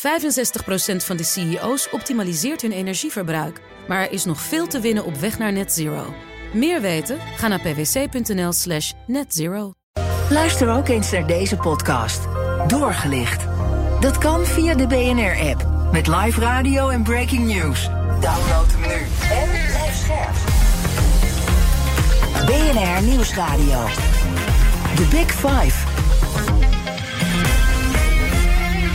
65% 0.00 0.02
van 0.96 1.16
de 1.16 1.24
CEO's 1.24 1.88
optimaliseert 1.90 2.62
hun 2.62 2.72
energieverbruik. 2.72 3.60
Maar 3.88 4.00
er 4.00 4.12
is 4.12 4.24
nog 4.24 4.40
veel 4.40 4.66
te 4.66 4.80
winnen 4.80 5.04
op 5.04 5.16
weg 5.16 5.38
naar 5.38 5.52
net 5.52 5.72
zero. 5.72 6.14
Meer 6.52 6.80
weten? 6.80 7.18
Ga 7.36 7.48
naar 7.48 7.60
pwc.nl 7.60 8.52
slash 8.52 8.92
netzero. 9.06 9.72
Luister 10.30 10.70
ook 10.70 10.88
eens 10.88 11.10
naar 11.10 11.26
deze 11.26 11.56
podcast. 11.56 12.20
Doorgelicht. 12.66 13.44
Dat 14.00 14.18
kan 14.18 14.44
via 14.44 14.74
de 14.74 14.86
BNR-app. 14.86 15.92
Met 15.92 16.06
live 16.06 16.40
radio 16.40 16.88
en 16.88 17.02
breaking 17.02 17.46
news. 17.46 17.84
Download 18.20 18.66
hem 18.70 18.80
nu. 18.80 19.06
En 19.30 19.48
blijf 19.50 19.96
scherp. 19.96 20.34
BNR 22.46 23.02
Nieuwsradio. 23.02 23.86
The 24.96 25.06
Big 25.10 25.32
Five. 25.32 25.89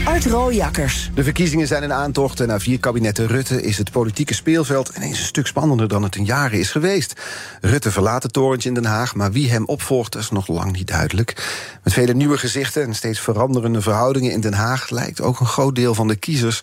Art 0.06 0.26
Rooijakkers. 0.26 1.10
De 1.14 1.24
verkiezingen 1.24 1.66
zijn 1.66 1.82
in 1.82 1.92
aantocht 1.92 2.40
en 2.40 2.46
na 2.46 2.60
vier 2.60 2.80
kabinetten 2.80 3.26
Rutte 3.26 3.62
is 3.62 3.78
het 3.78 3.90
politieke 3.90 4.34
speelveld 4.34 4.92
ineens 4.96 5.18
een 5.18 5.24
stuk 5.24 5.46
spannender 5.46 5.88
dan 5.88 6.02
het 6.02 6.16
in 6.16 6.24
jaren 6.24 6.58
is 6.58 6.70
geweest. 6.70 7.20
Rutte 7.60 7.90
verlaat 7.90 8.22
het 8.22 8.32
torentje 8.32 8.68
in 8.68 8.74
Den 8.74 8.84
Haag, 8.84 9.14
maar 9.14 9.32
wie 9.32 9.50
hem 9.50 9.64
opvolgt 9.64 10.16
is 10.16 10.30
nog 10.30 10.48
lang 10.48 10.72
niet 10.72 10.86
duidelijk. 10.86 11.58
Met 11.82 11.92
vele 11.92 12.14
nieuwe 12.14 12.38
gezichten 12.38 12.82
en 12.82 12.94
steeds 12.94 13.20
veranderende 13.20 13.80
verhoudingen 13.80 14.32
in 14.32 14.40
Den 14.40 14.54
Haag 14.54 14.90
lijkt 14.90 15.20
ook 15.20 15.40
een 15.40 15.46
groot 15.46 15.74
deel 15.74 15.94
van 15.94 16.08
de 16.08 16.16
kiezers 16.16 16.60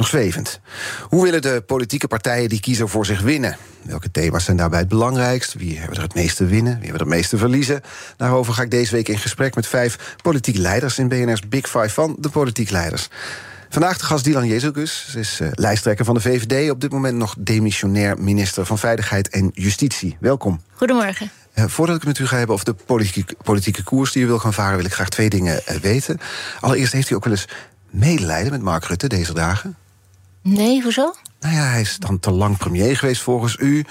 nog 0.00 0.08
zwevend. 0.08 0.60
Hoe 1.08 1.22
willen 1.22 1.42
de 1.42 1.62
politieke 1.66 2.08
partijen 2.08 2.48
die 2.48 2.60
kiezer 2.60 2.88
voor 2.88 3.06
zich 3.06 3.20
winnen? 3.20 3.56
Welke 3.82 4.10
thema's 4.10 4.44
zijn 4.44 4.56
daarbij 4.56 4.78
het 4.78 4.88
belangrijkst? 4.88 5.54
Wie 5.54 5.78
hebben 5.78 5.96
er 5.96 6.02
het 6.02 6.14
meeste 6.14 6.46
winnen? 6.46 6.72
Wie 6.72 6.82
hebben 6.82 7.00
er 7.00 7.06
het 7.06 7.16
meeste 7.16 7.38
verliezen? 7.38 7.80
Daarover 8.16 8.52
ga 8.52 8.62
ik 8.62 8.70
deze 8.70 8.94
week 8.94 9.08
in 9.08 9.18
gesprek 9.18 9.54
met 9.54 9.66
vijf 9.66 10.16
politieke 10.22 10.60
leiders 10.60 10.98
in 10.98 11.08
BNR's 11.08 11.48
Big 11.48 11.68
Five 11.68 11.88
van 11.88 12.16
de 12.18 12.28
politiek 12.28 12.70
leiders. 12.70 13.08
Vandaag 13.68 13.98
de 13.98 14.04
gast 14.04 14.24
Dylan 14.24 14.46
Jezus. 14.46 15.06
Ze 15.10 15.18
is 15.18 15.40
uh, 15.40 15.48
lijsttrekker 15.52 16.04
van 16.04 16.14
de 16.14 16.20
VVD. 16.20 16.70
Op 16.70 16.80
dit 16.80 16.92
moment 16.92 17.16
nog 17.16 17.34
demissionair 17.38 18.22
minister 18.22 18.66
van 18.66 18.78
Veiligheid 18.78 19.28
en 19.28 19.50
Justitie. 19.54 20.16
Welkom. 20.20 20.60
Goedemorgen. 20.72 21.30
Uh, 21.54 21.64
voordat 21.66 21.96
ik 21.96 22.02
het 22.02 22.10
met 22.10 22.18
u 22.18 22.26
ga 22.26 22.36
hebben 22.36 22.54
over 22.54 22.66
de 22.66 22.74
politieke, 22.86 23.36
politieke 23.42 23.82
koers 23.82 24.12
die 24.12 24.22
u 24.22 24.26
wil 24.26 24.38
gaan 24.38 24.52
varen, 24.52 24.76
wil 24.76 24.86
ik 24.86 24.92
graag 24.92 25.08
twee 25.08 25.28
dingen 25.28 25.60
uh, 25.68 25.76
weten. 25.76 26.20
Allereerst 26.60 26.92
heeft 26.92 27.10
u 27.10 27.14
ook 27.14 27.24
wel 27.24 27.32
eens 27.32 27.48
medelijden 27.90 28.52
met 28.52 28.62
Mark 28.62 28.84
Rutte 28.84 29.06
deze 29.06 29.34
dagen? 29.34 29.76
Nee, 30.42 30.82
hoezo? 30.82 31.14
Nou 31.40 31.54
ja, 31.54 31.62
hij 31.62 31.80
is 31.80 31.96
dan 31.98 32.20
te 32.20 32.30
lang 32.30 32.56
premier 32.56 32.96
geweest 32.96 33.22
volgens 33.22 33.56
u. 33.58 33.84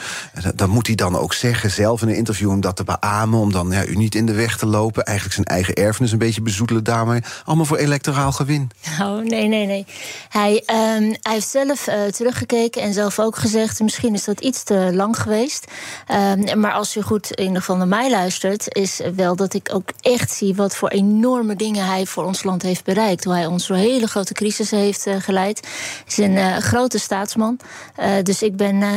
Dan 0.55 0.69
moet 0.69 0.88
hij 0.88 0.95
dan 0.95 1.17
ook 1.17 1.33
zeggen, 1.33 1.72
zelf 1.72 2.02
in 2.02 2.08
een 2.08 2.16
interview, 2.16 2.50
om 2.50 2.61
dat 2.61 2.75
te 2.75 2.83
beamen... 2.83 3.39
om 3.39 3.52
dan 3.52 3.72
ja, 3.72 3.86
u 3.86 3.95
niet 3.95 4.16
in 4.16 4.25
de 4.25 4.33
weg 4.33 4.58
te 4.58 4.66
lopen. 4.66 5.06
Eigenlijk 5.06 5.36
zijn 5.36 5.47
eigen 5.47 5.73
erfenis 5.73 6.11
een 6.11 6.17
beetje 6.17 6.41
bezoedelen 6.41 6.83
daarmee. 6.83 7.22
Allemaal 7.45 7.66
voor 7.66 7.78
electoraal 7.78 8.31
gewin. 8.31 8.69
Oh, 9.02 9.23
nee, 9.23 9.47
nee, 9.47 9.66
nee. 9.66 9.86
Hij, 10.30 10.52
um, 10.52 11.16
hij 11.22 11.33
heeft 11.33 11.47
zelf 11.47 11.88
uh, 11.88 12.06
teruggekeken 12.06 12.81
en 12.81 12.94
zelf 12.94 13.19
ook 13.19 13.38
gezegd... 13.38 13.80
misschien 13.80 14.13
is 14.13 14.23
dat 14.23 14.39
iets 14.39 14.63
te 14.63 14.89
lang 14.94 15.22
geweest. 15.22 15.72
Um, 16.11 16.59
maar 16.59 16.73
als 16.73 16.97
u 16.97 17.02
goed 17.02 17.31
in 17.31 17.44
ieder 17.44 17.59
geval 17.59 17.75
naar 17.75 17.88
mij 17.88 18.09
luistert... 18.09 18.75
is 18.75 19.02
wel 19.16 19.36
dat 19.36 19.53
ik 19.53 19.69
ook 19.73 19.89
echt 20.02 20.31
zie 20.31 20.56
wat 20.56 20.75
voor 20.75 20.89
enorme 20.89 21.56
dingen 21.56 21.86
hij 21.86 22.06
voor 22.06 22.25
ons 22.25 22.44
land 22.44 22.61
heeft 22.61 22.84
bereikt. 22.84 23.23
Hoe 23.23 23.34
hij 23.34 23.45
ons 23.45 23.67
door 23.67 23.78
hele 23.78 24.08
grote 24.08 24.34
crisis 24.34 24.72
heeft 24.72 25.08
uh, 25.08 25.16
geleid. 25.19 25.59
Hij 25.59 26.03
is 26.06 26.17
een 26.17 26.36
uh, 26.36 26.58
grote 26.58 26.97
staatsman. 26.97 27.38
Uh, 27.40 28.23
dus 28.23 28.42
ik 28.42 28.56
ben 28.56 28.76
uh, 28.76 28.88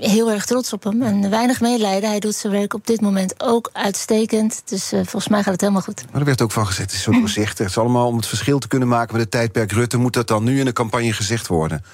heel 0.00 0.30
erg 0.30 0.44
trots 0.46 0.72
op 0.72 0.84
hem. 0.84 1.02
En 1.02 1.30
weinig 1.30 1.60
medelijden. 1.60 2.08
Hij 2.08 2.18
doet 2.18 2.34
zijn 2.34 2.52
werk 2.52 2.74
op 2.74 2.86
dit 2.86 3.00
moment 3.00 3.34
ook 3.42 3.70
uitstekend. 3.72 4.62
Dus 4.64 4.92
uh, 4.92 5.00
volgens 5.02 5.28
mij 5.28 5.42
gaat 5.42 5.52
het 5.52 5.60
helemaal 5.60 5.82
goed. 5.82 6.04
Maar 6.10 6.20
er 6.20 6.26
werd 6.26 6.42
ook 6.42 6.52
van 6.52 6.66
gezegd, 6.66 6.90
het 6.90 6.98
is 6.98 7.04
zo 7.04 7.12
gezegd. 7.26 7.58
Het 7.58 7.68
is 7.68 7.78
allemaal 7.78 8.06
om 8.06 8.16
het 8.16 8.26
verschil 8.26 8.58
te 8.58 8.68
kunnen 8.68 8.88
maken 8.88 9.12
met 9.12 9.22
het 9.22 9.30
tijdperk 9.30 9.72
Rutte. 9.72 9.96
Moet 9.96 10.12
dat 10.12 10.28
dan 10.28 10.44
nu 10.44 10.58
in 10.58 10.64
de 10.64 10.72
campagne 10.72 11.12
gezegd 11.12 11.46
worden? 11.46 11.84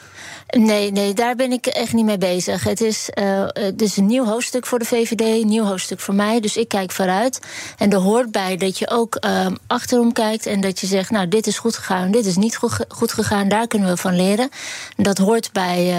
Nee, 0.59 0.93
nee, 0.93 1.15
daar 1.15 1.37
ben 1.37 1.53
ik 1.53 1.67
echt 1.67 1.93
niet 1.93 2.05
mee 2.05 2.19
bezig. 2.19 2.65
Het 2.65 2.81
is, 2.81 3.11
uh, 3.15 3.45
het 3.47 3.83
is 3.83 3.97
een 3.97 4.07
nieuw 4.07 4.25
hoofdstuk 4.25 4.67
voor 4.67 4.79
de 4.79 4.85
VVD, 4.85 5.21
een 5.21 5.49
nieuw 5.49 5.65
hoofdstuk 5.65 6.01
voor 6.01 6.15
mij. 6.15 6.41
Dus 6.41 6.57
ik 6.57 6.69
kijk 6.69 6.91
vooruit. 6.93 7.41
En 7.79 7.93
er 7.93 7.99
hoort 7.99 8.33
bij 8.33 8.57
dat 8.57 8.79
je 8.79 8.91
ook 8.91 9.19
uh, 9.25 9.47
achterom 9.67 10.13
kijkt 10.13 10.47
en 10.47 10.61
dat 10.61 10.81
je 10.81 10.87
zegt: 10.87 11.11
Nou, 11.11 11.29
dit 11.29 11.47
is 11.47 11.59
goed 11.59 11.77
gegaan, 11.77 12.11
dit 12.11 12.27
is 12.27 12.37
niet 12.37 12.59
goed 12.89 13.13
gegaan, 13.13 13.49
daar 13.49 13.67
kunnen 13.67 13.89
we 13.89 13.97
van 13.97 14.17
leren. 14.17 14.49
En 14.97 15.03
dat 15.03 15.19
hoort 15.19 15.53
bij 15.53 15.95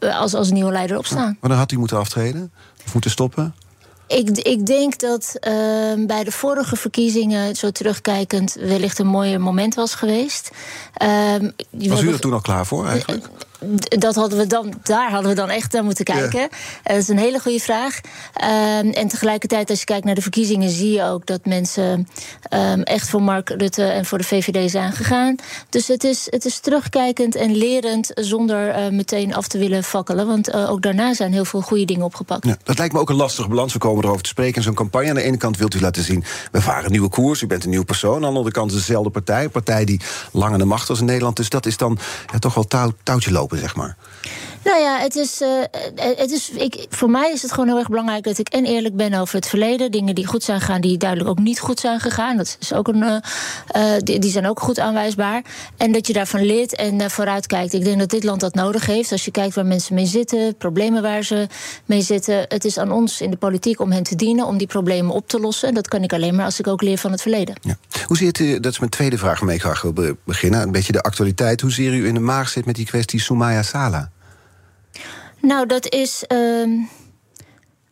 uh, 0.00 0.20
als, 0.20 0.34
als 0.34 0.50
nieuwe 0.50 0.72
leider 0.72 0.98
opstaan. 0.98 1.36
Maar 1.40 1.50
dan 1.50 1.58
had 1.58 1.72
u 1.72 1.78
moeten 1.78 1.98
aftreden? 1.98 2.52
Of 2.86 2.92
moeten 2.92 3.10
stoppen? 3.10 3.54
Ik, 4.06 4.28
ik, 4.30 4.66
denk 4.66 4.98
dat 4.98 5.36
uh, 5.40 5.52
bij 6.06 6.24
de 6.24 6.32
vorige 6.32 6.76
verkiezingen, 6.76 7.56
zo 7.56 7.70
terugkijkend, 7.70 8.56
wellicht 8.60 8.98
een 8.98 9.06
mooi 9.06 9.38
moment 9.38 9.74
was 9.74 9.94
geweest. 9.94 10.50
Uh, 11.02 11.34
was 11.70 12.02
u 12.02 12.12
er 12.12 12.20
toen 12.20 12.32
al 12.32 12.40
klaar 12.40 12.66
voor 12.66 12.86
eigenlijk? 12.86 13.28
Dat 13.88 14.14
hadden 14.14 14.38
we 14.38 14.46
dan, 14.46 14.74
daar 14.82 15.10
hadden 15.10 15.30
we 15.30 15.36
dan 15.36 15.50
echt 15.50 15.72
naar 15.72 15.84
moeten 15.84 16.04
kijken. 16.04 16.40
Uh, 16.40 16.48
dat 16.82 16.96
is 16.96 17.08
een 17.08 17.18
hele 17.18 17.38
goede 17.38 17.58
vraag. 17.58 18.00
Uh, 18.42 18.98
en 18.98 19.08
tegelijkertijd, 19.08 19.70
als 19.70 19.78
je 19.78 19.84
kijkt 19.84 20.04
naar 20.04 20.14
de 20.14 20.22
verkiezingen, 20.22 20.70
zie 20.70 20.92
je 20.92 21.02
ook 21.02 21.26
dat 21.26 21.44
mensen 21.44 22.08
um, 22.54 22.82
echt 22.82 23.08
voor 23.08 23.22
Mark 23.22 23.48
Rutte 23.48 23.84
en 23.84 24.04
voor 24.04 24.18
de 24.18 24.24
VVD 24.24 24.70
zijn 24.70 24.92
gegaan. 24.92 25.36
Dus 25.68 25.88
het 25.88 26.04
is, 26.04 26.26
het 26.30 26.44
is 26.44 26.58
terugkijkend 26.58 27.34
en 27.34 27.56
lerend 27.56 28.10
zonder 28.14 28.68
uh, 28.68 28.88
meteen 28.88 29.34
af 29.34 29.48
te 29.48 29.58
willen 29.58 29.84
fakkelen. 29.84 30.26
Want 30.26 30.52
ook 30.52 30.82
daarna 30.82 31.14
zijn 31.14 31.32
heel 31.32 31.44
veel 31.44 31.60
goede 31.60 31.84
dingen 31.84 32.04
opgepakt. 32.04 32.46
Ja, 32.46 32.56
dat 32.62 32.78
lijkt 32.78 32.94
me 32.94 33.00
ook 33.00 33.10
een 33.10 33.16
lastige 33.16 33.48
balans. 33.48 33.72
We 33.72 33.78
komen 33.78 34.04
erover 34.04 34.22
te 34.22 34.28
spreken 34.28 34.56
in 34.56 34.62
zo'n 34.62 34.74
campagne. 34.74 35.08
Aan 35.08 35.14
de 35.14 35.22
ene 35.22 35.36
kant 35.36 35.56
wilt 35.56 35.74
u 35.74 35.80
laten 35.80 36.02
zien, 36.02 36.24
we 36.52 36.60
varen 36.60 36.84
een 36.84 36.90
nieuwe 36.90 37.08
koers. 37.08 37.42
U 37.42 37.46
bent 37.46 37.64
een 37.64 37.70
nieuwe 37.70 37.84
persoon. 37.84 38.14
Aan 38.14 38.20
de 38.20 38.26
andere 38.26 38.50
kant 38.50 38.72
dezelfde 38.72 39.10
partij. 39.10 39.44
Een 39.44 39.50
partij 39.50 39.84
die 39.84 40.00
lang 40.32 40.52
aan 40.52 40.58
de 40.58 40.64
macht 40.64 40.88
was 40.88 41.00
in 41.00 41.04
Nederland. 41.04 41.36
Dus 41.36 41.48
dat 41.48 41.66
is 41.66 41.76
dan 41.76 41.98
ja, 42.32 42.38
toch 42.38 42.54
wel 42.54 42.64
touw, 42.64 42.92
touwtje 43.02 43.32
lopen 43.32 43.51
zeg 43.58 43.76
maar? 43.76 43.96
Nou 44.64 44.80
ja, 44.80 44.98
het 44.98 45.16
is, 45.16 45.40
uh, 45.40 45.48
het 45.94 46.30
is, 46.30 46.50
ik, 46.50 46.86
voor 46.88 47.10
mij 47.10 47.32
is 47.32 47.42
het 47.42 47.50
gewoon 47.52 47.68
heel 47.68 47.78
erg 47.78 47.88
belangrijk 47.88 48.24
dat 48.24 48.38
ik 48.38 48.48
en 48.48 48.64
eerlijk 48.64 48.96
ben 48.96 49.14
over 49.14 49.34
het 49.34 49.48
verleden. 49.48 49.90
Dingen 49.90 50.14
die 50.14 50.26
goed 50.26 50.42
zijn 50.42 50.60
gegaan, 50.60 50.80
die 50.80 50.96
duidelijk 50.96 51.30
ook 51.30 51.38
niet 51.38 51.60
goed 51.60 51.80
zijn 51.80 52.00
gegaan. 52.00 52.36
Dat 52.36 52.56
is 52.60 52.72
ook 52.72 52.88
een, 52.88 53.02
uh, 53.76 53.94
die, 53.98 54.30
zijn 54.30 54.46
ook 54.46 54.60
goed 54.60 54.78
aanwijsbaar. 54.78 55.42
En 55.76 55.92
dat 55.92 56.06
je 56.06 56.12
daarvan 56.12 56.44
leert 56.44 56.76
en 56.76 57.10
vooruit 57.10 57.46
kijkt. 57.46 57.72
Ik 57.72 57.84
denk 57.84 57.98
dat 57.98 58.10
dit 58.10 58.24
land 58.24 58.40
dat 58.40 58.54
nodig 58.54 58.86
heeft. 58.86 59.12
Als 59.12 59.24
je 59.24 59.30
kijkt 59.30 59.54
waar 59.54 59.66
mensen 59.66 59.94
mee 59.94 60.06
zitten, 60.06 60.56
problemen 60.56 61.02
waar 61.02 61.22
ze 61.22 61.46
mee 61.84 62.02
zitten. 62.02 62.44
Het 62.48 62.64
is 62.64 62.78
aan 62.78 62.92
ons 62.92 63.20
in 63.20 63.30
de 63.30 63.36
politiek 63.36 63.80
om 63.80 63.92
hen 63.92 64.02
te 64.02 64.16
dienen, 64.16 64.46
om 64.46 64.58
die 64.58 64.66
problemen 64.66 65.14
op 65.14 65.28
te 65.28 65.40
lossen. 65.40 65.68
En 65.68 65.74
dat 65.74 65.88
kan 65.88 66.02
ik 66.02 66.12
alleen 66.12 66.34
maar 66.34 66.44
als 66.44 66.58
ik 66.58 66.66
ook 66.66 66.82
leer 66.82 66.98
van 66.98 67.10
het 67.10 67.22
verleden. 67.22 67.54
Ja. 67.60 67.76
Hoe 68.06 68.16
ziet 68.16 68.38
u, 68.38 68.60
dat 68.60 68.72
is 68.72 68.78
mijn 68.78 68.90
tweede 68.90 69.18
vraag 69.18 69.38
waarmee 69.38 69.56
ik 69.56 69.62
graag 69.62 69.82
wil 69.82 70.16
beginnen. 70.24 70.62
Een 70.62 70.72
beetje 70.72 70.92
de 70.92 71.02
actualiteit. 71.02 71.60
Hoe 71.60 71.72
ziet 71.72 71.92
u 71.92 72.06
in 72.06 72.14
de 72.14 72.20
maag 72.20 72.48
zit 72.48 72.64
met 72.64 72.74
die 72.74 72.86
kwestie 72.86 73.20
Soumaya 73.20 73.62
Sala? 73.62 74.10
Nou, 75.42 75.66
dat 75.66 75.88
is. 75.88 76.24
Uh, 76.28 76.86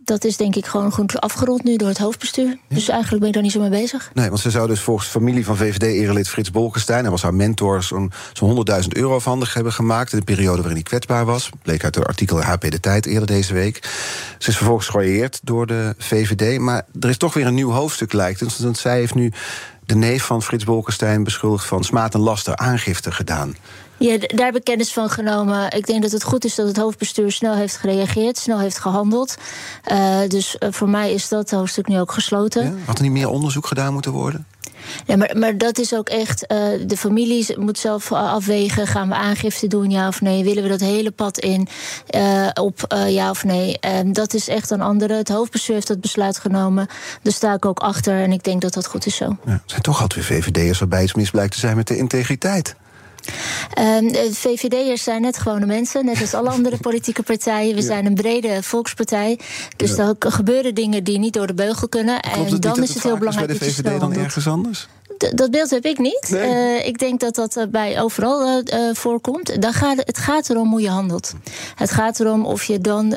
dat 0.05 0.25
is 0.25 0.37
denk 0.37 0.57
ik 0.57 0.67
gewoon 0.67 0.93
goed 0.93 1.21
afgerond 1.21 1.65
nu 1.65 1.77
door 1.77 1.89
het 1.89 1.99
hoofdbestuur. 1.99 2.47
Ja. 2.47 2.57
Dus 2.69 2.89
eigenlijk 2.89 3.19
ben 3.19 3.29
ik 3.29 3.35
daar 3.35 3.43
niet 3.43 3.53
zo 3.53 3.61
mee 3.61 3.71
bezig. 3.71 4.11
Nee, 4.15 4.29
want 4.29 4.41
ze 4.41 4.51
zou 4.51 4.69
dus 4.69 4.81
volgens 4.81 5.09
familie 5.09 5.45
van 5.45 5.57
VVD-erelid 5.57 6.29
Frits 6.29 6.51
Bolkestein... 6.51 7.03
hij 7.03 7.11
was 7.11 7.23
haar 7.23 7.35
mentor, 7.35 7.83
zo'n 7.83 8.13
zo 8.33 8.65
100.000 8.83 8.89
euro 8.89 9.15
afhandig 9.15 9.55
hebben 9.55 9.73
gemaakt... 9.73 10.13
in 10.13 10.19
de 10.19 10.25
periode 10.25 10.57
waarin 10.57 10.75
hij 10.75 10.83
kwetsbaar 10.83 11.25
was. 11.25 11.51
Bleek 11.63 11.85
uit 11.85 11.95
het 11.95 12.07
artikel 12.07 12.43
HP 12.43 12.71
De 12.71 12.81
Tijd 12.81 13.07
eerder 13.07 13.27
deze 13.27 13.55
week. 13.55 13.79
Ze 14.39 14.49
is 14.49 14.57
vervolgens 14.57 14.89
geroyeerd 14.89 15.41
door 15.43 15.67
de 15.67 15.95
VVD. 15.99 16.59
Maar 16.59 16.87
er 17.01 17.09
is 17.09 17.17
toch 17.17 17.35
weer 17.35 17.47
een 17.47 17.55
nieuw 17.55 17.71
hoofdstuk, 17.71 18.13
lijkt 18.13 18.41
het. 18.41 18.59
Want 18.59 18.79
zij 18.79 18.99
heeft 18.99 19.15
nu 19.15 19.33
de 19.87 19.95
neef 19.95 20.25
van 20.25 20.43
Frits 20.43 20.65
Bolkestein 20.65 21.25
beschuldigd... 21.25 21.67
van 21.67 21.85
smaad 21.85 22.15
en 22.15 22.21
laster 22.21 22.57
aangifte 22.57 23.13
gedaan. 23.13 23.55
Ja, 24.01 24.19
daar 24.19 24.47
heb 24.47 24.57
ik 24.57 24.65
kennis 24.65 24.93
van 24.93 25.11
genomen. 25.11 25.71
Ik 25.71 25.87
denk 25.87 26.03
dat 26.03 26.11
het 26.11 26.23
goed 26.23 26.45
is 26.45 26.55
dat 26.55 26.67
het 26.67 26.77
hoofdbestuur 26.77 27.33
snel 27.33 27.55
heeft 27.55 27.77
gereageerd, 27.77 28.39
snel 28.39 28.59
heeft 28.59 28.79
gehandeld. 28.79 29.37
Uh, 29.93 30.19
dus 30.29 30.57
uh, 30.59 30.69
voor 30.73 30.89
mij 30.89 31.13
is 31.13 31.29
dat 31.29 31.51
hoofdstuk 31.51 31.87
nu 31.87 32.01
ook 32.01 32.13
gesloten. 32.13 32.65
Ja? 32.65 32.73
Had 32.85 32.97
er 32.97 33.03
niet 33.03 33.13
meer 33.13 33.29
onderzoek 33.29 33.67
gedaan 33.67 33.93
moeten 33.93 34.13
worden? 34.13 34.47
Ja, 35.07 35.17
maar, 35.17 35.31
maar 35.37 35.59
dat 35.59 35.79
is 35.79 35.95
ook 35.95 36.09
echt. 36.09 36.43
Uh, 36.53 36.59
de 36.87 36.97
familie 36.97 37.59
moet 37.59 37.79
zelf 37.79 38.13
afwegen. 38.13 38.87
Gaan 38.87 39.09
we 39.09 39.15
aangifte 39.15 39.67
doen, 39.67 39.91
ja 39.91 40.09
of 40.09 40.21
nee? 40.21 40.45
Willen 40.45 40.63
we 40.63 40.69
dat 40.69 40.81
hele 40.81 41.11
pad 41.11 41.39
in? 41.39 41.69
Uh, 42.17 42.49
op 42.55 42.95
uh, 42.95 43.11
ja 43.11 43.31
of 43.31 43.45
nee? 43.45 43.79
En 43.79 44.13
dat 44.13 44.35
is 44.35 44.49
echt 44.49 44.71
een 44.71 44.81
andere. 44.81 45.15
Het 45.15 45.29
hoofdbestuur 45.29 45.75
heeft 45.75 45.89
dat 45.89 46.01
besluit 46.01 46.39
genomen. 46.39 46.87
Daar 47.23 47.33
sta 47.33 47.55
ik 47.55 47.65
ook 47.65 47.79
achter. 47.79 48.23
En 48.23 48.33
ik 48.33 48.45
denk 48.45 48.61
dat 48.61 48.75
dat 48.75 48.87
goed 48.87 49.07
is 49.07 49.17
zo. 49.17 49.37
Ja, 49.47 49.63
zijn 49.67 49.83
toch 49.83 50.01
altijd 50.01 50.29
weer 50.29 50.43
VVD'ers 50.43 50.79
waarbij 50.79 51.03
iets 51.03 51.15
mis 51.15 51.31
blijkt 51.31 51.53
te 51.53 51.59
zijn 51.59 51.77
met 51.77 51.87
de 51.87 51.97
integriteit. 51.97 52.77
Um, 53.79 54.13
de 54.13 54.29
VVD'ers 54.33 55.03
zijn 55.03 55.23
net 55.23 55.39
gewone 55.39 55.67
mensen, 55.67 56.05
net 56.05 56.21
als 56.21 56.35
alle 56.35 56.51
andere 56.51 56.77
politieke 56.77 57.23
partijen. 57.23 57.75
We 57.75 57.81
ja. 57.81 57.87
zijn 57.87 58.07
een 58.07 58.15
brede 58.15 58.63
volkspartij. 58.63 59.39
Dus 59.77 59.97
ja. 59.97 60.15
er 60.19 60.33
gebeuren 60.33 60.75
dingen 60.75 61.05
die 61.05 61.19
niet 61.19 61.33
door 61.33 61.47
de 61.47 61.55
beugel 61.55 61.89
kunnen. 61.89 62.21
Klopt 62.21 62.53
en 62.53 62.61
dan 62.61 62.71
het 62.71 62.89
is 62.89 62.95
het 62.95 63.03
heel 63.03 63.19
belangrijk 63.19 63.47
bij 63.47 63.59
de 63.59 63.65
VVD 63.65 64.01
dan 64.01 64.15
ergens 64.15 64.47
anders? 64.49 64.89
Dat 65.35 65.51
beeld 65.51 65.71
heb 65.71 65.85
ik 65.85 65.99
niet. 65.99 66.29
Nee. 66.31 66.81
Uh, 66.81 66.87
ik 66.87 66.99
denk 66.99 67.21
dat 67.21 67.35
dat 67.35 67.67
bij 67.71 68.01
overal 68.01 68.63
uh, 68.63 68.95
voorkomt. 68.95 69.63
Dan 69.63 69.73
gaat, 69.73 69.97
het 69.97 70.19
gaat 70.19 70.51
erom 70.51 70.71
hoe 70.71 70.81
je 70.81 70.89
handelt. 70.89 71.35
Het 71.75 71.91
gaat 71.91 72.21
erom 72.21 72.47
of 72.47 72.65
je 72.65 72.79
dan 72.79 73.17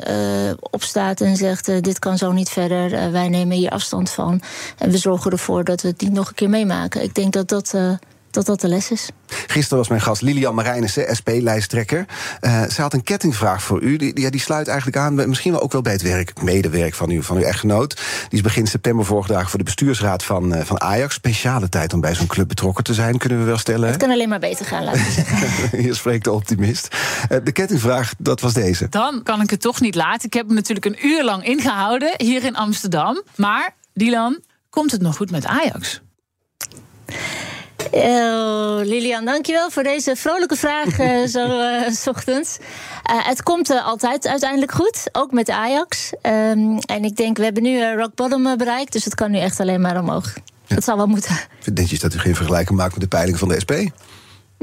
opstaat 0.70 1.20
en 1.20 1.36
zegt: 1.36 1.84
Dit 1.84 1.98
kan 1.98 2.18
zo 2.18 2.32
niet 2.32 2.48
verder. 2.48 3.12
wij 3.12 3.28
nemen 3.28 3.56
hier 3.56 3.70
afstand 3.70 4.10
van. 4.10 4.42
En 4.78 4.90
we 4.90 4.98
zorgen 4.98 5.30
ervoor 5.30 5.64
dat 5.64 5.82
we 5.82 5.88
het 5.88 6.00
niet 6.00 6.12
nog 6.12 6.28
een 6.28 6.34
keer 6.34 6.50
meemaken. 6.50 7.02
Ik 7.02 7.14
denk 7.14 7.32
dat 7.32 7.48
dat 7.48 7.74
dat 8.34 8.46
dat 8.46 8.60
de 8.60 8.68
les 8.68 8.90
is. 8.90 9.08
Gisteren 9.26 9.78
was 9.78 9.88
mijn 9.88 10.00
gast 10.00 10.22
Lilian 10.22 10.54
Marijnissen, 10.54 11.16
SP-lijsttrekker. 11.16 12.06
Uh, 12.40 12.62
ze 12.62 12.80
had 12.80 12.92
een 12.92 13.02
kettingvraag 13.02 13.62
voor 13.62 13.82
u. 13.82 13.96
Die, 13.96 14.14
die, 14.14 14.30
die, 14.30 14.40
sluit 14.40 14.68
eigenlijk 14.68 14.98
aan, 14.98 15.14
misschien 15.14 15.52
wel 15.52 15.60
ook 15.60 15.72
wel 15.72 15.82
bij 15.82 15.92
het 15.92 16.02
werk, 16.02 16.42
medewerk 16.42 16.94
van, 16.94 17.10
u, 17.10 17.22
van 17.22 17.36
uw 17.36 17.42
echtgenoot. 17.42 17.96
Die 18.28 18.38
is 18.38 18.40
begin 18.40 18.66
september 18.66 19.04
voorgedragen 19.04 19.48
voor 19.48 19.58
de 19.58 19.64
bestuursraad 19.64 20.24
van, 20.24 20.54
uh, 20.54 20.60
van 20.60 20.80
Ajax. 20.80 21.14
Speciale 21.14 21.68
tijd 21.68 21.92
om 21.92 22.00
bij 22.00 22.14
zo'n 22.14 22.26
club 22.26 22.48
betrokken 22.48 22.84
te 22.84 22.94
zijn, 22.94 23.18
kunnen 23.18 23.38
we 23.38 23.44
wel 23.44 23.58
stellen. 23.58 23.88
Het 23.88 23.96
kan 23.96 24.10
alleen 24.10 24.28
maar 24.28 24.38
beter 24.38 24.66
gaan, 24.66 24.84
laten 24.84 25.12
zeggen. 25.12 25.78
Hier 25.82 25.94
spreekt 25.94 26.24
de 26.24 26.32
optimist. 26.32 26.96
Uh, 27.30 27.38
de 27.44 27.52
kettingvraag, 27.52 28.14
dat 28.18 28.40
was 28.40 28.52
deze. 28.52 28.86
Dan 28.90 29.22
kan 29.22 29.40
ik 29.40 29.50
het 29.50 29.60
toch 29.60 29.80
niet 29.80 29.94
laten. 29.94 30.26
Ik 30.26 30.32
heb 30.32 30.46
hem 30.46 30.54
natuurlijk 30.54 30.86
een 30.86 31.06
uur 31.06 31.24
lang 31.24 31.46
ingehouden 31.46 32.14
hier 32.16 32.44
in 32.44 32.56
Amsterdam. 32.56 33.22
Maar, 33.36 33.74
Dylan, 33.92 34.38
komt 34.70 34.90
het 34.90 35.00
nog 35.00 35.16
goed 35.16 35.30
met 35.30 35.46
Ajax? 35.46 36.02
Oh, 37.90 38.80
Lilian, 38.82 39.24
dankjewel 39.24 39.70
voor 39.70 39.82
deze 39.82 40.16
vrolijke 40.16 40.56
vraag 40.56 41.00
uh, 41.00 41.26
zo 41.26 41.60
uh, 41.60 41.90
s 42.02 42.06
ochtends. 42.06 42.58
Het 43.02 43.42
komt 43.42 43.70
altijd 43.70 44.26
uiteindelijk 44.26 44.72
goed, 44.72 45.08
ook 45.12 45.32
met 45.32 45.50
Ajax. 45.50 46.12
Um, 46.22 46.78
en 46.78 47.04
ik 47.04 47.16
denk, 47.16 47.36
we 47.36 47.44
hebben 47.44 47.62
nu 47.62 47.94
rock 47.94 48.14
bottom 48.14 48.56
bereikt, 48.56 48.92
dus 48.92 49.04
het 49.04 49.14
kan 49.14 49.30
nu 49.30 49.38
echt 49.38 49.60
alleen 49.60 49.80
maar 49.80 50.00
omhoog. 50.00 50.34
Ja. 50.66 50.74
Dat 50.74 50.84
zal 50.84 50.96
wel 50.96 51.06
moeten. 51.06 51.36
Netjes 51.74 52.00
dat 52.00 52.14
u 52.14 52.18
geen 52.18 52.36
vergelijking 52.36 52.78
maakt 52.78 52.92
met 52.92 53.00
de 53.00 53.08
peiling 53.08 53.38
van 53.38 53.48
de 53.48 53.60
SP. 53.64 53.72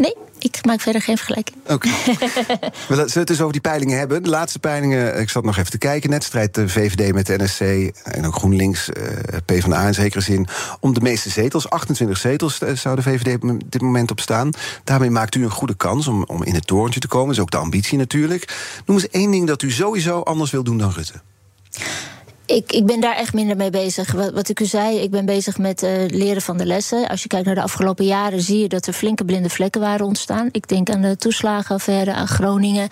Nee, 0.01 0.15
ik 0.39 0.65
maak 0.65 0.81
verder 0.81 1.01
geen 1.01 1.17
vergelijking. 1.17 1.57
Oké. 1.63 1.73
Okay. 1.73 1.91
We 2.87 2.95
zullen 2.95 3.11
het 3.13 3.27
dus 3.27 3.41
over 3.41 3.51
die 3.51 3.61
peilingen 3.61 3.97
hebben. 3.97 4.23
De 4.23 4.29
laatste 4.29 4.59
peilingen, 4.59 5.19
ik 5.19 5.29
zat 5.29 5.43
nog 5.43 5.57
even 5.57 5.71
te 5.71 5.77
kijken. 5.77 6.09
Net 6.09 6.23
strijdt 6.23 6.55
de 6.55 6.69
VVD 6.69 7.13
met 7.13 7.25
de 7.25 7.37
NSC 7.37 7.61
en 8.03 8.25
ook 8.25 8.35
GroenLinks, 8.35 8.89
uh, 8.89 9.03
PvdA 9.45 9.87
in 9.87 9.93
zekere 9.93 10.21
zin... 10.21 10.47
om 10.79 10.93
de 10.93 11.01
meeste 11.01 11.29
zetels. 11.29 11.69
28 11.69 12.17
zetels 12.17 12.61
zou 12.73 12.95
de 12.95 13.01
VVD 13.01 13.43
op 13.43 13.71
dit 13.71 13.81
moment 13.81 14.11
op 14.11 14.19
staan. 14.19 14.49
Daarmee 14.83 15.09
maakt 15.09 15.35
u 15.35 15.43
een 15.43 15.51
goede 15.51 15.75
kans 15.75 16.07
om, 16.07 16.23
om 16.23 16.43
in 16.43 16.53
het 16.53 16.67
torentje 16.67 16.99
te 16.99 17.07
komen. 17.07 17.27
Dat 17.27 17.35
is 17.35 17.41
ook 17.41 17.51
de 17.51 17.57
ambitie 17.57 17.97
natuurlijk. 17.97 18.57
Noem 18.85 18.97
eens 18.97 19.09
één 19.09 19.31
ding 19.31 19.47
dat 19.47 19.61
u 19.61 19.71
sowieso 19.71 20.19
anders 20.19 20.51
wil 20.51 20.63
doen 20.63 20.77
dan 20.77 20.91
Rutte. 20.91 21.21
Ik, 22.51 22.71
ik 22.71 22.85
ben 22.85 22.99
daar 22.99 23.15
echt 23.15 23.33
minder 23.33 23.55
mee 23.57 23.69
bezig. 23.69 24.11
Wat, 24.11 24.31
wat 24.31 24.49
ik 24.49 24.59
u 24.59 24.65
zei, 24.65 24.97
ik 24.97 25.11
ben 25.11 25.25
bezig 25.25 25.57
met 25.57 25.83
uh, 25.83 25.89
leren 26.07 26.41
van 26.41 26.57
de 26.57 26.65
lessen. 26.65 27.07
Als 27.07 27.21
je 27.21 27.27
kijkt 27.27 27.45
naar 27.45 27.55
de 27.55 27.61
afgelopen 27.61 28.05
jaren, 28.05 28.41
zie 28.41 28.59
je 28.59 28.67
dat 28.67 28.87
er 28.87 28.93
flinke 28.93 29.25
blinde 29.25 29.49
vlekken 29.49 29.81
waren 29.81 30.05
ontstaan. 30.05 30.49
Ik 30.51 30.67
denk 30.67 30.89
aan 30.89 31.01
de 31.01 31.17
toeslagenaffaire, 31.17 32.13
aan 32.13 32.27
Groningen. 32.27 32.89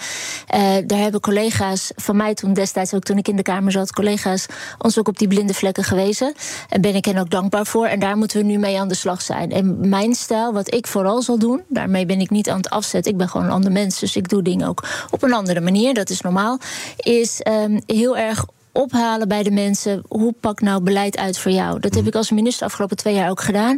Uh, 0.56 0.59
daar 0.85 1.00
hebben 1.00 1.21
collega's 1.21 1.91
van 1.95 2.15
mij 2.15 2.33
toen 2.33 2.53
destijds, 2.53 2.94
ook 2.94 3.03
toen 3.03 3.17
ik 3.17 3.27
in 3.27 3.35
de 3.35 3.41
Kamer 3.41 3.71
zat, 3.71 3.94
collega's 3.94 4.45
ons 4.77 5.00
ook 5.00 5.07
op 5.07 5.17
die 5.17 5.27
blinde 5.27 5.53
vlekken 5.53 5.83
gewezen. 5.83 6.33
En 6.69 6.81
ben 6.81 6.95
ik 6.95 7.05
hen 7.05 7.17
ook 7.17 7.29
dankbaar 7.29 7.65
voor. 7.65 7.85
En 7.85 8.00
daar 8.00 8.17
moeten 8.17 8.38
we 8.38 8.45
nu 8.45 8.57
mee 8.57 8.79
aan 8.79 8.88
de 8.88 8.95
slag 8.95 9.21
zijn. 9.21 9.51
En 9.51 9.89
mijn 9.89 10.15
stijl, 10.15 10.53
wat 10.53 10.73
ik 10.73 10.88
vooral 10.88 11.21
zal 11.21 11.39
doen, 11.39 11.62
daarmee 11.67 12.05
ben 12.05 12.19
ik 12.19 12.29
niet 12.29 12.50
aan 12.50 12.57
het 12.57 12.69
afzetten. 12.69 13.12
Ik 13.12 13.17
ben 13.17 13.29
gewoon 13.29 13.45
een 13.45 13.53
ander 13.53 13.71
mens, 13.71 14.00
dus 14.00 14.15
ik 14.15 14.29
doe 14.29 14.41
dingen 14.41 14.67
ook 14.67 14.88
op 15.09 15.23
een 15.23 15.33
andere 15.33 15.59
manier. 15.59 15.94
Dat 15.94 16.09
is 16.09 16.21
normaal. 16.21 16.57
Is 16.97 17.41
um, 17.47 17.81
heel 17.85 18.17
erg 18.17 18.45
ophalen 18.71 19.27
bij 19.27 19.44
de 19.44 19.51
mensen. 19.51 20.04
Hoe 20.07 20.33
pak 20.39 20.62
nou 20.62 20.83
beleid 20.83 21.18
uit 21.18 21.38
voor 21.38 21.51
jou? 21.51 21.80
Dat 21.80 21.95
heb 21.95 22.07
ik 22.07 22.16
als 22.16 22.31
minister 22.31 22.66
afgelopen 22.66 22.98
twee 22.98 23.13
jaar 23.13 23.30
ook 23.30 23.42
gedaan. 23.42 23.77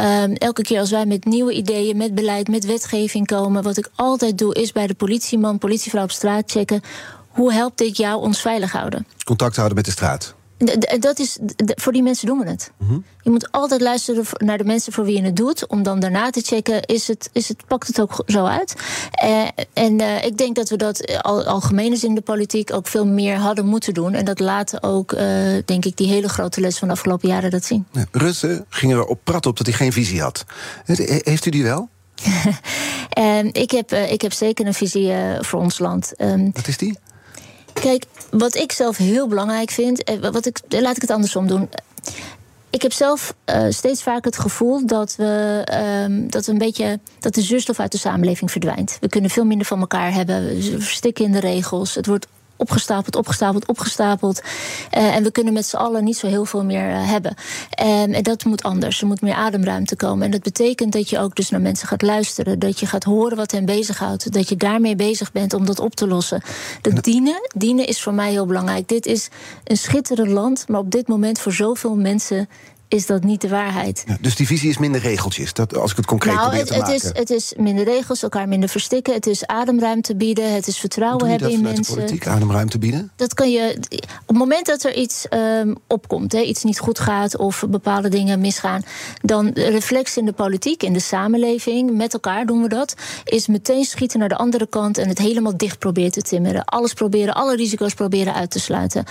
Um, 0.00 0.32
elke 0.34 0.62
keer 0.62 0.78
als 0.78 0.90
wij 0.90 1.06
met 1.06 1.24
nieuwe 1.24 1.52
ideeën, 1.52 1.96
met 1.96 2.14
beleid, 2.14 2.48
met 2.48 2.64
wetgeving 2.64 3.26
komen, 3.26 3.62
wat 3.62 3.76
ik 3.76 3.88
altijd 3.94 4.38
doe, 4.38 4.54
is 4.54 4.72
bij 4.72 4.86
de 4.86 4.94
politieman, 4.94 5.58
politievrouw 5.58 6.02
op 6.02 6.10
straat 6.10 6.50
checken. 6.50 6.82
Hoe 7.28 7.52
helpt 7.52 7.78
dit 7.78 7.96
jou 7.96 8.22
ons 8.22 8.40
veilig 8.40 8.72
houden? 8.72 9.06
Contact 9.24 9.56
houden 9.56 9.76
met 9.76 9.84
de 9.84 9.90
straat. 9.90 10.34
Dat 10.98 11.18
is, 11.18 11.38
voor 11.56 11.92
die 11.92 12.02
mensen 12.02 12.26
doen 12.26 12.38
we 12.38 12.50
het. 12.50 12.72
Mm 12.78 12.88
-hmm. 12.88 13.04
Je 13.22 13.30
moet 13.30 13.50
altijd 13.50 13.80
luisteren 13.80 14.24
naar 14.36 14.58
de 14.58 14.64
mensen 14.64 14.92
voor 14.92 15.04
wie 15.04 15.16
je 15.16 15.22
het 15.22 15.36
doet. 15.36 15.66
Om 15.66 15.82
dan 15.82 16.00
daarna 16.00 16.30
te 16.30 16.40
checken, 16.40 16.82
is 16.82 17.08
het, 17.08 17.30
is 17.32 17.48
het, 17.48 17.66
pakt 17.66 17.86
het 17.86 18.00
ook 18.00 18.22
zo 18.26 18.44
uit? 18.44 18.74
Uh, 19.24 19.48
en 19.72 20.00
uh, 20.00 20.24
ik 20.24 20.38
denk 20.38 20.56
dat 20.56 20.68
we 20.68 20.76
dat 20.76 21.22
al, 21.22 21.44
algemeen 21.44 21.92
is 21.92 22.04
in 22.04 22.14
de 22.14 22.20
politiek 22.20 22.72
ook 22.72 22.86
veel 22.86 23.06
meer 23.06 23.36
hadden 23.36 23.66
moeten 23.66 23.94
doen. 23.94 24.14
En 24.14 24.24
dat 24.24 24.40
laten 24.40 24.82
ook, 24.82 25.12
uh, 25.12 25.20
denk 25.64 25.84
ik, 25.84 25.96
die 25.96 26.08
hele 26.08 26.28
grote 26.28 26.60
les 26.60 26.78
van 26.78 26.88
de 26.88 26.94
afgelopen 26.94 27.28
jaren 27.28 27.50
dat 27.50 27.64
zien. 27.64 27.86
Ja, 27.90 28.04
Rutte 28.10 28.64
ging 28.68 28.92
er 28.92 29.04
op 29.04 29.20
prat 29.24 29.46
op 29.46 29.56
dat 29.56 29.66
hij 29.66 29.76
geen 29.76 29.92
visie 29.92 30.20
had. 30.20 30.44
Heeft 30.84 31.46
u 31.46 31.50
die 31.50 31.62
wel? 31.62 31.88
Ehm, 33.08 33.48
ik, 33.52 33.70
heb, 33.70 33.92
ik 33.92 34.20
heb 34.20 34.32
zeker 34.32 34.66
een 34.66 34.74
visie 34.74 35.12
voor 35.40 35.60
ons 35.60 35.78
land. 35.78 36.12
Um, 36.18 36.50
wat 36.52 36.68
is 36.68 36.76
die? 36.76 36.98
Kijk, 37.84 38.04
wat 38.30 38.54
ik 38.54 38.72
zelf 38.72 38.96
heel 38.96 39.28
belangrijk 39.28 39.70
vind, 39.70 40.02
wat 40.20 40.46
ik, 40.46 40.58
laat 40.68 40.96
ik 40.96 41.02
het 41.02 41.10
andersom 41.10 41.46
doen. 41.46 41.68
Ik 42.70 42.82
heb 42.82 42.92
zelf 42.92 43.34
uh, 43.46 43.66
steeds 43.68 44.02
vaak 44.02 44.24
het 44.24 44.38
gevoel 44.38 44.86
dat 44.86 45.16
we, 45.16 45.64
um, 46.08 46.30
dat 46.30 46.46
we 46.46 46.52
een 46.52 46.58
beetje 46.58 47.00
dat 47.20 47.34
de 47.34 47.40
zuurstof 47.40 47.80
uit 47.80 47.92
de 47.92 47.98
samenleving 47.98 48.50
verdwijnt. 48.50 48.96
We 49.00 49.08
kunnen 49.08 49.30
veel 49.30 49.44
minder 49.44 49.66
van 49.66 49.80
elkaar 49.80 50.12
hebben. 50.12 50.44
We 50.46 50.80
verstikken 50.80 51.24
in 51.24 51.32
de 51.32 51.40
regels. 51.40 51.94
Het 51.94 52.06
wordt 52.06 52.26
opgestapeld, 52.64 53.16
opgestapeld, 53.16 53.66
opgestapeld. 53.66 54.40
Uh, 54.96 55.16
en 55.16 55.22
we 55.22 55.30
kunnen 55.30 55.52
met 55.52 55.66
z'n 55.66 55.76
allen 55.76 56.04
niet 56.04 56.16
zo 56.16 56.26
heel 56.26 56.44
veel 56.44 56.64
meer 56.64 56.90
uh, 56.90 57.08
hebben. 57.08 57.34
En 57.70 58.22
dat 58.22 58.44
moet 58.44 58.62
anders. 58.62 59.00
Er 59.00 59.06
moet 59.06 59.20
meer 59.20 59.34
ademruimte 59.34 59.96
komen. 59.96 60.24
En 60.24 60.30
dat 60.30 60.42
betekent 60.42 60.92
dat 60.92 61.10
je 61.10 61.18
ook 61.18 61.34
dus 61.36 61.50
naar 61.50 61.60
mensen 61.60 61.88
gaat 61.88 62.02
luisteren. 62.02 62.58
Dat 62.58 62.80
je 62.80 62.86
gaat 62.86 63.04
horen 63.04 63.36
wat 63.36 63.50
hen 63.50 63.64
bezighoudt. 63.64 64.32
Dat 64.32 64.48
je 64.48 64.56
daarmee 64.56 64.96
bezig 64.96 65.32
bent 65.32 65.54
om 65.54 65.66
dat 65.66 65.80
op 65.80 65.94
te 65.94 66.06
lossen. 66.06 66.42
Dat 66.80 67.04
dienen, 67.04 67.48
dienen 67.54 67.86
is 67.86 68.02
voor 68.02 68.14
mij 68.14 68.30
heel 68.30 68.46
belangrijk. 68.46 68.88
Dit 68.88 69.06
is 69.06 69.28
een 69.64 69.76
schitterend 69.76 70.30
land, 70.30 70.68
maar 70.68 70.80
op 70.80 70.90
dit 70.90 71.08
moment 71.08 71.38
voor 71.38 71.52
zoveel 71.52 71.94
mensen 71.94 72.48
is 72.88 73.06
dat 73.06 73.22
niet 73.24 73.40
de 73.40 73.48
waarheid. 73.48 74.04
Ja, 74.06 74.16
dus 74.20 74.36
die 74.36 74.46
visie 74.46 74.70
is 74.70 74.78
minder 74.78 75.00
regeltjes, 75.00 75.52
dat, 75.52 75.76
als 75.76 75.90
ik 75.90 75.96
het 75.96 76.06
concreet 76.06 76.34
nou, 76.34 76.48
probeer 76.48 76.66
het, 76.66 76.78
maken. 76.78 76.92
Het 76.92 77.02
is, 77.02 77.12
het 77.12 77.30
is 77.30 77.52
minder 77.56 77.84
regels, 77.84 78.22
elkaar 78.22 78.48
minder 78.48 78.68
verstikken. 78.68 79.14
Het 79.14 79.26
is 79.26 79.46
ademruimte 79.46 80.16
bieden, 80.16 80.54
het 80.54 80.66
is 80.66 80.78
vertrouwen 80.78 81.28
hebben 81.28 81.50
in 81.50 81.60
mensen. 81.60 81.94
De 81.94 82.00
politiek 82.00 82.26
ademruimte 82.26 82.78
bieden? 82.78 83.12
Dat 83.16 83.34
kan 83.34 83.50
je, 83.50 83.76
op 84.20 84.28
het 84.28 84.36
moment 84.36 84.66
dat 84.66 84.82
er 84.82 84.94
iets 84.94 85.26
um, 85.30 85.76
opkomt, 85.86 86.32
hè, 86.32 86.40
iets 86.40 86.62
niet 86.62 86.78
goed 86.78 86.98
gaat... 86.98 87.36
of 87.36 87.64
bepaalde 87.68 88.08
dingen 88.08 88.40
misgaan... 88.40 88.82
dan 89.22 89.50
reflex 89.54 90.16
in 90.16 90.24
de 90.24 90.32
politiek, 90.32 90.82
in 90.82 90.92
de 90.92 91.00
samenleving, 91.00 91.96
met 91.96 92.12
elkaar 92.12 92.46
doen 92.46 92.62
we 92.62 92.68
dat... 92.68 92.94
is 93.24 93.46
meteen 93.46 93.84
schieten 93.84 94.18
naar 94.18 94.28
de 94.28 94.36
andere 94.36 94.66
kant 94.66 94.98
en 94.98 95.08
het 95.08 95.18
helemaal 95.18 95.56
dicht 95.56 95.78
proberen 95.78 96.12
te 96.12 96.22
timmeren. 96.22 96.64
Alles 96.64 96.92
proberen, 96.92 97.34
alle 97.34 97.56
risico's 97.56 97.94
proberen 97.94 98.34
uit 98.34 98.50
te 98.50 98.60
sluiten. 98.60 99.04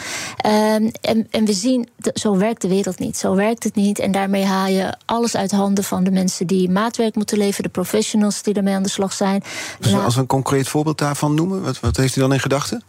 Um, 0.46 0.92
en, 1.02 1.28
en 1.30 1.46
we 1.46 1.54
zien, 1.54 1.90
zo 2.14 2.38
werkt 2.38 2.62
de 2.62 2.68
wereld 2.68 3.00
niet. 3.00 3.18
Zo 3.18 3.36
werkt 3.36 3.63
het 3.64 3.76
niet. 3.76 4.00
En 4.00 4.12
daarmee 4.12 4.46
haal 4.46 4.68
je 4.68 4.94
alles 5.06 5.36
uit 5.36 5.52
handen 5.52 5.84
van 5.84 6.04
de 6.04 6.12
mensen 6.12 6.48
die 6.48 6.70
maatwerk 6.70 7.16
moeten 7.16 7.38
leveren, 7.38 7.64
de 7.64 7.70
professionals 7.70 8.42
die 8.42 8.54
ermee 8.54 8.76
aan 8.76 8.84
de 8.84 8.90
slag 8.90 9.14
zijn. 9.14 9.44
Dus 9.80 9.92
nou, 9.92 10.04
als 10.04 10.16
we 10.16 10.22
een 10.22 10.28
concreet 10.28 10.68
voorbeeld 10.68 10.98
daarvan 10.98 11.34
noemen, 11.34 11.64
wat, 11.64 11.80
wat 11.80 11.98
heeft 11.98 12.16
u 12.16 12.20
dan 12.20 12.34
in 12.34 12.40
gedachten? 12.40 12.84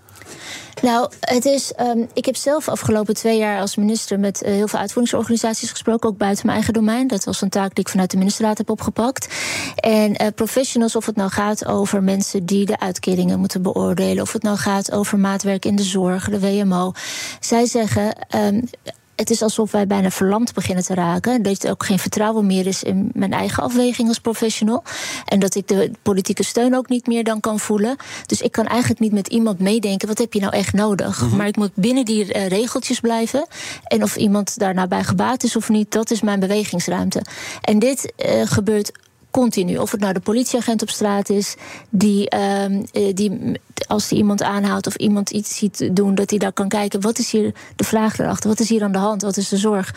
Nou, 0.83 1.11
het 1.21 1.45
is. 1.45 1.73
Um, 1.81 2.09
ik 2.13 2.25
heb 2.25 2.37
zelf 2.37 2.69
afgelopen 2.69 3.15
twee 3.15 3.39
jaar 3.39 3.61
als 3.61 3.77
minister 3.77 4.21
met 4.21 4.43
uh, 4.43 4.49
heel 4.49 4.69
veel 4.69 4.79
uitvoeringsorganisaties 4.79 5.71
gesproken, 5.71 6.09
ook 6.09 6.19
buiten 6.19 6.47
mijn 6.47 6.59
eigen 6.59 6.75
domein. 6.75 7.07
Dat 7.07 7.25
was 7.25 7.41
een 7.41 7.49
taak 7.49 7.75
die 7.75 7.85
ik 7.85 7.91
vanuit 7.91 8.11
de 8.11 8.17
ministerraad 8.17 8.59
heb 8.59 8.71
opgepakt. 8.71 9.29
En 9.77 10.23
uh, 10.23 10.29
professionals, 10.35 10.97
of 10.97 11.07
het 11.07 11.17
nou 11.17 11.31
gaat 11.31 11.67
over 11.67 12.03
mensen 12.03 12.47
die 12.47 12.67
de 12.67 12.81
uitkeringen 12.81 13.39
moeten 13.39 13.63
beoordelen, 13.63 14.23
of 14.23 14.33
het 14.33 14.43
nou 14.43 14.57
gaat 14.57 14.93
over 14.93 15.19
maatwerk 15.19 15.65
in 15.65 15.77
de 15.77 15.83
zorg, 15.83 16.29
de 16.29 16.41
WMO. 16.41 16.93
Zij 17.41 17.67
zeggen. 17.67 18.17
Um, 18.37 18.69
het 19.17 19.31
is 19.31 19.43
alsof 19.43 19.71
wij 19.71 19.87
bijna 19.87 20.11
verlamd 20.11 20.55
beginnen 20.55 20.85
te 20.85 20.95
raken. 20.95 21.43
Dat 21.43 21.63
er 21.63 21.71
ook 21.71 21.85
geen 21.85 21.99
vertrouwen 21.99 22.47
meer 22.47 22.67
is 22.67 22.83
in 22.83 23.11
mijn 23.15 23.33
eigen 23.33 23.63
afweging 23.63 24.09
als 24.09 24.19
professional. 24.19 24.83
En 25.25 25.39
dat 25.39 25.55
ik 25.55 25.69
de 25.69 25.91
politieke 26.03 26.43
steun 26.43 26.75
ook 26.75 26.89
niet 26.89 27.07
meer 27.07 27.25
dan 27.25 27.41
kan 27.41 27.59
voelen. 27.59 27.97
Dus 28.27 28.41
ik 28.41 28.53
kan 28.53 28.67
eigenlijk 28.67 29.01
niet 29.01 29.13
met 29.13 29.29
iemand 29.29 29.59
meedenken. 29.59 30.09
Wat 30.09 30.19
heb 30.19 30.33
je 30.33 30.41
nou 30.41 30.53
echt 30.53 30.73
nodig? 30.73 31.23
Mm 31.23 31.29
-hmm. 31.29 31.37
Maar 31.37 31.47
ik 31.47 31.57
moet 31.57 31.75
binnen 31.75 32.05
die 32.05 32.35
uh, 32.35 32.47
regeltjes 32.47 33.01
blijven. 33.01 33.47
En 33.85 34.03
of 34.03 34.17
iemand 34.17 34.59
daar 34.59 34.75
nou 34.75 34.89
bij 34.89 35.05
gebaat 35.05 35.43
is 35.43 35.57
of 35.57 35.69
niet, 35.69 35.93
dat 35.93 36.11
is 36.11 36.21
mijn 36.21 36.41
bewegingsruimte. 36.41 37.23
En 37.61 37.79
dit 37.79 38.13
uh, 38.17 38.43
gebeurt 38.45 38.93
continu. 39.41 39.77
Of 39.77 39.91
het 39.91 40.01
nou 40.01 40.13
de 40.13 40.21
politieagent 40.21 40.83
op 40.83 40.91
straat 40.91 41.29
is, 41.29 41.55
die, 41.91 42.35
uh, 42.35 43.13
die 43.15 43.61
als 43.87 44.09
hij 44.09 44.19
iemand 44.19 44.43
aanhoudt 44.43 44.87
of 44.87 44.95
iemand 44.95 45.31
iets 45.31 45.57
ziet 45.57 45.97
doen, 45.97 46.15
dat 46.15 46.31
hij 46.31 46.39
daar 46.39 46.53
kan 46.53 46.69
kijken. 46.69 47.01
Wat 47.01 47.19
is 47.19 47.31
hier 47.31 47.55
de 47.77 47.85
vraag 47.85 48.19
erachter? 48.19 48.49
Wat 48.49 48.61
is 48.61 48.69
hier 48.69 48.83
aan 48.83 48.93
de 48.93 48.99
hand? 48.99 49.23
Wat 49.23 49.37
is 49.37 49.49
de 49.49 49.57
zorg? 49.57 49.95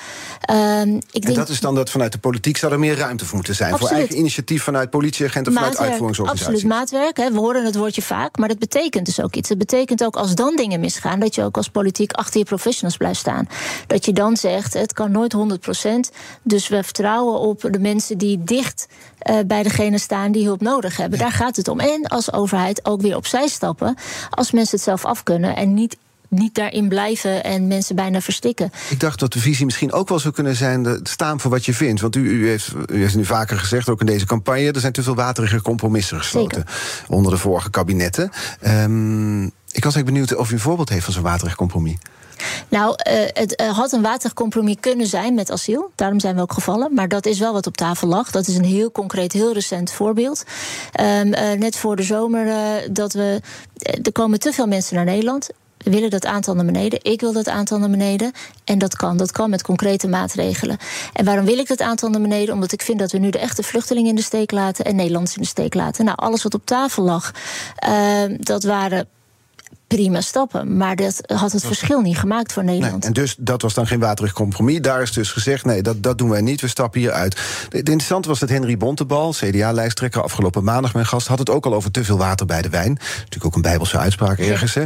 Um, 0.51 0.95
ik 0.95 1.13
en 1.13 1.21
denk, 1.21 1.35
dat 1.35 1.49
is 1.49 1.59
dan 1.59 1.75
dat 1.75 1.89
vanuit 1.89 2.11
de 2.11 2.17
politiek 2.17 2.57
zou 2.57 2.71
er 2.71 2.79
meer 2.79 2.97
ruimte 2.97 3.25
voor 3.25 3.35
moeten 3.35 3.55
zijn. 3.55 3.71
Absoluut. 3.71 3.91
Voor 3.91 3.99
eigen 4.01 4.19
initiatief 4.19 4.63
vanuit 4.63 4.89
politieagenten, 4.89 5.53
vanuit 5.53 5.77
uitvoeringsorganisaties. 5.77 6.55
Absoluut, 6.55 6.77
maatwerk. 6.77 7.17
Hè. 7.17 7.31
We 7.31 7.39
horen 7.39 7.65
het 7.65 7.75
woordje 7.75 8.01
vaak, 8.01 8.37
maar 8.37 8.47
dat 8.47 8.59
betekent 8.59 9.05
dus 9.05 9.21
ook 9.21 9.35
iets. 9.35 9.49
Het 9.49 9.57
betekent 9.57 10.03
ook 10.03 10.15
als 10.15 10.35
dan 10.35 10.55
dingen 10.55 10.79
misgaan, 10.79 11.19
dat 11.19 11.35
je 11.35 11.43
ook 11.43 11.57
als 11.57 11.69
politiek 11.69 12.11
achter 12.11 12.39
je 12.39 12.45
professionals 12.45 12.97
blijft 12.97 13.19
staan. 13.19 13.47
Dat 13.87 14.05
je 14.05 14.13
dan 14.13 14.37
zegt, 14.37 14.73
het 14.73 14.93
kan 14.93 15.11
nooit 15.11 15.35
100% 15.35 16.13
Dus 16.43 16.67
we 16.67 16.83
vertrouwen 16.83 17.39
op 17.39 17.67
de 17.71 17.79
mensen 17.79 18.17
die 18.17 18.43
dicht 18.43 18.87
uh, 19.29 19.35
bij 19.47 19.63
degene 19.63 19.97
staan 19.97 20.31
die 20.31 20.45
hulp 20.45 20.61
nodig 20.61 20.97
hebben. 20.97 21.19
Daar 21.19 21.31
gaat 21.31 21.55
het 21.55 21.67
om. 21.67 21.79
En 21.79 22.07
als 22.07 22.33
overheid 22.33 22.85
ook 22.85 23.01
weer 23.01 23.15
opzij 23.15 23.47
stappen 23.47 23.95
als 24.29 24.51
mensen 24.51 24.75
het 24.75 24.85
zelf 24.85 25.05
af 25.05 25.23
kunnen 25.23 25.55
en 25.55 25.73
niet 25.73 25.97
niet 26.29 26.55
daarin 26.55 26.87
blijven 26.87 27.43
en 27.43 27.67
mensen 27.67 27.95
bijna 27.95 28.21
verstikken. 28.21 28.71
Ik 28.89 28.99
dacht 28.99 29.19
dat 29.19 29.33
de 29.33 29.39
visie 29.39 29.65
misschien 29.65 29.93
ook 29.93 30.09
wel 30.09 30.19
zou 30.19 30.33
kunnen 30.33 30.55
zijn... 30.55 30.83
De, 30.83 30.99
staan 31.03 31.39
voor 31.39 31.51
wat 31.51 31.65
je 31.65 31.73
vindt. 31.73 32.01
Want 32.01 32.15
u, 32.15 32.29
u, 32.29 32.47
heeft, 32.47 32.73
u 32.91 32.99
heeft 32.99 33.15
nu 33.15 33.25
vaker 33.25 33.57
gezegd, 33.57 33.89
ook 33.89 33.99
in 33.99 34.05
deze 34.05 34.25
campagne... 34.25 34.71
er 34.71 34.79
zijn 34.79 34.93
te 34.93 35.03
veel 35.03 35.15
waterige 35.15 35.61
compromissen 35.61 36.17
gesloten 36.17 36.65
onder 37.07 37.31
de 37.31 37.37
vorige 37.37 37.69
kabinetten. 37.69 38.31
Um, 38.67 39.51
ik 39.71 39.83
was 39.83 39.95
eigenlijk 39.95 40.05
benieuwd 40.05 40.35
of 40.35 40.49
u 40.49 40.53
een 40.53 40.59
voorbeeld 40.59 40.89
heeft 40.89 41.03
van 41.03 41.13
zo'n 41.13 41.23
waterig 41.23 41.55
compromis. 41.55 41.95
Nou, 42.69 42.89
uh, 43.09 43.19
het 43.33 43.61
uh, 43.61 43.77
had 43.77 43.91
een 43.91 44.01
waterig 44.01 44.33
compromis 44.33 44.75
kunnen 44.79 45.07
zijn 45.07 45.33
met 45.33 45.51
asiel. 45.51 45.91
Daarom 45.95 46.19
zijn 46.19 46.35
we 46.35 46.41
ook 46.41 46.53
gevallen. 46.53 46.93
Maar 46.93 47.07
dat 47.07 47.25
is 47.25 47.39
wel 47.39 47.53
wat 47.53 47.67
op 47.67 47.77
tafel 47.77 48.07
lag. 48.07 48.31
Dat 48.31 48.47
is 48.47 48.55
een 48.55 48.63
heel 48.63 48.91
concreet, 48.91 49.33
heel 49.33 49.53
recent 49.53 49.91
voorbeeld. 49.91 50.43
Um, 51.01 51.33
uh, 51.33 51.51
net 51.51 51.77
voor 51.77 51.95
de 51.95 52.03
zomer 52.03 52.47
dat 52.93 53.13
we. 53.13 53.41
Er 54.03 54.11
komen 54.11 54.39
te 54.39 54.51
veel 54.53 54.67
mensen 54.67 54.95
naar 54.95 55.05
Nederland. 55.05 55.49
We 55.77 55.91
willen 55.91 56.09
dat 56.09 56.25
aantal 56.25 56.55
naar 56.55 56.65
beneden. 56.65 56.99
Ik 57.03 57.21
wil 57.21 57.33
dat 57.33 57.47
aantal 57.47 57.79
naar 57.79 57.89
beneden. 57.89 58.31
En 58.63 58.77
dat 58.77 58.95
kan. 58.95 59.17
Dat 59.17 59.31
kan 59.31 59.49
met 59.49 59.61
concrete 59.61 60.07
maatregelen. 60.07 60.77
En 61.13 61.25
waarom 61.25 61.45
wil 61.45 61.57
ik 61.57 61.67
dat 61.67 61.81
aantal 61.81 62.09
naar 62.09 62.21
beneden? 62.21 62.53
Omdat 62.53 62.71
ik 62.71 62.81
vind 62.81 62.99
dat 62.99 63.11
we 63.11 63.17
nu 63.17 63.29
de 63.29 63.39
echte 63.39 63.63
vluchtelingen 63.63 64.09
in 64.09 64.15
de 64.15 64.21
steek 64.21 64.51
laten 64.51 64.85
en 64.85 64.95
Nederlanders 64.95 65.35
in 65.35 65.41
de 65.41 65.47
steek 65.47 65.73
laten. 65.73 66.05
Nou, 66.05 66.17
alles 66.17 66.43
wat 66.43 66.53
op 66.53 66.65
tafel 66.65 67.03
lag, 67.03 67.31
uh, 67.87 68.37
dat 68.39 68.63
waren 68.63 69.07
prima 69.87 70.21
stappen. 70.21 70.77
Maar 70.77 70.95
dat 70.95 71.21
had 71.25 71.51
het 71.51 71.65
verschil 71.65 72.01
niet 72.01 72.17
gemaakt 72.17 72.53
voor 72.53 72.63
Nederland. 72.63 72.99
Nee, 72.99 73.07
en 73.07 73.13
dus 73.13 73.35
dat 73.39 73.61
was 73.61 73.73
dan 73.73 73.87
geen 73.87 73.99
waterig 73.99 74.33
compromis. 74.33 74.81
Daar 74.81 75.01
is 75.01 75.11
dus 75.11 75.31
gezegd: 75.31 75.65
nee, 75.65 75.81
dat, 75.81 76.03
dat 76.03 76.17
doen 76.17 76.29
wij 76.29 76.41
niet. 76.41 76.61
We 76.61 76.67
stappen 76.67 76.99
hier 76.99 77.11
uit. 77.11 77.37
Het 77.63 77.89
interessante 77.89 78.27
was 78.27 78.39
dat 78.39 78.49
Henry 78.49 78.77
Bontebal, 78.77 79.31
CDA-lijsttrekker, 79.31 80.21
afgelopen 80.23 80.63
maandag 80.63 80.93
mijn 80.93 81.05
gast, 81.05 81.27
had 81.27 81.39
het 81.39 81.49
ook 81.49 81.65
al 81.65 81.73
over 81.73 81.91
te 81.91 82.03
veel 82.03 82.17
water 82.17 82.45
bij 82.45 82.61
de 82.61 82.69
wijn. 82.69 82.93
Natuurlijk 82.93 83.45
ook 83.45 83.55
een 83.55 83.61
bijbelse 83.61 83.97
uitspraak 83.97 84.39
ergens. 84.39 84.73
Hè. 84.73 84.85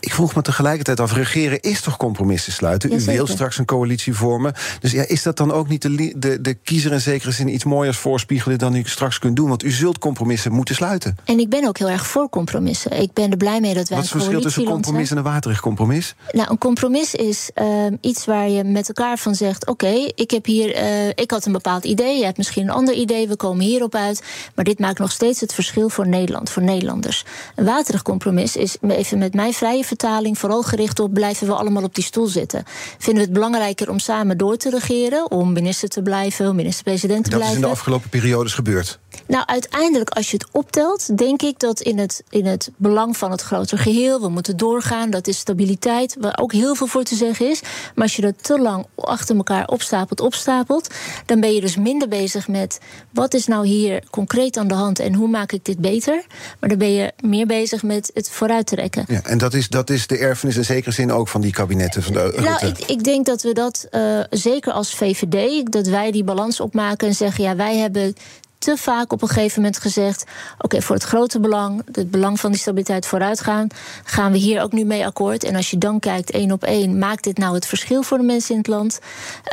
Ik 0.00 0.12
vroeg 0.12 0.34
me 0.34 0.42
tegelijkertijd 0.42 1.00
af, 1.00 1.12
regeren 1.12 1.60
is 1.60 1.80
toch 1.80 1.96
compromissen 1.96 2.52
sluiten? 2.52 2.92
U 2.92 3.04
wil 3.04 3.26
straks 3.26 3.58
een 3.58 3.64
coalitie 3.64 4.14
vormen. 4.14 4.54
Dus 4.80 4.92
ja, 4.92 5.04
is 5.06 5.22
dat 5.22 5.36
dan 5.36 5.52
ook 5.52 5.68
niet 5.68 5.82
de, 5.82 6.14
de, 6.16 6.40
de 6.40 6.54
kiezer 6.54 6.92
in 6.92 7.00
zekere 7.00 7.30
zin 7.30 7.48
iets 7.54 7.64
mooiers 7.64 7.98
voorspiegelen 7.98 8.58
dan 8.58 8.74
u 8.74 8.82
straks 8.84 9.18
kunt 9.18 9.36
doen? 9.36 9.48
Want 9.48 9.64
u 9.64 9.70
zult 9.70 9.98
compromissen 9.98 10.52
moeten 10.52 10.74
sluiten. 10.74 11.16
En 11.24 11.38
ik 11.38 11.48
ben 11.48 11.68
ook 11.68 11.78
heel 11.78 11.88
erg 11.88 12.06
voor 12.06 12.28
compromissen. 12.28 13.00
Ik 13.00 13.12
ben 13.12 13.30
er 13.30 13.36
blij 13.36 13.60
mee 13.60 13.74
dat 13.74 13.88
wij. 13.88 13.96
Wat 13.96 14.06
is 14.06 14.12
het 14.12 14.22
verschil 14.22 14.40
tussen 14.40 14.62
een 14.62 14.68
compromis 14.68 15.10
en 15.10 15.16
een 15.16 15.22
waterig 15.22 15.60
compromis? 15.60 16.14
Nou, 16.30 16.50
een 16.50 16.58
compromis 16.58 17.14
is 17.14 17.50
uh, 17.54 17.86
iets 18.00 18.24
waar 18.24 18.48
je 18.48 18.64
met 18.64 18.88
elkaar 18.88 19.18
van 19.18 19.34
zegt: 19.34 19.66
oké, 19.66 19.86
okay, 19.86 20.12
ik 20.14 20.30
heb 20.30 20.44
hier, 20.44 20.74
uh, 20.74 21.08
ik 21.08 21.30
had 21.30 21.46
een 21.46 21.52
bepaald 21.52 21.84
idee, 21.84 22.18
je 22.18 22.24
hebt 22.24 22.36
misschien 22.36 22.62
een 22.62 22.74
ander 22.74 22.94
idee, 22.94 23.28
we 23.28 23.36
komen 23.36 23.64
hierop 23.64 23.94
uit. 23.94 24.22
Maar 24.54 24.64
dit 24.64 24.78
maakt 24.78 24.98
nog 24.98 25.10
steeds 25.10 25.40
het 25.40 25.54
verschil 25.54 25.88
voor 25.88 26.08
Nederland, 26.08 26.50
voor 26.50 26.62
Nederlanders. 26.62 27.24
Een 27.54 27.64
waterig 27.64 28.02
compromis 28.02 28.56
is 28.56 28.76
even 28.80 29.18
met 29.18 29.34
mijn 29.34 29.52
vrije 29.52 29.84
vertaling 29.88 30.38
vooral 30.38 30.62
gericht 30.62 31.00
op 31.00 31.14
blijven 31.14 31.46
we 31.46 31.54
allemaal 31.54 31.82
op 31.82 31.94
die 31.94 32.04
stoel 32.04 32.26
zitten. 32.26 32.64
Vinden 32.98 33.22
we 33.22 33.28
het 33.28 33.32
belangrijker 33.32 33.90
om 33.90 33.98
samen 33.98 34.38
door 34.38 34.56
te 34.56 34.70
regeren, 34.70 35.30
om 35.30 35.52
minister 35.52 35.88
te 35.88 36.02
blijven, 36.02 36.48
om 36.48 36.56
minister-president 36.56 37.24
te 37.24 37.30
dat 37.30 37.38
blijven? 37.38 37.60
Dat 37.60 37.70
is 37.70 37.70
in 37.70 37.74
de 37.74 37.80
afgelopen 37.80 38.08
periodes 38.20 38.54
gebeurd. 38.54 38.98
Nou, 39.26 39.46
uiteindelijk, 39.46 40.10
als 40.10 40.30
je 40.30 40.36
het 40.36 40.46
optelt, 40.52 41.18
denk 41.18 41.42
ik 41.42 41.58
dat 41.58 41.80
in 41.80 41.98
het, 41.98 42.22
in 42.28 42.46
het 42.46 42.70
belang 42.76 43.16
van 43.16 43.30
het 43.30 43.42
grotere 43.42 43.82
geheel, 43.82 44.20
we 44.20 44.28
moeten 44.28 44.56
doorgaan, 44.56 45.10
dat 45.10 45.26
is 45.26 45.38
stabiliteit, 45.38 46.16
waar 46.20 46.38
ook 46.40 46.52
heel 46.52 46.74
veel 46.74 46.86
voor 46.86 47.02
te 47.02 47.14
zeggen 47.14 47.50
is. 47.50 47.60
Maar 47.94 48.04
als 48.04 48.16
je 48.16 48.22
dat 48.22 48.42
te 48.42 48.58
lang 48.58 48.86
achter 48.94 49.36
elkaar 49.36 49.66
opstapelt, 49.66 50.20
opstapelt, 50.20 50.94
dan 51.26 51.40
ben 51.40 51.54
je 51.54 51.60
dus 51.60 51.76
minder 51.76 52.08
bezig 52.08 52.48
met 52.48 52.80
wat 53.12 53.34
is 53.34 53.46
nou 53.46 53.66
hier 53.66 54.02
concreet 54.10 54.56
aan 54.56 54.68
de 54.68 54.74
hand 54.74 54.98
en 54.98 55.14
hoe 55.14 55.28
maak 55.28 55.52
ik 55.52 55.64
dit 55.64 55.78
beter. 55.78 56.24
Maar 56.60 56.68
dan 56.68 56.78
ben 56.78 56.92
je 56.92 57.12
meer 57.20 57.46
bezig 57.46 57.82
met 57.82 58.10
het 58.14 58.30
vooruittrekken. 58.30 59.04
Ja, 59.08 59.20
en 59.22 59.38
dat 59.38 59.54
is, 59.54 59.68
dat 59.78 59.90
is 59.90 60.06
de 60.06 60.18
erfenis 60.18 60.56
in 60.56 60.64
zekere 60.64 60.90
zin 60.90 61.12
ook 61.12 61.28
van 61.28 61.40
die 61.40 61.52
kabinetten 61.52 62.02
van 62.02 62.12
de 62.12 62.38
Nou, 62.40 62.66
ik, 62.66 62.78
ik 62.78 63.04
denk 63.04 63.26
dat 63.26 63.42
we 63.42 63.52
dat 63.52 63.86
uh, 63.90 64.20
zeker 64.30 64.72
als 64.72 64.94
VVD, 64.94 65.72
dat 65.72 65.86
wij 65.86 66.10
die 66.10 66.24
balans 66.24 66.60
opmaken 66.60 67.08
en 67.08 67.14
zeggen, 67.14 67.44
ja, 67.44 67.56
wij 67.56 67.76
hebben 67.76 68.14
te 68.58 68.76
vaak 68.76 69.12
op 69.12 69.22
een 69.22 69.28
gegeven 69.28 69.62
moment 69.62 69.80
gezegd: 69.80 70.24
oké, 70.58 70.82
voor 70.82 70.94
het 70.94 71.04
grote 71.04 71.40
belang, 71.40 71.82
het 71.92 72.10
belang 72.10 72.40
van 72.40 72.50
die 72.50 72.60
stabiliteit 72.60 73.06
vooruitgaan, 73.06 73.68
gaan 74.04 74.32
we 74.32 74.38
hier 74.38 74.62
ook 74.62 74.72
nu 74.72 74.84
mee 74.84 75.06
akkoord. 75.06 75.44
En 75.44 75.56
als 75.56 75.70
je 75.70 75.78
dan 75.78 75.98
kijkt 75.98 76.30
één 76.30 76.52
op 76.52 76.64
één, 76.64 76.98
maakt 76.98 77.24
dit 77.24 77.38
nou 77.38 77.54
het 77.54 77.66
verschil 77.66 78.02
voor 78.02 78.18
de 78.18 78.24
mensen 78.24 78.50
in 78.50 78.58
het 78.58 78.66
land? 78.66 78.98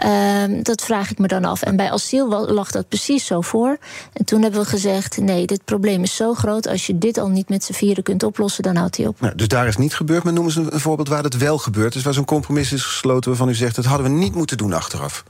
Uh, 0.05 0.63
dat 0.63 0.81
vraag 0.81 1.12
ik 1.12 1.17
me 1.17 1.27
dan 1.27 1.45
af. 1.45 1.62
En 1.62 1.75
bij 1.75 1.91
asiel 1.91 2.51
lag 2.51 2.71
dat 2.71 2.88
precies 2.88 3.25
zo 3.25 3.41
voor. 3.41 3.77
En 4.13 4.25
toen 4.25 4.41
hebben 4.41 4.62
we 4.62 4.67
gezegd: 4.67 5.17
nee, 5.17 5.45
dit 5.45 5.65
probleem 5.65 6.03
is 6.03 6.15
zo 6.15 6.33
groot. 6.33 6.67
Als 6.67 6.88
je 6.88 6.97
dit 6.97 7.17
al 7.17 7.29
niet 7.29 7.50
met 7.50 7.63
z'n 7.63 7.74
vieren 7.74 8.03
kunt 8.03 8.24
oplossen, 8.24 8.63
dan 8.63 8.75
houdt 8.75 8.97
hij 8.97 9.07
op. 9.07 9.21
Nou, 9.21 9.35
dus 9.35 9.47
daar 9.47 9.67
is 9.67 9.77
niet 9.77 9.95
gebeurd. 9.95 10.24
Maar 10.24 10.33
noemen 10.33 10.51
ze 10.51 10.67
een 10.69 10.79
voorbeeld 10.79 11.07
waar 11.07 11.24
het 11.24 11.38
wel 11.38 11.57
gebeurd 11.57 11.95
is, 11.95 12.03
waar 12.03 12.13
zo'n 12.13 12.25
compromis 12.25 12.71
is 12.71 12.83
gesloten 12.83 13.29
waarvan 13.29 13.50
u 13.50 13.55
zegt: 13.55 13.75
dat 13.75 13.85
hadden 13.85 14.07
we 14.07 14.13
niet 14.13 14.35
moeten 14.35 14.57
doen 14.57 14.74
achteraf. 14.74 15.24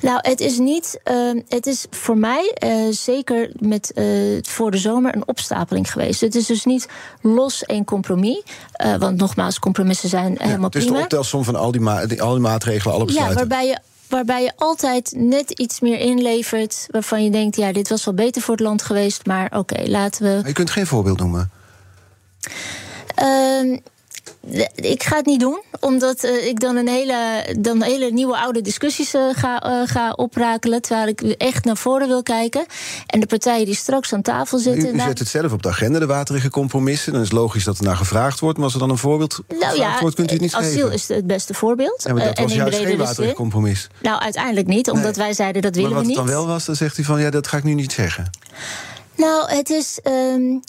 Nou, 0.00 0.18
het 0.22 0.40
is 0.40 0.58
niet. 0.58 1.00
Uh, 1.04 1.40
het 1.48 1.66
is 1.66 1.86
voor 1.90 2.18
mij 2.18 2.56
uh, 2.64 2.70
zeker 2.90 3.50
met 3.58 3.92
uh, 3.94 4.38
voor 4.42 4.70
de 4.70 4.78
zomer 4.78 5.14
een 5.14 5.28
opstapeling 5.28 5.92
geweest. 5.92 6.20
Het 6.20 6.34
is 6.34 6.46
dus 6.46 6.64
niet 6.64 6.88
los 7.20 7.64
één 7.64 7.84
compromis. 7.84 8.42
want 8.98 9.16
nogmaals, 9.16 9.58
compromissen 9.58 10.08
zijn 10.08 10.32
ja, 10.32 10.44
helemaal 10.44 10.64
het 10.64 10.74
is 10.74 10.82
prima. 10.82 10.96
de 10.96 11.02
optelsom 11.02 11.44
van 11.44 11.56
al 11.56 11.72
die, 11.72 11.80
ma 11.80 12.06
die, 12.06 12.22
al 12.22 12.32
die 12.32 12.40
maatregelen, 12.40 12.94
alle 12.94 13.04
besluiten. 13.04 13.38
Ja, 13.38 13.46
waarbij 13.46 13.66
je 13.66 13.78
waarbij 14.08 14.42
je 14.42 14.52
altijd 14.56 15.12
net 15.16 15.50
iets 15.50 15.80
meer 15.80 15.98
inlevert 15.98 16.86
waarvan 16.90 17.24
je 17.24 17.30
denkt, 17.30 17.56
ja, 17.56 17.72
dit 17.72 17.88
was 17.88 18.04
wel 18.04 18.14
beter 18.14 18.42
voor 18.42 18.54
het 18.54 18.62
land 18.62 18.82
geweest, 18.82 19.26
maar 19.26 19.46
oké, 19.46 19.56
okay, 19.56 19.86
laten 19.86 20.22
we. 20.22 20.34
Maar 20.34 20.46
je 20.46 20.52
kunt 20.52 20.70
geen 20.70 20.86
voorbeeld 20.86 21.18
noemen. 21.18 21.50
Uh, 23.22 23.78
ik 24.74 25.02
ga 25.02 25.16
het 25.16 25.26
niet 25.26 25.40
doen, 25.40 25.62
omdat 25.80 26.24
uh, 26.24 26.46
ik 26.46 26.60
dan 26.60 26.76
een 26.76 26.88
hele, 26.88 27.46
dan 27.58 27.82
hele 27.82 28.10
nieuwe 28.10 28.36
oude 28.36 28.60
discussies 28.60 29.14
uh, 29.14 29.22
ga, 29.32 29.66
uh, 29.66 29.88
ga 29.88 30.10
oprakelen. 30.10 30.82
Terwijl 30.82 31.08
ik 31.08 31.20
echt 31.20 31.64
naar 31.64 31.76
voren 31.76 32.08
wil 32.08 32.22
kijken. 32.22 32.66
En 33.06 33.20
de 33.20 33.26
partijen 33.26 33.64
die 33.64 33.74
straks 33.74 34.12
aan 34.12 34.22
tafel 34.22 34.58
zitten. 34.58 34.88
U, 34.88 34.96
u 34.96 35.00
zet 35.00 35.18
het 35.18 35.28
zelf 35.28 35.52
op 35.52 35.62
de 35.62 35.68
agenda, 35.68 35.98
de 35.98 36.06
waterige 36.06 36.50
compromissen. 36.50 37.12
Dan 37.12 37.20
is 37.20 37.28
het 37.28 37.36
logisch 37.38 37.64
dat 37.64 37.78
er 37.78 37.84
naar 37.84 37.96
gevraagd 37.96 38.40
wordt. 38.40 38.56
Maar 38.56 38.64
als 38.64 38.74
er 38.74 38.80
dan 38.80 38.90
een 38.90 38.98
voorbeeld 38.98 39.40
nou, 39.58 39.76
ja, 39.76 40.00
wordt, 40.00 40.16
kunt 40.16 40.30
u 40.30 40.32
het 40.32 40.42
niet 40.42 40.54
asiel 40.54 40.72
geven. 40.72 40.92
is 40.92 41.08
het 41.08 41.26
beste 41.26 41.54
voorbeeld. 41.54 42.02
Ja, 42.02 42.12
maar 42.12 42.24
dat 42.24 42.38
was 42.38 42.50
en 42.50 42.56
juist 42.56 42.78
geen 42.78 42.98
waterig 42.98 43.32
compromis. 43.32 43.88
Nou, 44.02 44.20
uiteindelijk 44.20 44.66
niet, 44.66 44.90
omdat 44.90 45.16
nee. 45.16 45.24
wij 45.24 45.32
zeiden 45.32 45.62
dat 45.62 45.74
willen 45.74 45.90
maar 45.90 46.00
we 46.00 46.06
niet. 46.06 46.16
wat 46.16 46.24
het 46.24 46.34
dan 46.34 46.44
wel 46.44 46.52
was, 46.52 46.64
dan 46.64 46.76
zegt 46.76 46.98
u 46.98 47.04
van 47.04 47.20
ja, 47.20 47.30
dat 47.30 47.46
ga 47.46 47.56
ik 47.56 47.64
nu 47.64 47.74
niet 47.74 47.92
zeggen. 47.92 48.30
Nou, 49.16 49.50
het 49.50 49.70
is. 49.70 49.98
Um, 50.04 50.62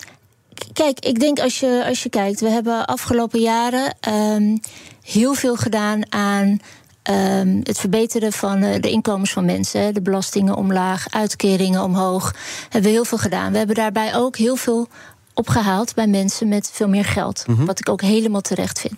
Kijk, 0.73 0.99
ik 0.99 1.19
denk 1.19 1.39
als 1.39 1.59
je, 1.59 1.83
als 1.87 2.03
je 2.03 2.09
kijkt, 2.09 2.39
we 2.39 2.49
hebben 2.49 2.85
afgelopen 2.85 3.39
jaren 3.39 3.95
um, 4.09 4.59
heel 5.01 5.33
veel 5.33 5.55
gedaan 5.55 6.11
aan 6.11 6.59
um, 7.11 7.59
het 7.63 7.79
verbeteren 7.79 8.33
van 8.33 8.63
uh, 8.63 8.75
de 8.79 8.89
inkomens 8.89 9.33
van 9.33 9.45
mensen. 9.45 9.93
De 9.93 10.01
belastingen 10.01 10.55
omlaag, 10.55 11.05
uitkeringen 11.09 11.83
omhoog. 11.83 12.33
Hebben 12.63 12.81
we 12.81 12.95
heel 12.95 13.05
veel 13.05 13.17
gedaan. 13.17 13.51
We 13.51 13.57
hebben 13.57 13.75
daarbij 13.75 14.15
ook 14.15 14.37
heel 14.37 14.55
veel 14.55 14.87
opgehaald 15.33 15.93
bij 15.93 16.07
mensen 16.07 16.47
met 16.47 16.69
veel 16.73 16.89
meer 16.89 17.05
geld. 17.05 17.43
Mm 17.47 17.55
-hmm. 17.55 17.65
Wat 17.65 17.79
ik 17.79 17.89
ook 17.89 18.01
helemaal 18.01 18.41
terecht 18.41 18.79
vind. 18.79 18.93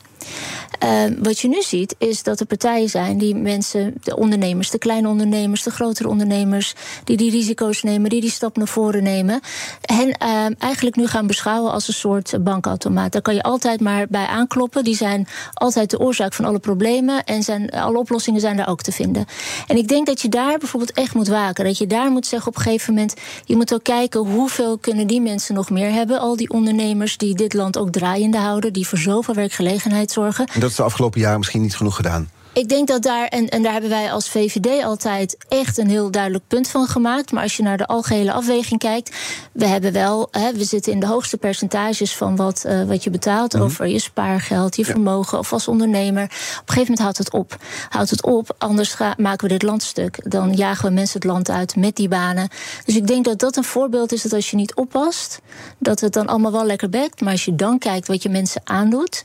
Uh, 0.83 1.03
wat 1.19 1.39
je 1.39 1.47
nu 1.47 1.61
ziet, 1.61 1.95
is 1.97 2.23
dat 2.23 2.39
er 2.39 2.45
partijen 2.45 2.89
zijn 2.89 3.17
die 3.17 3.35
mensen, 3.35 3.93
de 4.03 4.17
ondernemers, 4.17 4.69
de 4.69 4.77
kleine 4.77 5.07
ondernemers, 5.07 5.63
de 5.63 5.71
grotere 5.71 6.07
ondernemers, 6.07 6.73
die 7.03 7.17
die 7.17 7.31
risico's 7.31 7.83
nemen, 7.83 8.09
die 8.09 8.21
die 8.21 8.29
stap 8.31 8.57
naar 8.57 8.67
voren 8.67 9.03
nemen, 9.03 9.39
hen 9.81 10.07
uh, 10.07 10.45
eigenlijk 10.59 10.95
nu 10.95 11.07
gaan 11.07 11.27
beschouwen 11.27 11.71
als 11.71 11.87
een 11.87 11.93
soort 11.93 12.43
bankautomaat. 12.43 13.11
Daar 13.11 13.21
kan 13.21 13.35
je 13.35 13.43
altijd 13.43 13.79
maar 13.79 14.05
bij 14.09 14.25
aankloppen. 14.25 14.83
Die 14.83 14.95
zijn 14.95 15.27
altijd 15.53 15.89
de 15.89 15.99
oorzaak 15.99 16.33
van 16.33 16.45
alle 16.45 16.59
problemen 16.59 17.23
en 17.23 17.43
zijn, 17.43 17.69
alle 17.69 17.97
oplossingen 17.97 18.41
zijn 18.41 18.57
daar 18.57 18.69
ook 18.69 18.81
te 18.81 18.91
vinden. 18.91 19.25
En 19.67 19.77
ik 19.77 19.87
denk 19.87 20.05
dat 20.05 20.21
je 20.21 20.29
daar 20.29 20.57
bijvoorbeeld 20.57 20.91
echt 20.91 21.13
moet 21.13 21.27
waken. 21.27 21.65
Dat 21.65 21.77
je 21.77 21.87
daar 21.87 22.11
moet 22.11 22.25
zeggen 22.25 22.49
op 22.49 22.55
een 22.55 22.61
gegeven 22.61 22.93
moment, 22.93 23.13
je 23.45 23.55
moet 23.55 23.73
ook 23.73 23.83
kijken 23.83 24.19
hoeveel 24.19 24.77
kunnen 24.77 25.07
die 25.07 25.21
mensen 25.21 25.55
nog 25.55 25.69
meer 25.69 25.91
hebben. 25.91 26.19
Al 26.19 26.35
die 26.35 26.49
ondernemers 26.49 27.17
die 27.17 27.35
dit 27.35 27.53
land 27.53 27.77
ook 27.77 27.91
draaiende 27.91 28.37
houden, 28.37 28.73
die 28.73 28.87
voor 28.87 28.97
zoveel 28.97 29.33
werkgelegenheid 29.33 30.11
En 30.53 30.59
dat 30.59 30.69
is 30.69 30.75
de 30.75 30.83
afgelopen 30.83 31.19
jaren 31.19 31.37
misschien 31.37 31.61
niet 31.61 31.75
genoeg 31.75 31.95
gedaan. 31.95 32.29
Ik 32.57 32.69
denk 32.69 32.87
dat 32.87 33.01
daar, 33.01 33.27
en, 33.27 33.49
en 33.49 33.63
daar 33.63 33.71
hebben 33.71 33.89
wij 33.89 34.11
als 34.11 34.29
VVD 34.29 34.83
altijd 34.83 35.37
echt 35.47 35.77
een 35.77 35.89
heel 35.89 36.11
duidelijk 36.11 36.43
punt 36.47 36.67
van 36.67 36.87
gemaakt. 36.87 37.31
Maar 37.31 37.43
als 37.43 37.57
je 37.57 37.63
naar 37.63 37.77
de 37.77 37.87
algehele 37.87 38.31
afweging 38.31 38.79
kijkt, 38.79 39.15
we 39.51 39.65
hebben 39.65 39.93
wel, 39.93 40.27
hè, 40.31 40.53
we 40.53 40.63
zitten 40.63 40.91
in 40.91 40.99
de 40.99 41.05
hoogste 41.05 41.37
percentages 41.37 42.15
van 42.15 42.35
wat, 42.35 42.63
uh, 42.67 42.83
wat 42.83 43.03
je 43.03 43.09
betaalt 43.09 43.53
mm 43.53 43.59
-hmm. 43.59 43.69
over 43.69 43.87
je 43.87 43.99
spaargeld, 43.99 44.75
je 44.75 44.85
ja. 44.85 44.91
vermogen 44.91 45.39
of 45.39 45.53
als 45.53 45.67
ondernemer. 45.67 46.23
Op 46.23 46.29
een 46.29 46.57
gegeven 46.57 46.79
moment 46.79 46.99
houdt 46.99 47.17
het 47.17 47.31
op. 47.31 47.57
Houdt 47.89 48.09
het 48.09 48.23
op, 48.23 48.55
anders 48.57 48.93
ga, 48.93 49.13
maken 49.17 49.47
we 49.47 49.53
dit 49.53 49.63
land 49.63 49.83
stuk. 49.83 50.31
Dan 50.31 50.53
jagen 50.53 50.87
we 50.87 50.93
mensen 50.93 51.19
het 51.19 51.29
land 51.29 51.49
uit 51.49 51.75
met 51.75 51.95
die 51.95 52.07
banen. 52.07 52.49
Dus 52.85 52.95
ik 52.95 53.07
denk 53.07 53.25
dat 53.25 53.39
dat 53.39 53.57
een 53.57 53.63
voorbeeld 53.63 54.11
is 54.11 54.21
dat 54.21 54.33
als 54.33 54.49
je 54.49 54.55
niet 54.55 54.75
oppast, 54.75 55.41
dat 55.79 55.99
het 55.99 56.13
dan 56.13 56.27
allemaal 56.27 56.51
wel 56.51 56.65
lekker 56.65 56.89
bekt. 56.89 57.21
Maar 57.21 57.31
als 57.31 57.45
je 57.45 57.55
dan 57.55 57.77
kijkt 57.77 58.07
wat 58.07 58.23
je 58.23 58.29
mensen 58.29 58.61
aandoet, 58.63 59.23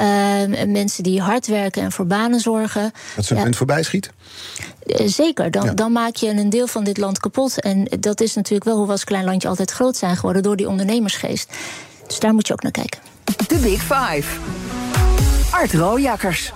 uh, 0.00 0.64
mensen 0.66 1.02
die 1.02 1.20
hard 1.20 1.46
werken 1.46 1.82
en 1.82 1.92
voor 1.92 2.06
banen 2.06 2.40
zorgen. 2.40 2.66
Dat 3.16 3.24
zo'n 3.24 3.36
ja. 3.36 3.42
punt 3.42 3.56
voorbij 3.56 3.82
schiet? 3.82 4.10
Zeker, 5.04 5.50
dan, 5.50 5.64
ja. 5.64 5.72
dan 5.72 5.92
maak 5.92 6.16
je 6.16 6.28
een 6.28 6.50
deel 6.50 6.66
van 6.66 6.84
dit 6.84 6.98
land 6.98 7.18
kapot. 7.18 7.60
En 7.60 7.88
dat 8.00 8.20
is 8.20 8.34
natuurlijk 8.34 8.64
wel 8.64 8.76
hoe 8.76 8.86
we 8.86 8.92
als 8.92 9.04
klein 9.04 9.24
landje 9.24 9.48
altijd 9.48 9.70
groot 9.70 9.96
zijn 9.96 10.16
geworden 10.16 10.42
door 10.42 10.56
die 10.56 10.68
ondernemersgeest. 10.68 11.52
Dus 12.06 12.18
daar 12.18 12.34
moet 12.34 12.46
je 12.46 12.52
ook 12.52 12.62
naar 12.62 12.72
kijken. 12.72 13.00
De 13.48 13.56
Big 13.56 13.80
Five. 13.80 14.40
Art 15.50 15.72
Rojakkers. 15.72 16.52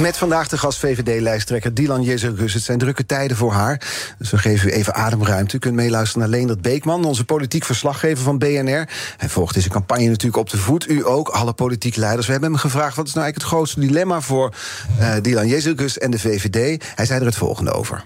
Met 0.00 0.16
vandaag 0.16 0.48
de 0.48 0.58
gast 0.58 0.78
VVD-lijsttrekker 0.78 1.74
Dylan 1.74 2.02
Jezegus. 2.02 2.54
Het 2.54 2.62
zijn 2.62 2.78
drukke 2.78 3.06
tijden 3.06 3.36
voor 3.36 3.52
haar. 3.52 3.80
Dus 4.18 4.30
we 4.30 4.38
geven 4.38 4.68
u 4.68 4.72
even 4.72 4.94
ademruimte. 4.94 5.56
U 5.56 5.58
kunt 5.58 5.74
meeluisteren 5.74 6.20
naar 6.28 6.38
Leendert 6.38 6.62
Beekman, 6.62 7.04
onze 7.04 7.24
politiek 7.24 7.64
verslaggever 7.64 8.24
van 8.24 8.38
BNR. 8.38 8.88
Hij 9.16 9.28
volgt 9.28 9.54
deze 9.54 9.68
campagne 9.68 10.08
natuurlijk 10.08 10.36
op 10.36 10.50
de 10.50 10.56
voet. 10.56 10.90
U 10.90 11.06
ook, 11.06 11.28
alle 11.28 11.52
politiek 11.52 11.96
leiders. 11.96 12.26
We 12.26 12.32
hebben 12.32 12.50
hem 12.50 12.58
gevraagd 12.58 12.96
wat 12.96 13.06
is 13.06 13.12
nou 13.12 13.24
eigenlijk 13.24 13.52
het 13.52 13.60
grootste 13.60 13.80
dilemma 13.80 14.20
voor 14.20 14.54
uh, 15.00 15.14
Dylan 15.22 15.48
Jezegus 15.48 15.98
en 15.98 16.10
de 16.10 16.18
VVD. 16.18 16.84
Hij 16.94 17.06
zei 17.06 17.20
er 17.20 17.26
het 17.26 17.36
volgende 17.36 17.72
over. 17.72 18.04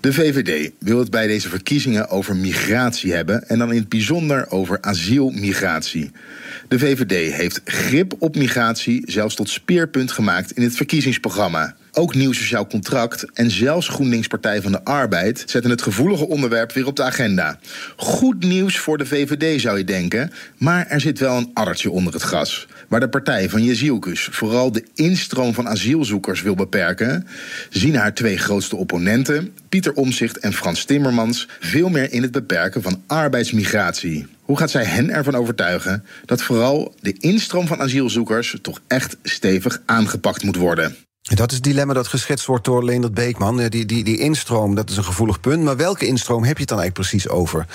De 0.00 0.12
VVD 0.12 0.70
wil 0.78 0.98
het 0.98 1.10
bij 1.10 1.26
deze 1.26 1.48
verkiezingen 1.48 2.08
over 2.08 2.36
migratie 2.36 3.12
hebben 3.12 3.48
en 3.48 3.58
dan 3.58 3.72
in 3.72 3.78
het 3.78 3.88
bijzonder 3.88 4.50
over 4.50 4.78
asielmigratie. 4.80 6.12
De 6.74 6.80
VVD 6.80 7.32
heeft 7.32 7.60
grip 7.64 8.14
op 8.18 8.36
migratie 8.36 9.02
zelfs 9.06 9.34
tot 9.34 9.48
speerpunt 9.48 10.12
gemaakt 10.12 10.52
in 10.52 10.62
het 10.62 10.76
verkiezingsprogramma. 10.76 11.74
Ook 11.92 12.14
Nieuw 12.14 12.32
Sociaal 12.32 12.66
Contract 12.66 13.26
en 13.32 13.50
zelfs 13.50 13.88
GroenLinks 13.88 14.26
Partij 14.26 14.62
van 14.62 14.72
de 14.72 14.84
Arbeid 14.84 15.42
zetten 15.46 15.70
het 15.70 15.82
gevoelige 15.82 16.28
onderwerp 16.28 16.72
weer 16.72 16.86
op 16.86 16.96
de 16.96 17.02
agenda. 17.02 17.58
Goed 17.96 18.44
nieuws 18.44 18.78
voor 18.78 18.98
de 18.98 19.06
VVD 19.06 19.60
zou 19.60 19.78
je 19.78 19.84
denken, 19.84 20.32
maar 20.58 20.86
er 20.86 21.00
zit 21.00 21.18
wel 21.18 21.36
een 21.36 21.50
addertje 21.52 21.90
onder 21.90 22.12
het 22.12 22.22
gras. 22.22 22.66
Waar 22.88 23.00
de 23.00 23.08
partij 23.08 23.48
van 23.48 23.64
Jezielkus 23.64 24.28
vooral 24.30 24.72
de 24.72 24.84
instroom 24.94 25.54
van 25.54 25.68
asielzoekers 25.68 26.42
wil 26.42 26.54
beperken, 26.54 27.26
zien 27.70 27.96
haar 27.96 28.14
twee 28.14 28.38
grootste 28.38 28.76
opponenten, 28.76 29.54
Pieter 29.68 29.92
Omzicht 29.92 30.38
en 30.38 30.52
Frans 30.52 30.84
Timmermans, 30.84 31.48
veel 31.60 31.88
meer 31.88 32.12
in 32.12 32.22
het 32.22 32.32
beperken 32.32 32.82
van 32.82 33.02
arbeidsmigratie. 33.06 34.26
Hoe 34.44 34.58
gaat 34.58 34.70
zij 34.70 34.84
hen 34.84 35.10
ervan 35.10 35.34
overtuigen 35.34 36.04
dat 36.24 36.42
vooral 36.42 36.94
de 37.00 37.12
instroom 37.18 37.66
van 37.66 37.80
asielzoekers 37.80 38.56
toch 38.62 38.80
echt 38.86 39.16
stevig 39.22 39.82
aangepakt 39.86 40.42
moet 40.42 40.56
worden? 40.56 40.96
Dat 41.22 41.50
is 41.50 41.54
het 41.54 41.64
dilemma 41.64 41.92
dat 41.92 42.06
geschetst 42.06 42.46
wordt 42.46 42.64
door 42.64 42.84
Leendert 42.84 43.14
Beekman. 43.14 43.56
Die, 43.56 43.86
die, 43.86 44.04
die 44.04 44.18
instroom, 44.18 44.74
dat 44.74 44.90
is 44.90 44.96
een 44.96 45.04
gevoelig 45.04 45.40
punt. 45.40 45.62
Maar 45.62 45.76
welke 45.76 46.06
instroom 46.06 46.44
heb 46.44 46.54
je 46.54 46.60
het 46.60 46.68
dan 46.68 46.80
eigenlijk 46.80 47.08
precies 47.08 47.28
over? 47.28 47.66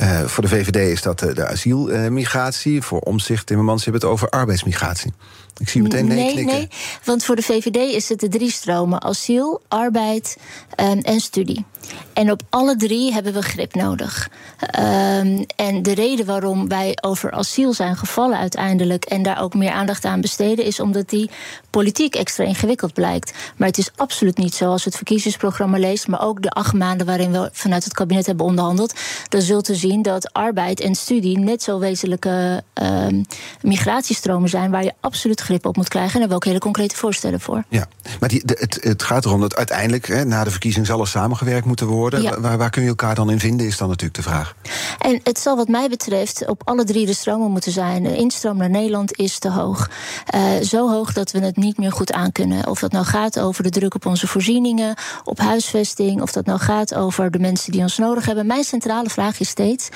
Uh, 0.00 0.20
voor 0.20 0.42
de 0.42 0.48
VVD 0.48 0.76
is 0.76 1.02
dat 1.02 1.18
de, 1.18 1.34
de 1.34 1.46
asielmigratie. 1.46 2.82
voor 2.82 3.00
Omzicht 3.00 3.46
Timmermans 3.46 3.84
hebben 3.84 4.02
het 4.02 4.10
over 4.10 4.28
arbeidsmigratie. 4.28 5.12
Ik 5.58 5.68
zie 5.68 5.82
meteen 5.82 6.06
nee, 6.06 6.16
nee 6.16 6.32
knikken. 6.32 6.56
Nee, 6.56 6.68
want 7.04 7.24
voor 7.24 7.36
de 7.36 7.42
VVD 7.42 7.76
is 7.76 8.08
het 8.08 8.20
de 8.20 8.28
drie 8.28 8.50
stromen: 8.50 9.02
asiel, 9.02 9.62
arbeid 9.68 10.36
um, 10.80 10.98
en 10.98 11.20
studie. 11.20 11.64
En 12.12 12.30
op 12.30 12.42
alle 12.50 12.76
drie 12.76 13.12
hebben 13.12 13.32
we 13.32 13.42
grip 13.42 13.74
nodig. 13.74 14.28
Um, 14.60 15.44
en 15.56 15.82
de 15.82 15.94
reden 15.94 16.26
waarom 16.26 16.68
wij 16.68 16.98
over 17.00 17.30
asiel 17.30 17.72
zijn 17.72 17.96
gevallen 17.96 18.38
uiteindelijk 18.38 19.04
en 19.04 19.22
daar 19.22 19.42
ook 19.42 19.54
meer 19.54 19.70
aandacht 19.70 20.04
aan 20.04 20.20
besteden, 20.20 20.64
is 20.64 20.80
omdat 20.80 21.08
die 21.08 21.30
politiek 21.70 22.14
extra 22.14 22.44
ingewikkeld 22.44 22.92
blijkt. 22.92 23.32
Maar 23.56 23.68
het 23.68 23.78
is 23.78 23.90
absoluut 23.96 24.36
niet 24.36 24.54
zo 24.54 24.70
als 24.70 24.84
het 24.84 24.96
verkiezingsprogramma 24.96 25.78
leest, 25.78 26.08
maar 26.08 26.22
ook 26.22 26.42
de 26.42 26.50
acht 26.50 26.72
maanden 26.72 27.06
waarin 27.06 27.32
we 27.32 27.50
vanuit 27.52 27.84
het 27.84 27.92
kabinet 27.92 28.26
hebben 28.26 28.46
onderhandeld. 28.46 28.94
Dan 29.28 29.40
zult 29.40 29.68
u 29.68 29.74
zien 29.74 30.02
dat 30.02 30.32
arbeid 30.32 30.80
en 30.80 30.94
studie 30.94 31.38
net 31.38 31.62
zo 31.62 31.78
wezenlijke 31.78 32.62
um, 32.82 33.24
migratiestromen 33.60 34.48
zijn 34.48 34.70
waar 34.70 34.84
je 34.84 34.92
absoluut 35.00 35.40
grip 35.40 35.66
op 35.66 35.76
moet 35.76 35.88
krijgen. 35.88 36.12
En 36.14 36.20
daar 36.20 36.28
hebben 36.28 36.38
we 36.38 36.44
ook 36.44 36.62
hele 36.62 36.72
concrete 36.72 36.96
voorstellen 36.96 37.40
voor. 37.40 37.64
Ja, 37.68 37.86
maar 38.20 38.30
het, 38.30 38.78
het, 38.80 39.02
gaat 39.02 39.24
erom 39.24 39.40
dat 39.40 39.56
uiteindelijk 39.56 40.06
hè, 40.06 40.24
na 40.24 40.44
de 40.44 40.50
verkiezing 40.50 40.88
er 40.88 41.08
samengewerkt 41.08 41.66
moeten 41.72 41.96
worden. 41.96 42.22
Ja. 42.22 42.40
Waar, 42.40 42.58
waar, 42.58 42.70
kun 42.70 42.82
je 42.82 42.88
elkaar 42.88 43.14
dan 43.14 43.30
in 43.30 43.38
vinden, 43.38 43.66
is 43.66 43.76
dan 43.76 43.88
natuurlijk 43.88 44.14
de 44.14 44.22
vraag. 44.22 44.54
En 44.98 45.20
het 45.22 45.38
zal 45.38 45.56
wat 45.56 45.68
mij 45.68 45.88
betreft 45.88 46.48
op 46.48 46.62
alle 46.64 46.84
drie 46.84 47.06
de 47.06 47.14
stromen 47.14 47.50
moeten 47.50 47.72
zijn. 47.72 48.02
De 48.02 48.16
instroom 48.16 48.56
naar 48.56 48.70
Nederland 48.70 49.16
is 49.16 49.38
te 49.38 49.50
hoog. 49.50 49.90
Uh, 50.34 50.40
zo 50.62 50.90
hoog 50.90 51.12
dat 51.12 51.30
we 51.30 51.38
het 51.38 51.56
niet 51.56 51.78
meer 51.78 51.92
goed 51.92 52.12
aankunnen. 52.12 52.66
Of 52.66 52.80
dat 52.80 52.92
nou 52.92 53.04
gaat 53.04 53.40
over 53.40 53.62
de 53.62 53.70
druk 53.70 53.94
op 53.94 54.06
onze 54.06 54.26
voorzieningen, 54.26 54.94
op 55.24 55.38
huisvesting, 55.38 56.22
of 56.22 56.32
dat 56.32 56.46
nou 56.46 56.58
gaat 56.58 56.94
over 56.94 57.30
de 57.30 57.38
mensen 57.38 57.72
die 57.72 57.80
ons 57.80 57.98
nodig 57.98 58.26
hebben. 58.26 58.46
Mijn 58.46 58.64
centrale 58.64 59.10
vraag 59.10 59.40
is 59.40 59.48
steeds: 59.48 59.88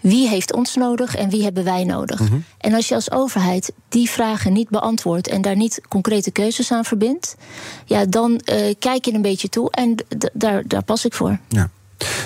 wie 0.00 0.28
heeft 0.28 0.52
ons 0.52 0.74
nodig 0.74 1.16
en 1.16 1.30
wie 1.30 1.42
hebben 1.42 1.64
wij 1.64 1.84
nodig? 1.84 2.20
Mm 2.20 2.26
-hmm. 2.26 2.44
En 2.58 2.74
als 2.74 2.88
je 2.88 2.94
als 2.94 3.10
overheid 3.10 3.72
die 3.88 4.10
vragen 4.10 4.52
niet 4.52 4.68
beantwoordt 4.68 5.28
en 5.28 5.42
daar 5.42 5.56
niet 5.56 5.80
concrete 5.88 6.30
keuzes 6.30 6.72
aan 6.72 6.84
verbindt, 6.84 7.36
ja, 7.84 8.04
dan 8.04 8.40
uh, 8.44 8.74
kijk 8.78 9.04
je 9.04 9.14
een 9.14 9.22
beetje 9.22 9.48
toe 9.48 9.70
en 9.70 9.94
daar, 10.32 10.62
daar 10.66 10.84
pas 10.84 11.04
ik 11.04 11.14
voor. 11.16 11.38
Ja. 11.48 11.70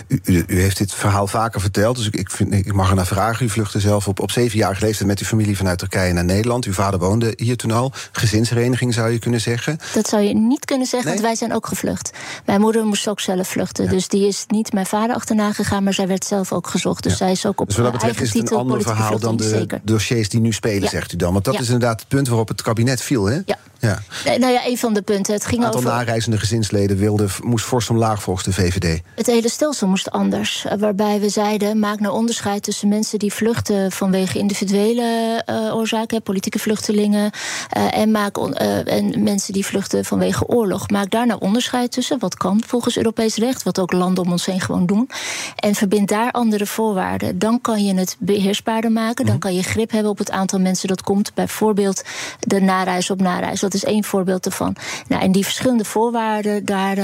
U, 0.09 0.21
u, 0.25 0.45
u, 0.47 0.61
heeft 0.61 0.79
dit 0.79 0.95
verhaal 0.95 1.27
vaker 1.27 1.61
verteld, 1.61 1.97
dus 1.97 2.07
ik, 2.07 2.17
ik, 2.17 2.31
vind, 2.31 2.55
ik 2.55 2.73
mag 2.73 2.89
er 2.91 2.95
naar 2.95 3.07
vragen. 3.07 3.47
U 3.47 3.49
vluchtte 3.49 3.81
zelf 3.81 4.09
op, 4.09 4.21
op 4.21 4.31
zevenjarige 4.31 4.85
leeftijd 4.85 5.09
met 5.09 5.19
uw 5.19 5.27
familie 5.27 5.57
vanuit 5.57 5.79
Turkije 5.79 6.13
naar 6.13 6.25
Nederland. 6.25 6.65
Uw 6.65 6.73
vader 6.73 6.99
woonde 7.01 7.33
hier 7.37 7.57
toen 7.57 7.71
al. 7.71 7.93
Gezinshereniging 8.13 8.95
zou 8.95 9.11
je 9.11 9.19
kunnen 9.19 9.41
zeggen. 9.41 9.79
Dat 9.95 10.09
zou 10.09 10.23
je 10.23 10.35
niet 10.35 10.65
kunnen 10.65 10.87
zeggen, 10.87 11.11
nee? 11.11 11.19
want 11.19 11.29
wij 11.29 11.37
zijn 11.37 11.55
ook 11.55 11.67
gevlucht. 11.67 12.11
Mijn 12.47 12.61
moeder 12.61 12.85
moest 12.85 13.09
ook 13.09 13.21
zelf 13.21 13.49
vluchten. 13.49 13.85
Ja. 13.85 13.91
Dus 13.91 14.09
die 14.09 14.27
is 14.27 14.45
niet 14.49 14.73
mijn 14.73 14.87
vader 14.87 15.17
achterna 15.17 15.53
gegaan, 15.53 15.85
maar 15.85 15.95
zij 15.95 16.07
werd 16.07 16.25
zelf 16.25 16.53
ook 16.53 16.67
gezocht. 16.67 17.03
Dus 17.03 17.13
ja. 17.13 17.19
zij 17.19 17.31
is 17.31 17.47
ook 17.47 17.61
op 17.61 17.67
dus 17.67 17.77
wat 17.77 17.85
dat 17.85 17.93
betreft 17.93 18.21
is 18.21 18.33
het 18.33 18.51
een 18.51 18.57
ander 18.57 18.83
verhaal 18.83 19.19
dan 19.19 19.37
de 19.37 19.49
zeker. 19.49 19.81
dossiers 19.83 20.29
die 20.29 20.41
nu 20.41 20.53
spelen, 20.53 20.89
zegt 20.89 21.13
u 21.13 21.17
dan. 21.17 21.33
Want 21.33 21.45
dat 21.45 21.55
is 21.55 21.67
inderdaad 21.67 22.01
het 22.01 22.09
punt 22.09 22.29
waarop 22.29 22.49
het 22.49 22.63
kabinet 22.63 23.03
viel, 23.03 23.25
hè? 23.25 23.39
Ja. 23.45 23.59
Ja. 23.81 23.99
Nou 24.25 24.53
ja, 24.53 24.67
een 24.67 24.79
van 24.79 24.95
de 24.95 25.03
punten. 25.03 25.35
Het 25.35 25.47
ging 25.47 25.65
aantal 25.65 25.81
over... 25.81 25.93
nareizende 25.93 26.39
gezinsleden 26.39 26.97
wilde, 26.97 27.27
moest 27.43 27.65
fors 27.65 27.91
omlaag 27.91 28.23
volgens 28.23 28.45
de 28.47 28.53
VVD. 28.53 29.01
Het 29.15 29.27
hele 29.27 29.49
stelsel 29.61 29.89
moest 29.89 30.11
anders. 30.11 30.67
Waarbij 30.79 31.21
we 31.21 31.29
zeiden, 31.29 31.79
maak 31.79 32.01
nou 32.01 32.15
onderscheid 32.15 32.63
tussen 32.63 32.89
mensen 32.89 33.19
die 33.19 33.33
vluchten 33.33 33.93
vanwege 33.93 34.39
individuele 34.39 35.43
uh, 35.47 35.77
oorzaken, 35.77 36.23
politieke 36.23 36.59
vluchtelingen, 36.59 37.31
uh, 37.77 37.97
en, 37.97 38.11
maak 38.11 38.39
uh, 38.39 38.93
en 38.93 39.23
mensen 39.23 39.53
die 39.53 39.67
vluchten 39.67 40.05
vanwege 40.05 40.47
oorlog. 40.47 40.91
Maak 40.91 41.11
daar 41.11 41.27
nou 41.27 41.41
onderscheid 41.41 41.93
tussen, 41.93 42.19
wat 42.19 42.35
kan 42.35 42.63
volgens 42.67 42.97
Europees 42.97 43.37
recht, 43.37 43.63
wat 43.63 43.81
ook 43.81 43.93
landen 43.93 44.25
om 44.25 44.31
ons 44.31 44.47
heen 44.47 44.61
gewoon 44.61 44.87
doen. 44.87 45.11
En 45.57 45.75
verbind 45.75 46.09
daar 46.09 46.31
andere 46.31 46.67
voorwaarden. 46.67 47.39
Dan 47.39 47.61
kan 47.61 47.85
je 47.85 47.95
het 47.95 48.17
beheersbaarder 48.19 48.93
maken, 48.93 49.27
dan 49.27 49.39
kan 49.39 49.55
je 49.55 49.63
grip 49.63 49.91
hebben 49.91 50.11
op 50.11 50.19
het 50.19 50.31
aantal 50.31 50.61
mensen 50.61 50.89
dat 50.89 51.03
komt. 51.03 51.35
Bijvoorbeeld 51.35 52.03
de 52.41 52.61
nareis 52.61 53.11
op 53.11 53.21
nareis 53.21 53.61
dat 53.61 53.75
is 53.75 53.85
één 53.85 54.05
voorbeeld 54.05 54.47
ervan. 54.47 54.77
Nou, 55.09 55.23
en 55.23 55.33
die 55.33 55.45
verschillende 55.45 55.85
voorwaarden, 55.85 56.65
daar 56.65 56.99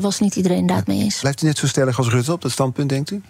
was 0.00 0.20
niet 0.20 0.36
iedereen 0.36 0.66
daar 0.66 0.82
mee 0.86 1.00
eens. 1.00 1.20
Blijft 1.20 1.42
u 1.42 1.46
net 1.46 1.58
zo 1.58 1.66
stellig 1.78 1.98
als 1.98 2.08
Rutte 2.08 2.32
op 2.32 2.42
dat 2.42 2.50
standpunt, 2.50 2.88
denkt 2.88 3.10
u? 3.10 3.22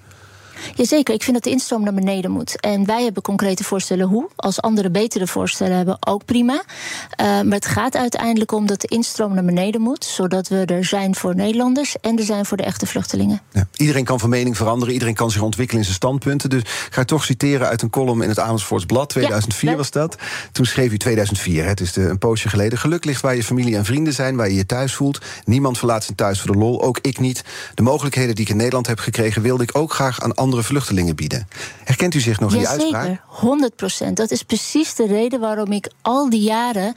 Jazeker, 0.74 1.14
ik 1.14 1.22
vind 1.22 1.36
dat 1.36 1.44
de 1.44 1.50
instroom 1.50 1.82
naar 1.82 1.94
beneden 1.94 2.30
moet. 2.30 2.60
En 2.60 2.86
wij 2.86 3.02
hebben 3.02 3.22
concrete 3.22 3.64
voorstellen 3.64 4.06
hoe. 4.06 4.28
Als 4.36 4.60
anderen 4.60 4.92
betere 4.92 5.26
voorstellen 5.26 5.76
hebben, 5.76 5.96
ook 6.00 6.24
prima. 6.24 6.52
Uh, 6.54 7.26
maar 7.26 7.44
het 7.44 7.66
gaat 7.66 7.96
uiteindelijk 7.96 8.52
om 8.52 8.66
dat 8.66 8.80
de 8.80 8.88
instroom 8.88 9.34
naar 9.34 9.44
beneden 9.44 9.80
moet. 9.80 10.04
Zodat 10.04 10.48
we 10.48 10.64
er 10.64 10.84
zijn 10.84 11.14
voor 11.14 11.34
Nederlanders 11.34 11.96
en 12.00 12.18
er 12.18 12.24
zijn 12.24 12.46
voor 12.46 12.56
de 12.56 12.62
echte 12.62 12.86
vluchtelingen. 12.86 13.40
Ja, 13.52 13.68
iedereen 13.76 14.04
kan 14.04 14.20
van 14.20 14.28
mening 14.28 14.56
veranderen, 14.56 14.92
iedereen 14.92 15.14
kan 15.14 15.30
zich 15.30 15.42
ontwikkelen 15.42 15.80
in 15.80 15.86
zijn 15.86 15.96
standpunten. 15.96 16.50
Dus 16.50 16.62
ga 16.90 17.00
ik 17.00 17.06
toch 17.06 17.24
citeren 17.24 17.68
uit 17.68 17.82
een 17.82 17.90
column 17.90 18.22
in 18.22 18.28
het 18.28 18.38
Amersfoorts 18.38 18.86
Blad. 18.86 19.08
2004 19.08 19.70
ja, 19.70 19.76
was 19.76 19.90
dat. 19.90 20.16
Toen 20.52 20.64
schreef 20.64 20.92
u 20.92 20.98
2004, 20.98 21.66
het 21.66 21.80
is 21.80 21.96
een 21.96 22.18
poosje 22.18 22.48
geleden. 22.48 22.78
Geluk 22.78 23.04
ligt 23.04 23.22
waar 23.22 23.36
je 23.36 23.44
familie 23.44 23.76
en 23.76 23.84
vrienden 23.84 24.12
zijn, 24.12 24.36
waar 24.36 24.48
je 24.48 24.54
je 24.54 24.66
thuis 24.66 24.94
voelt. 24.94 25.18
Niemand 25.44 25.78
verlaat 25.78 26.04
zijn 26.04 26.16
thuis 26.16 26.40
voor 26.40 26.52
de 26.52 26.58
lol, 26.58 26.82
ook 26.82 26.98
ik 27.02 27.18
niet. 27.18 27.44
De 27.74 27.82
mogelijkheden 27.82 28.34
die 28.34 28.44
ik 28.44 28.50
in 28.50 28.56
Nederland 28.56 28.86
heb 28.86 28.98
gekregen, 28.98 29.42
wilde 29.42 29.62
ik 29.62 29.76
ook 29.76 29.92
graag 29.92 30.20
aan 30.20 30.34
andere 30.48 30.66
vluchtelingen 30.66 31.16
bieden. 31.16 31.48
Herkent 31.84 32.14
u 32.14 32.20
zich 32.20 32.40
nog 32.40 32.52
in 32.52 32.58
die 32.58 32.68
uitspraak? 32.68 33.04
Zeker, 33.04 33.22
100 33.26 33.76
procent. 33.76 34.16
Dat 34.16 34.30
is 34.30 34.42
precies 34.42 34.94
de 34.94 35.06
reden 35.06 35.40
waarom 35.40 35.72
ik 35.72 35.90
al 36.02 36.30
die 36.30 36.40
jaren 36.40 36.92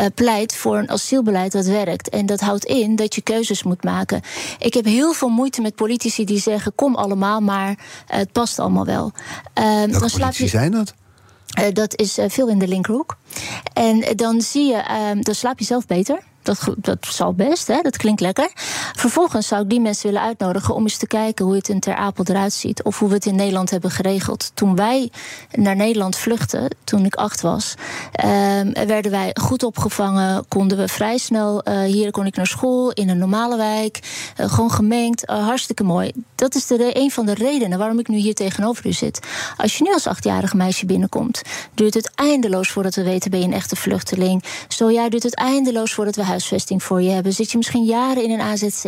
uh, 0.00 0.06
pleit 0.14 0.54
voor 0.54 0.76
een 0.76 0.90
asielbeleid 0.90 1.52
dat 1.52 1.66
werkt. 1.66 2.08
En 2.08 2.26
dat 2.26 2.40
houdt 2.40 2.64
in 2.64 2.96
dat 2.96 3.14
je 3.14 3.20
keuzes 3.20 3.62
moet 3.62 3.84
maken. 3.84 4.20
Ik 4.58 4.74
heb 4.74 4.84
heel 4.84 5.12
veel 5.12 5.28
moeite 5.28 5.60
met 5.60 5.74
politici 5.74 6.24
die 6.24 6.40
zeggen: 6.40 6.74
kom 6.74 6.94
allemaal, 6.94 7.40
maar 7.40 7.70
uh, 7.70 7.76
het 8.06 8.32
past 8.32 8.58
allemaal 8.58 8.84
wel. 8.84 9.12
Uh, 9.58 10.00
dan 10.00 10.10
slaap 10.10 10.32
je... 10.32 10.46
zijn 10.46 10.70
dat? 10.70 10.94
Uh, 11.60 11.66
dat 11.72 11.96
is 11.96 12.18
uh, 12.18 12.24
veel 12.28 12.48
in 12.48 12.58
de 12.58 12.68
linkerhoek. 12.68 13.16
En 13.72 14.16
dan 14.16 14.40
zie 14.40 14.66
je, 14.66 14.84
uh, 14.90 15.22
dan 15.22 15.34
slaap 15.34 15.58
je 15.58 15.64
zelf 15.64 15.86
beter. 15.86 16.18
Dat, 16.42 16.74
dat 16.76 17.06
zal 17.06 17.32
best, 17.32 17.66
hè? 17.66 17.80
dat 17.82 17.96
klinkt 17.96 18.20
lekker. 18.20 18.50
Vervolgens 18.96 19.46
zou 19.46 19.62
ik 19.62 19.70
die 19.70 19.80
mensen 19.80 20.06
willen 20.06 20.26
uitnodigen 20.26 20.74
om 20.74 20.82
eens 20.82 20.96
te 20.96 21.06
kijken 21.06 21.44
hoe 21.44 21.54
het 21.54 21.68
in 21.68 21.80
Ter 21.80 21.94
Apel 21.94 22.24
eruit 22.24 22.52
ziet. 22.52 22.82
Of 22.82 22.98
hoe 22.98 23.08
we 23.08 23.14
het 23.14 23.26
in 23.26 23.34
Nederland 23.34 23.70
hebben 23.70 23.90
geregeld. 23.90 24.50
Toen 24.54 24.76
wij 24.76 25.10
naar 25.52 25.76
Nederland 25.76 26.16
vluchtten, 26.16 26.68
toen 26.84 27.04
ik 27.04 27.14
acht 27.14 27.40
was, 27.40 27.74
uh, 28.24 28.60
werden 28.86 29.10
wij 29.10 29.36
goed 29.40 29.62
opgevangen. 29.62 30.44
Konden 30.48 30.78
we 30.78 30.88
vrij 30.88 31.18
snel, 31.18 31.68
uh, 31.68 31.80
hier 31.80 32.10
kon 32.10 32.26
ik 32.26 32.36
naar 32.36 32.46
school 32.46 32.90
in 32.90 33.08
een 33.08 33.18
normale 33.18 33.56
wijk. 33.56 34.00
Uh, 34.40 34.50
gewoon 34.50 34.70
gemengd, 34.70 35.30
uh, 35.30 35.46
hartstikke 35.46 35.84
mooi. 35.84 36.12
Dat 36.34 36.54
is 36.54 36.66
de, 36.66 36.90
een 36.92 37.10
van 37.10 37.26
de 37.26 37.34
redenen 37.34 37.78
waarom 37.78 37.98
ik 37.98 38.08
nu 38.08 38.16
hier 38.16 38.34
tegenover 38.34 38.86
u 38.86 38.92
zit. 38.92 39.20
Als 39.56 39.78
je 39.78 39.84
nu 39.84 39.92
als 39.92 40.06
achtjarig 40.06 40.54
meisje 40.54 40.86
binnenkomt, 40.86 41.42
duurt 41.74 41.94
het 41.94 42.10
eindeloos 42.14 42.70
voordat 42.70 42.94
we 42.94 43.02
weten 43.02 43.30
ben 43.30 43.40
je 43.40 43.46
een 43.46 43.52
echte 43.52 43.76
vluchteling. 43.76 44.44
Zo 44.68 44.90
ja, 44.90 45.08
duurt 45.08 45.22
het 45.22 45.34
eindeloos 45.34 45.94
voordat 45.94 46.16
we 46.16 46.22
huisvesting 46.32 46.82
voor 46.82 47.02
je 47.02 47.10
hebben. 47.10 47.32
Zit 47.32 47.50
je 47.50 47.56
misschien 47.56 47.84
jaren 47.84 48.22
in 48.24 48.30
een 48.30 48.40
AZC. 48.40 48.82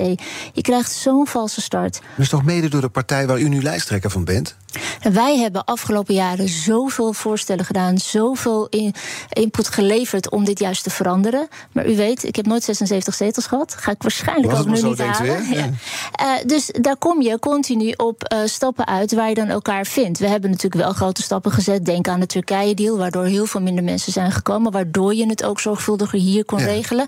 Je 0.53 0.63
krijgt 0.63 0.93
zo'n 0.93 1.27
valse 1.27 1.61
start. 1.61 1.93
Dat 1.95 2.25
is 2.25 2.29
toch 2.29 2.45
mede 2.45 2.69
door 2.69 2.81
de 2.81 2.89
partij 2.89 3.27
waar 3.27 3.39
u 3.41 3.49
nu 3.49 3.63
lijsttrekker 3.63 4.11
van 4.11 4.25
bent? 4.25 4.57
En 5.01 5.13
wij 5.13 5.39
hebben 5.39 5.65
afgelopen 5.65 6.15
jaren 6.15 6.49
zoveel 6.49 7.13
voorstellen 7.13 7.65
gedaan, 7.65 7.99
zoveel 7.99 8.67
in, 8.71 8.95
input 9.29 9.69
geleverd 9.69 10.31
om 10.31 10.45
dit 10.45 10.59
juist 10.59 10.83
te 10.83 10.91
veranderen. 10.91 11.49
Maar 11.73 11.91
u 11.91 11.97
weet, 11.97 12.25
ik 12.25 12.37
heb 12.37 12.47
nooit 12.47 12.63
76 12.65 13.15
zetels 13.15 13.47
gehad. 13.47 13.75
Ga 13.79 13.91
ik 13.91 14.03
waarschijnlijk 14.03 14.55
ook 14.59 14.67
nu 14.67 14.83
niet 14.83 14.99
halen. 14.99 15.45
Ja. 15.51 15.71
Eh, 16.15 16.31
dus 16.47 16.71
daar 16.81 16.97
kom 16.97 17.23
je 17.23 17.39
continu 17.39 17.93
op 17.97 18.25
eh, 18.25 18.39
stappen 18.45 18.87
uit 18.87 19.15
waar 19.15 19.29
je 19.29 19.35
dan 19.35 19.49
elkaar 19.49 19.87
vindt. 19.87 20.19
We 20.19 20.29
hebben 20.29 20.51
natuurlijk 20.51 20.83
wel 20.83 20.93
grote 20.93 21.23
stappen 21.23 21.53
gezet. 21.53 21.85
Denk 21.85 22.09
aan 22.09 22.21
de 22.21 22.27
Turkije-deal, 22.27 22.99
waardoor 22.99 23.25
heel 23.25 23.47
veel 23.47 23.61
minder 23.61 23.85
mensen 23.85 24.13
zijn 24.13 24.33
gekomen. 24.33 24.73
Waardoor 24.73 25.15
je 25.15 25.27
het 25.27 25.45
ook 25.45 25.61
zorgvuldiger 25.61 26.19
hier 26.19 26.45
kon 26.45 26.59
Ja. 26.59 26.65
regelen. 26.65 27.07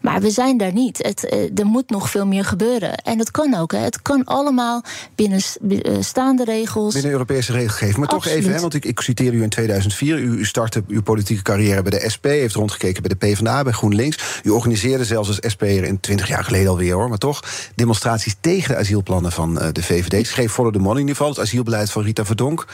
Maar 0.00 0.20
we 0.20 0.30
zijn 0.30 0.56
daar 0.56 0.72
niet. 0.72 0.98
Het, 0.98 1.28
eh, 1.28 1.58
er 1.58 1.66
moet 1.66 1.90
nog 1.90 2.10
veel 2.10 2.26
meer 2.26 2.44
gebeuren. 2.44 2.94
En 2.94 3.18
dat 3.18 3.30
kan 3.30 3.54
ook. 3.54 3.72
Hè. 3.72 3.78
Het 3.78 4.02
kan 4.02 4.24
allemaal 4.24 4.82
binnen 5.14 5.40
eh, 5.68 5.96
staande 6.00 6.44
regels. 6.44 6.92
Binnen 6.92 7.12
Europese 7.12 7.52
regelgeving. 7.52 7.96
Maar 7.96 8.08
toch 8.08 8.26
even, 8.26 8.52
hè, 8.52 8.60
want 8.60 8.74
ik, 8.74 8.84
ik 8.84 9.00
citeer 9.00 9.32
u 9.32 9.42
in 9.42 9.48
2004. 9.48 10.18
U, 10.18 10.44
startte 10.44 10.84
uw 10.88 11.02
politieke 11.02 11.42
carrière 11.42 11.82
bij 11.82 11.98
de 11.98 12.10
SP, 12.14 12.24
heeft 12.24 12.54
rondgekeken 12.54 13.02
bij 13.02 13.16
de 13.18 13.26
PvdA, 13.26 13.62
bij 13.62 13.72
GroenLinks. 13.72 14.40
U 14.42 14.50
organiseerde 14.50 15.04
zelfs 15.04 15.28
als 15.28 15.38
SP'er 15.40 15.84
in 15.84 16.00
20 16.00 16.28
jaar 16.28 16.44
geleden 16.44 16.68
alweer 16.70 16.94
hoor, 16.94 17.08
maar 17.08 17.18
toch 17.18 17.42
demonstraties 17.74 18.36
tegen 18.40 18.68
de 18.68 18.76
asielplannen 18.80 19.32
van 19.32 19.60
eh, 19.60 19.68
de 19.72 19.82
VVD. 19.82 20.26
Schreef 20.26 20.52
Follow 20.52 20.72
the 20.72 20.78
Money 20.78 20.94
in 20.94 21.00
ieder 21.00 21.16
geval, 21.16 21.30
het 21.30 21.40
asielbeleid 21.40 21.90
van 21.90 22.02
Rita 22.02 22.24
Verdonk. 22.24 22.66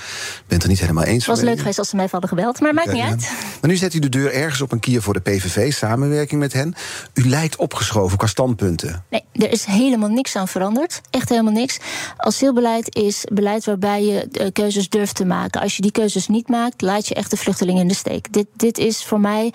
Bent 0.47 0.63
er 0.63 0.69
niet 0.69 0.81
helemaal 0.81 1.05
eens 1.05 1.27
Het 1.27 1.37
was 1.37 1.45
leuk 1.45 1.59
geweest 1.59 1.79
als 1.79 1.89
ze 1.89 1.97
mij 1.97 2.09
hadden 2.11 2.29
gebeld, 2.29 2.61
maar 2.61 2.75
maakt 2.75 2.87
Ja, 2.87 2.93
niet 2.93 3.03
ja. 3.03 3.09
uit. 3.11 3.31
Maar 3.61 3.71
nu 3.71 3.77
zet 3.77 3.95
u 3.95 3.99
de 3.99 4.09
deur 4.09 4.33
ergens 4.33 4.61
op 4.61 4.73
een 4.73 4.81
kier 4.81 5.03
voor 5.03 5.15
de 5.15 5.21
PVV, 5.21 5.73
samenwerking 5.73 6.41
met 6.41 6.53
hen. 6.53 6.75
U 7.15 7.29
lijkt 7.29 7.57
opgeschoven 7.57 8.19
qua 8.19 8.27
standpunten. 8.27 9.05
Nee, 9.11 9.25
er 9.33 9.53
is 9.53 9.65
helemaal 9.65 10.09
niks 10.09 10.37
aan 10.37 10.49
veranderd. 10.49 11.01
Echt 11.11 11.29
helemaal 11.29 11.53
niks. 11.53 11.79
Asielbeleid 12.17 12.95
is 12.95 13.25
beleid 13.33 13.65
waarbij 13.65 14.05
je 14.05 14.51
keuzes 14.53 14.89
durft 14.89 15.15
te 15.15 15.25
maken. 15.25 15.61
Als 15.61 15.77
je 15.77 15.83
die 15.83 15.93
keuzes 15.93 16.29
niet 16.29 16.49
maakt, 16.49 16.83
laat 16.83 17.07
je 17.09 17.15
echt 17.15 17.31
de 17.31 17.37
vluchtelingen 17.37 17.83
in 17.83 17.89
de 17.89 17.95
steek. 17.95 18.33
Dit, 18.33 18.47
dit 18.57 18.79
is 18.79 19.05
voor 19.05 19.21
mij. 19.21 19.53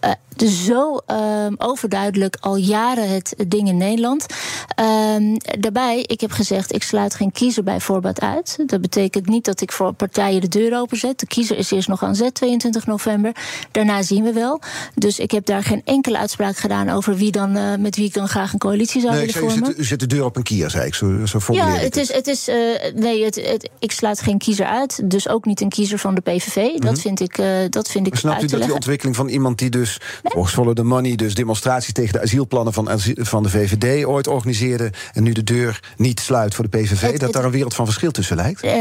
eh, 0.00 0.10
dus 0.38 0.64
zo 0.64 0.96
ehm, 1.06 1.52
overduidelijk 1.58 2.36
al 2.40 2.56
jaren 2.56 3.08
het 3.08 3.34
ding 3.48 3.68
in 3.68 3.76
Nederland. 3.76 4.26
Ehm, 4.74 5.36
daarbij, 5.60 6.00
ik 6.06 6.20
heb 6.20 6.30
gezegd, 6.30 6.74
ik 6.74 6.82
sluit 6.82 7.14
geen 7.14 7.32
kiezer 7.32 7.62
bij 7.62 7.80
voorbaat 7.80 8.20
uit. 8.20 8.58
Dat 8.66 8.80
betekent 8.80 9.26
niet 9.26 9.44
dat 9.44 9.60
ik 9.60 9.72
voor 9.72 9.92
partijen 9.92 10.40
de 10.40 10.48
deur 10.48 10.78
openzet. 10.80 11.20
De 11.20 11.26
kiezer 11.26 11.56
is 11.58 11.70
eerst 11.70 11.88
nog 11.88 12.02
aan 12.02 12.14
zet, 12.16 12.34
22 12.34 12.86
november. 12.86 13.32
Daarna 13.70 14.02
zien 14.02 14.24
we 14.24 14.32
wel. 14.32 14.60
Dus 14.94 15.18
ik 15.18 15.30
heb 15.30 15.46
daar 15.46 15.62
geen 15.62 15.82
enkele 15.84 16.18
uitspraak 16.18 16.56
gedaan 16.56 16.88
over 16.88 17.16
wie 17.16 17.30
dan, 17.32 17.56
eh, 17.56 17.74
met 17.78 17.96
wie 17.96 18.04
ik 18.06 18.14
dan 18.14 18.28
graag 18.28 18.52
een 18.52 18.58
coalitie 18.58 19.00
zou 19.00 19.12
Nee, 19.14 19.26
willen 19.26 19.40
vormen. 19.40 19.66
zet, 19.66 19.78
u 19.78 19.84
zet 19.84 20.00
de 20.00 20.06
deur 20.06 20.24
op 20.24 20.36
een 20.36 20.42
kier, 20.42 20.70
zei 20.70 20.86
ik. 20.86 20.94
Zo, 20.94 21.26
zo 21.26 21.40
formuleer 21.40 21.70
Ja, 21.70 21.76
ik 21.78 21.84
het 21.84 21.96
is, 21.96 22.12
het 22.12 22.26
is, 22.26 22.48
eh, 22.48 22.56
nee, 22.94 23.24
het, 23.24 23.34
het- 23.34 23.68
ik 23.78 23.92
sluit 23.92 24.20
geen 24.20 24.38
kiezer 24.38 24.66
uit. 24.66 25.00
Dus 25.10 25.28
ook 25.28 25.44
niet 25.44 25.60
een 25.60 25.68
kiezer 25.68 25.98
van 25.98 26.14
de 26.14 26.20
PVV. 26.20 26.66
Dat 26.78 27.00
vind 27.00 27.20
ik, 27.20 27.38
eh, 27.38 27.46
dat 27.70 27.88
vind 27.88 28.06
ik 28.06 28.14
snapt 28.14 28.42
u 28.42 28.46
dat 28.46 28.62
die 28.62 28.74
ontwikkeling 28.74 29.16
van 29.16 29.28
iemand 29.28 29.58
die 29.58 29.70
dus 29.70 30.00
volgens 30.32 30.54
Follow 30.54 30.74
the 30.74 30.82
Money, 30.84 31.16
dus 31.16 31.34
demonstraties 31.34 31.92
tegen 31.92 32.12
de 32.12 32.20
asielplannen 32.22 32.72
van, 32.72 32.88
van 33.14 33.42
de 33.42 33.48
VVD 33.50 34.04
ooit 34.04 34.26
organiseerde 34.26 34.92
en 35.12 35.22
nu 35.22 35.32
de 35.32 35.44
deur 35.44 35.80
niet 35.96 36.20
sluit 36.20 36.54
voor 36.54 36.68
de 36.70 36.78
PVV, 36.78 37.00
Het- 37.00 37.10
dat 37.12 37.20
het- 37.20 37.32
daar 37.32 37.44
een 37.44 37.50
wereld 37.50 37.74
van 37.74 37.84
verschil 37.84 38.10
tussen 38.10 38.36
lijkt? 38.36 38.60
Eh, 38.62 38.72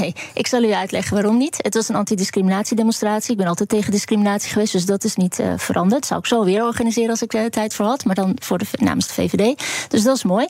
nee, 0.00 0.14
ik 0.34 0.46
zal 0.46 0.62
u 0.62 0.72
uitleggen 0.72 1.14
waarom 1.14 1.36
niet. 1.36 1.56
Het 1.58 1.74
was 1.74 1.88
een 1.88 1.94
antidiscriminatiedemonstratie. 1.94 3.30
Ik 3.32 3.36
ben 3.38 3.46
altijd 3.46 3.68
tegen 3.68 3.90
discriminatie 3.90 4.50
geweest, 4.52 4.72
dus 4.72 4.84
dat 4.86 5.04
is 5.04 5.16
niet 5.16 5.38
eh, 5.38 5.52
veranderd. 5.56 6.06
Zou 6.06 6.20
ik 6.20 6.26
zo 6.26 6.44
weer 6.44 6.64
organiseren 6.64 7.10
als 7.10 7.22
ik 7.22 7.34
er 7.34 7.50
tijd 7.50 7.74
voor 7.74 7.86
had, 7.86 8.04
maar 8.04 8.14
dan 8.14 8.36
voor 8.40 8.58
de, 8.58 8.64
namens 8.78 9.06
de 9.06 9.12
VVD. 9.12 9.62
Dus 9.88 10.02
dat 10.02 10.16
is 10.16 10.24
mooi. 10.24 10.46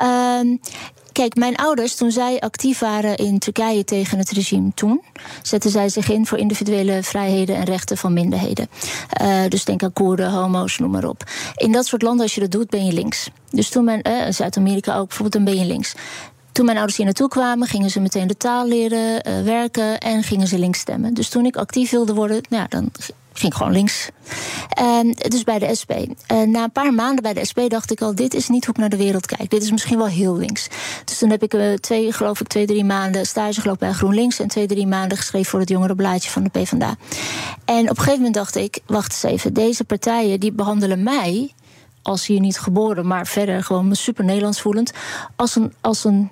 Ehm, 0.00 0.46
Kijk, 1.14 1.36
mijn 1.36 1.56
ouders, 1.56 1.94
toen 1.94 2.10
zij 2.10 2.40
actief 2.40 2.78
waren 2.78 3.16
in 3.16 3.38
Turkije 3.38 3.84
tegen 3.84 4.18
het 4.18 4.30
regime 4.30 4.70
toen, 4.74 5.02
zetten 5.42 5.70
zij 5.70 5.88
zich 5.88 6.10
in 6.10 6.26
voor 6.26 6.38
individuele 6.38 7.02
vrijheden 7.02 7.56
en 7.56 7.64
rechten 7.64 7.96
van 7.96 8.12
minderheden. 8.12 8.68
Eh, 9.10 9.42
dus 9.48 9.64
denk 9.64 9.82
aan 9.82 9.92
Koerden, 9.92 10.30
homo's, 10.30 10.78
noem 10.78 10.90
maar 10.90 11.04
op. 11.04 11.24
In 11.56 11.72
dat 11.72 11.86
soort 11.86 12.02
landen, 12.02 12.22
als 12.22 12.34
je 12.34 12.40
dat 12.40 12.50
doet, 12.50 12.70
ben 12.70 12.84
je 12.84 12.92
links. 12.92 13.30
Dus 13.50 13.68
toen 13.68 13.84
mijn, 13.84 14.02
eh, 14.02 14.30
Zuid-Amerika 14.30 14.96
ook 14.96 15.08
bijvoorbeeld, 15.08 15.44
dan 15.44 15.54
ben 15.54 15.62
je 15.62 15.72
links. 15.72 15.94
Toen 16.52 16.64
mijn 16.64 16.76
ouders 16.76 16.96
hier 16.96 17.06
naartoe 17.06 17.28
kwamen, 17.28 17.68
gingen 17.68 17.90
ze 17.90 18.00
meteen 18.00 18.26
de 18.26 18.36
taal 18.36 18.66
leren, 18.66 19.22
eh, 19.22 19.42
werken 19.42 19.98
en 19.98 20.22
gingen 20.22 20.46
ze 20.46 20.58
links 20.58 20.78
stemmen. 20.78 21.14
Dus 21.14 21.28
toen 21.28 21.46
ik 21.46 21.56
actief 21.56 21.90
wilde 21.90 22.14
worden, 22.14 22.40
nou, 22.48 22.66
dan 22.68 22.90
ging 23.38 23.54
gewoon 23.54 23.72
links. 23.72 24.08
En 24.68 25.12
dus 25.12 25.44
bij 25.44 25.58
de 25.58 25.74
SP. 25.80 25.92
En 26.26 26.50
na 26.50 26.62
een 26.62 26.72
paar 26.72 26.94
maanden 26.94 27.22
bij 27.22 27.32
de 27.32 27.44
SP 27.50 27.60
dacht 27.68 27.90
ik 27.90 28.00
al: 28.00 28.14
dit 28.14 28.34
is 28.34 28.48
niet 28.48 28.64
hoe 28.64 28.74
ik 28.74 28.80
naar 28.80 28.88
de 28.88 28.96
wereld 28.96 29.26
kijk. 29.26 29.50
Dit 29.50 29.62
is 29.62 29.70
misschien 29.70 29.98
wel 29.98 30.06
heel 30.06 30.36
links. 30.36 30.68
Dus 31.04 31.18
toen 31.18 31.30
heb 31.30 31.42
ik 31.42 31.54
eh, 31.54 31.72
twee, 31.72 32.12
geloof 32.12 32.40
ik, 32.40 32.46
twee, 32.46 32.66
drie 32.66 32.84
maanden 32.84 33.26
stage 33.26 33.60
gelopen 33.60 33.86
bij 33.86 33.96
GroenLinks. 33.96 34.40
En 34.40 34.48
twee, 34.48 34.66
drie 34.66 34.86
maanden 34.86 35.18
geschreven 35.18 35.50
voor 35.50 35.60
het 35.60 35.68
jongerenblaadje 35.68 36.30
van 36.30 36.42
de 36.42 36.50
PvdA. 36.50 36.96
En 37.64 37.82
op 37.82 37.88
een 37.88 37.96
gegeven 37.96 38.16
moment 38.16 38.34
dacht 38.34 38.56
ik: 38.56 38.78
wacht 38.86 39.12
eens 39.12 39.22
even, 39.32 39.52
deze 39.52 39.84
partijen 39.84 40.40
die 40.40 40.52
behandelen 40.52 41.02
mij 41.02 41.52
als 42.04 42.26
hier 42.26 42.40
niet 42.40 42.58
geboren, 42.58 43.06
maar 43.06 43.26
verder 43.26 43.64
gewoon 43.64 43.94
super 43.94 44.24
Nederlands 44.24 44.60
voelend, 44.60 44.92
als 45.36 45.56
een, 45.56 45.72
als 45.80 46.04
een, 46.04 46.30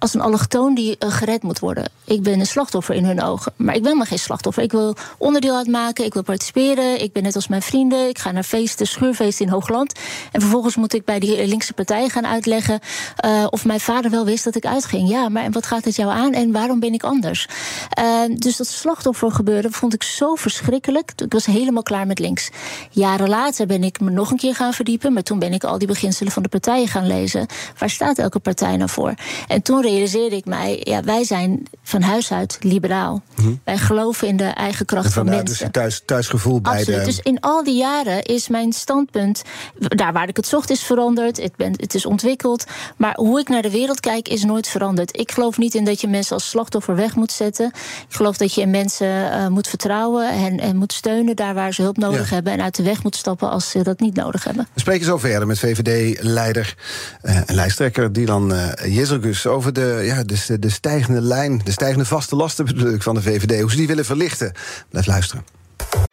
als 0.00 0.14
een 0.14 0.20
allochtoon 0.20 0.74
die 0.74 0.98
eh, 0.98 1.12
gered 1.12 1.42
moet 1.42 1.58
worden. 1.58 1.90
Ik 2.04 2.22
ben 2.22 2.40
een 2.40 2.46
slachtoffer 2.46 2.94
in 2.94 3.04
hun 3.04 3.22
ogen, 3.22 3.52
maar 3.56 3.74
ik 3.74 3.82
ben 3.82 3.96
maar 3.96 4.06
geen 4.06 4.18
slachtoffer. 4.18 4.62
Ik 4.62 4.72
wil 4.72 4.96
onderdeel 5.18 5.56
uitmaken, 5.56 6.04
ik 6.04 6.14
wil 6.14 6.22
participeren, 6.22 7.02
ik 7.02 7.12
ben 7.12 7.22
net 7.22 7.34
als 7.34 7.48
mijn 7.48 7.62
vrienden, 7.62 8.08
ik 8.08 8.18
ga 8.18 8.30
naar 8.30 8.42
feesten, 8.42 8.86
schuurfeesten 8.86 9.46
in 9.46 9.52
Hoogland. 9.52 9.92
En 10.32 10.40
vervolgens 10.40 10.76
moet 10.76 10.94
ik 10.94 11.04
bij 11.04 11.18
die 11.18 11.46
linkse 11.46 11.72
partij 11.72 12.08
gaan 12.08 12.26
uitleggen 12.26 12.80
eh, 13.16 13.46
of 13.50 13.64
mijn 13.64 13.80
vader 13.80 14.10
wel 14.10 14.24
wist 14.24 14.44
dat 14.44 14.54
ik 14.54 14.66
uitging. 14.66 15.08
Ja, 15.08 15.28
maar 15.28 15.42
en 15.42 15.52
wat 15.52 15.66
gaat 15.66 15.84
het 15.84 15.96
jou 15.96 16.10
aan 16.10 16.32
en 16.32 16.52
waarom 16.52 16.80
ben 16.80 16.92
ik 16.92 17.02
anders? 17.02 17.48
Eh, 17.90 18.04
dus 18.34 18.56
dat 18.56 18.66
slachtoffergebeuren 18.66 19.72
vond 19.72 19.94
ik 19.94 20.02
zo 20.02 20.34
verschrikkelijk. 20.34 21.12
Ik 21.16 21.32
was 21.32 21.46
helemaal 21.46 21.82
klaar 21.82 22.06
met 22.06 22.18
links. 22.18 22.50
Jaren 22.90 23.28
later 23.28 23.66
ben 23.66 23.84
ik 23.84 24.00
me 24.00 24.10
nog 24.10 24.30
een 24.30 24.36
keer 24.36 24.54
gaan 24.54 24.72
verdiepen. 24.72 25.12
Maar 25.12 25.22
toen 25.22 25.38
ben 25.38 25.52
ik 25.52 25.64
al 25.64 25.78
die 25.78 25.86
beginselen 25.86 26.32
van 26.32 26.42
de 26.42 26.48
partijen 26.48 26.88
gaan 26.88 27.06
lezen. 27.06 27.46
Waar 27.78 27.90
staat 27.90 28.18
elke 28.18 28.38
partij 28.38 28.76
nou 28.76 28.90
voor? 28.90 29.14
En 29.48 29.62
toen 29.62 29.80
realiseerde 29.94 30.36
ik 30.36 30.44
mij, 30.44 30.80
ja, 30.84 31.02
wij 31.02 31.24
zijn 31.24 31.62
van 31.82 32.02
huis 32.02 32.32
uit 32.32 32.58
liberaal. 32.60 33.22
Wij 33.64 33.78
geloven 33.78 34.28
in 34.28 34.36
de 34.36 34.44
eigen 34.44 34.86
kracht 34.86 35.04
En 35.06 35.12
van 35.12 35.24
mensen. 35.24 35.44
dus 35.46 35.62
thuis, 35.70 36.02
thuisgevoel 36.04 36.60
bij 36.60 36.72
Absoluut. 36.72 36.98
de... 37.00 37.04
Dus 37.04 37.20
in 37.22 37.40
al 37.40 37.64
die 37.64 37.76
jaren 37.76 38.22
is 38.22 38.48
mijn 38.48 38.72
standpunt, 38.72 39.42
daar 39.78 40.12
waar 40.12 40.28
ik 40.28 40.36
het 40.36 40.46
zocht, 40.46 40.70
is 40.70 40.82
veranderd. 40.82 41.42
Het, 41.42 41.56
ben, 41.56 41.72
het 41.76 41.94
is 41.94 42.06
ontwikkeld. 42.06 42.64
Maar 42.96 43.14
hoe 43.16 43.40
ik 43.40 43.48
naar 43.48 43.62
de 43.62 43.70
wereld 43.70 44.00
kijk, 44.00 44.28
is 44.28 44.44
nooit 44.44 44.68
veranderd. 44.68 45.18
Ik 45.18 45.32
geloof 45.32 45.58
niet 45.58 45.74
in 45.74 45.84
dat 45.84 46.00
je 46.00 46.08
mensen 46.08 46.34
als 46.34 46.48
slachtoffer 46.48 46.96
weg 46.96 47.14
moet 47.14 47.32
zetten. 47.32 47.66
Ik 48.08 48.14
geloof 48.16 48.36
dat 48.36 48.54
je 48.54 48.60
in 48.60 48.70
mensen 48.70 49.32
eh, 49.32 49.46
moet 49.46 49.68
vertrouwen 49.68 50.30
en, 50.30 50.60
en 50.60 50.76
moet 50.76 50.92
steunen 50.92 51.36
daar 51.36 51.54
waar 51.54 51.74
ze 51.74 51.82
hulp 51.82 51.96
nodig 51.96 52.28
Ja. 52.28 52.34
hebben. 52.34 52.52
En 52.52 52.62
uit 52.62 52.76
de 52.76 52.82
weg 52.82 53.02
moet 53.02 53.16
stappen 53.16 53.50
als 53.50 53.70
ze 53.70 53.82
dat 53.82 54.00
niet 54.00 54.14
nodig 54.14 54.44
hebben. 54.44 54.68
We 54.74 54.80
spreken 54.80 55.06
zo 55.06 55.18
verder 55.18 55.46
met 55.46 55.58
VVD-leider 55.58 56.74
eh, 57.22 57.36
en 57.36 57.54
lijsttrekker 57.54 58.12
Dylan 58.12 58.52
eh 58.54 58.94
Jezergus 58.94 59.46
over 59.46 59.72
de, 59.72 59.79
ja, 59.82 60.24
de, 60.24 60.58
de 60.58 60.70
stijgende 60.70 61.20
lijn, 61.20 61.60
de 61.64 61.70
stijgende 61.70 62.04
vaste 62.04 62.36
lasten 62.36 62.64
bedoel 62.64 62.92
ik, 62.92 63.02
van 63.02 63.14
de 63.14 63.22
VVD. 63.22 63.60
Hoe 63.60 63.70
ze 63.70 63.76
die 63.76 63.86
willen 63.86 64.04
verlichten. 64.04 64.52
Blijf 64.88 65.06
luisteren. 65.06 65.44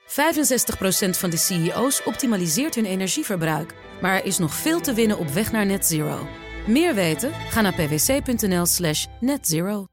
65% 0.07 1.09
van 1.09 1.29
de 1.29 1.37
CEO's 1.37 2.01
optimaliseert 2.05 2.75
hun 2.75 2.85
energieverbruik. 2.85 3.73
Maar 4.01 4.13
er 4.15 4.25
is 4.25 4.37
nog 4.37 4.53
veel 4.53 4.81
te 4.81 4.93
winnen 4.93 5.17
op 5.17 5.29
weg 5.29 5.51
naar 5.51 5.65
net 5.65 5.85
zero. 5.85 6.27
Meer 6.67 6.95
weten? 6.95 7.31
Ga 7.49 7.61
naar 7.61 7.73
pwc.nl 7.73 8.65
slash 8.65 9.05
netzero. 9.19 9.85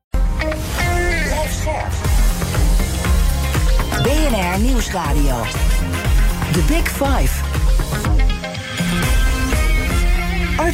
BNR 4.03 4.61
Nieuwsradio. 4.61 5.43
The 6.53 6.65
Big 6.69 6.89
Five. 6.89 8.24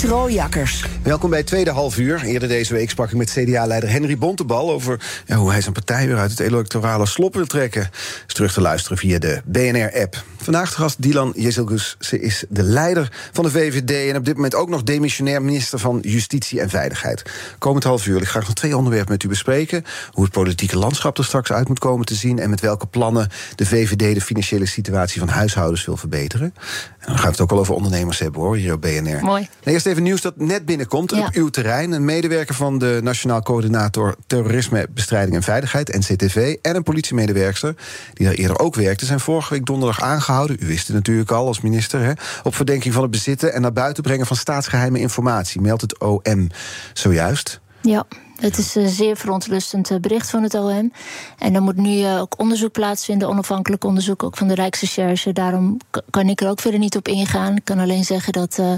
Rooijakkers. 0.05 0.85
Welkom 1.03 1.31
bij 1.31 1.39
het 1.39 1.49
tweede 1.49 1.71
half 1.71 1.99
uur. 1.99 2.23
Eerder 2.23 2.49
deze 2.49 2.75
week 2.75 2.91
sprak 2.91 3.11
ik 3.11 3.17
met 3.17 3.31
CDA-leider 3.31 3.91
Henry 3.91 4.19
Bontebal... 4.19 4.71
over 4.71 5.01
ja, 5.27 5.37
hoe 5.37 5.51
hij 5.51 5.61
zijn 5.61 5.73
partij 5.73 6.07
weer 6.07 6.19
uit 6.19 6.31
het 6.31 6.41
electorale 6.41 7.07
slop 7.07 7.35
wil 7.35 7.47
trekken. 7.47 7.91
Is 8.27 8.35
terug 8.35 8.53
te 8.53 8.61
luisteren 8.61 8.99
via 8.99 9.19
de 9.19 9.41
BNR-app. 9.45 10.25
Vandaag 10.37 10.71
de 10.71 10.77
gast 10.77 11.03
Dylan 11.03 11.33
Jezelgus. 11.37 11.97
Ze 11.99 12.21
is 12.21 12.45
de 12.49 12.63
leider 12.63 13.13
van 13.33 13.45
de 13.45 13.51
VVD... 13.51 14.11
en 14.11 14.17
op 14.17 14.25
dit 14.25 14.35
moment 14.35 14.55
ook 14.55 14.69
nog 14.69 14.83
demissionair 14.83 15.43
minister 15.43 15.79
van 15.79 15.99
Justitie 16.03 16.61
en 16.61 16.69
Veiligheid. 16.69 17.23
Komend 17.59 17.85
half 17.85 18.07
uur 18.07 18.13
wil 18.13 18.23
ik 18.23 18.29
graag 18.29 18.47
nog 18.47 18.55
twee 18.55 18.77
onderwerpen 18.77 19.13
met 19.13 19.23
u 19.23 19.29
bespreken. 19.29 19.85
Hoe 20.11 20.25
het 20.25 20.33
politieke 20.33 20.79
landschap 20.79 21.19
er 21.19 21.25
straks 21.25 21.53
uit 21.53 21.69
moet 21.69 21.79
komen 21.79 22.07
te 22.07 22.15
zien... 22.15 22.39
en 22.39 22.51
met 22.51 22.61
welke 22.61 22.87
plannen 22.87 23.29
de 23.55 23.67
VVD 23.67 24.15
de 24.15 24.21
financiële 24.21 24.67
situatie 24.67 25.19
van 25.19 25.29
huishoudens 25.29 25.85
wil 25.85 25.97
verbeteren. 25.97 26.55
En 26.99 27.07
dan 27.07 27.17
gaan 27.17 27.25
we 27.25 27.31
het 27.31 27.41
ook 27.41 27.53
al 27.53 27.59
over 27.59 27.75
ondernemers 27.75 28.19
hebben, 28.19 28.41
hoor, 28.41 28.57
hier 28.57 28.73
op 28.73 28.81
BNR. 28.81 29.25
Mooi. 29.25 29.49
Nee, 29.65 29.75
eerst 29.75 29.87
even 29.91 30.03
nieuws 30.03 30.21
dat 30.21 30.37
net 30.37 30.65
binnenkomt 30.67 31.11
Ja. 31.11 31.27
op 31.27 31.33
uw 31.35 31.49
terrein. 31.49 31.93
Een 31.93 32.05
medewerker 32.05 32.55
van 32.55 32.79
de 32.79 33.01
Nationaal 33.03 33.43
Coördinator 33.43 34.17
Terrorisme, 34.27 34.87
Bestrijding 34.95 35.37
en 35.37 35.43
Veiligheid, 35.43 35.89
NCTV, 35.99 36.57
en 36.63 36.77
een 36.77 36.83
politiemedewerkster, 36.83 37.75
die 38.15 38.27
daar 38.27 38.35
eerder 38.35 38.59
ook 38.59 38.75
werkte, 38.75 39.05
zijn 39.05 39.21
vorige 39.21 39.55
week 39.55 39.65
donderdag 39.67 40.03
aangehouden. 40.03 40.57
U 40.61 40.67
wist 40.67 40.87
het 40.87 40.97
natuurlijk 40.97 41.31
al 41.31 41.47
als 41.47 41.61
minister, 41.61 42.01
hè, 42.01 42.13
op 42.43 42.55
verdenking 42.55 42.95
van 42.95 43.03
het 43.03 43.11
bezitten 43.11 43.53
en 43.53 43.61
naar 43.61 43.73
buiten 43.73 44.03
brengen 44.03 44.27
van 44.27 44.37
staatsgeheime 44.37 44.99
informatie, 44.99 45.61
meldt 45.61 45.83
het 45.83 45.99
OM 45.99 46.49
zojuist. 46.93 47.61
Ja, 47.83 48.05
het 48.41 48.59
is 48.59 48.75
een 48.75 48.89
zeer 48.89 49.17
verontrustend 49.17 49.91
eh, 49.91 49.99
bericht 49.99 50.31
van 50.31 50.43
het 50.43 50.55
OM. 50.55 50.93
En 51.39 51.55
er 51.55 51.63
moet 51.63 51.77
nu 51.77 52.03
eh, 52.03 52.21
ook 52.21 52.39
onderzoek 52.39 52.73
plaatsvinden, 52.73 53.29
onafhankelijk 53.29 53.85
onderzoek 53.85 54.23
ook 54.23 54.37
van 54.37 54.49
de 54.49 54.55
Rijksrecherche. 54.55 55.33
Daarom 55.33 55.77
kan 56.11 56.29
ik 56.29 56.41
er 56.41 56.49
ook 56.49 56.61
verder 56.61 56.81
niet 56.81 56.97
op 56.97 57.09
ingaan. 57.09 57.57
Ik 57.57 57.65
kan 57.65 57.79
alleen 57.79 58.05
zeggen 58.05 58.33
dat 58.33 58.59
eh, 58.59 58.73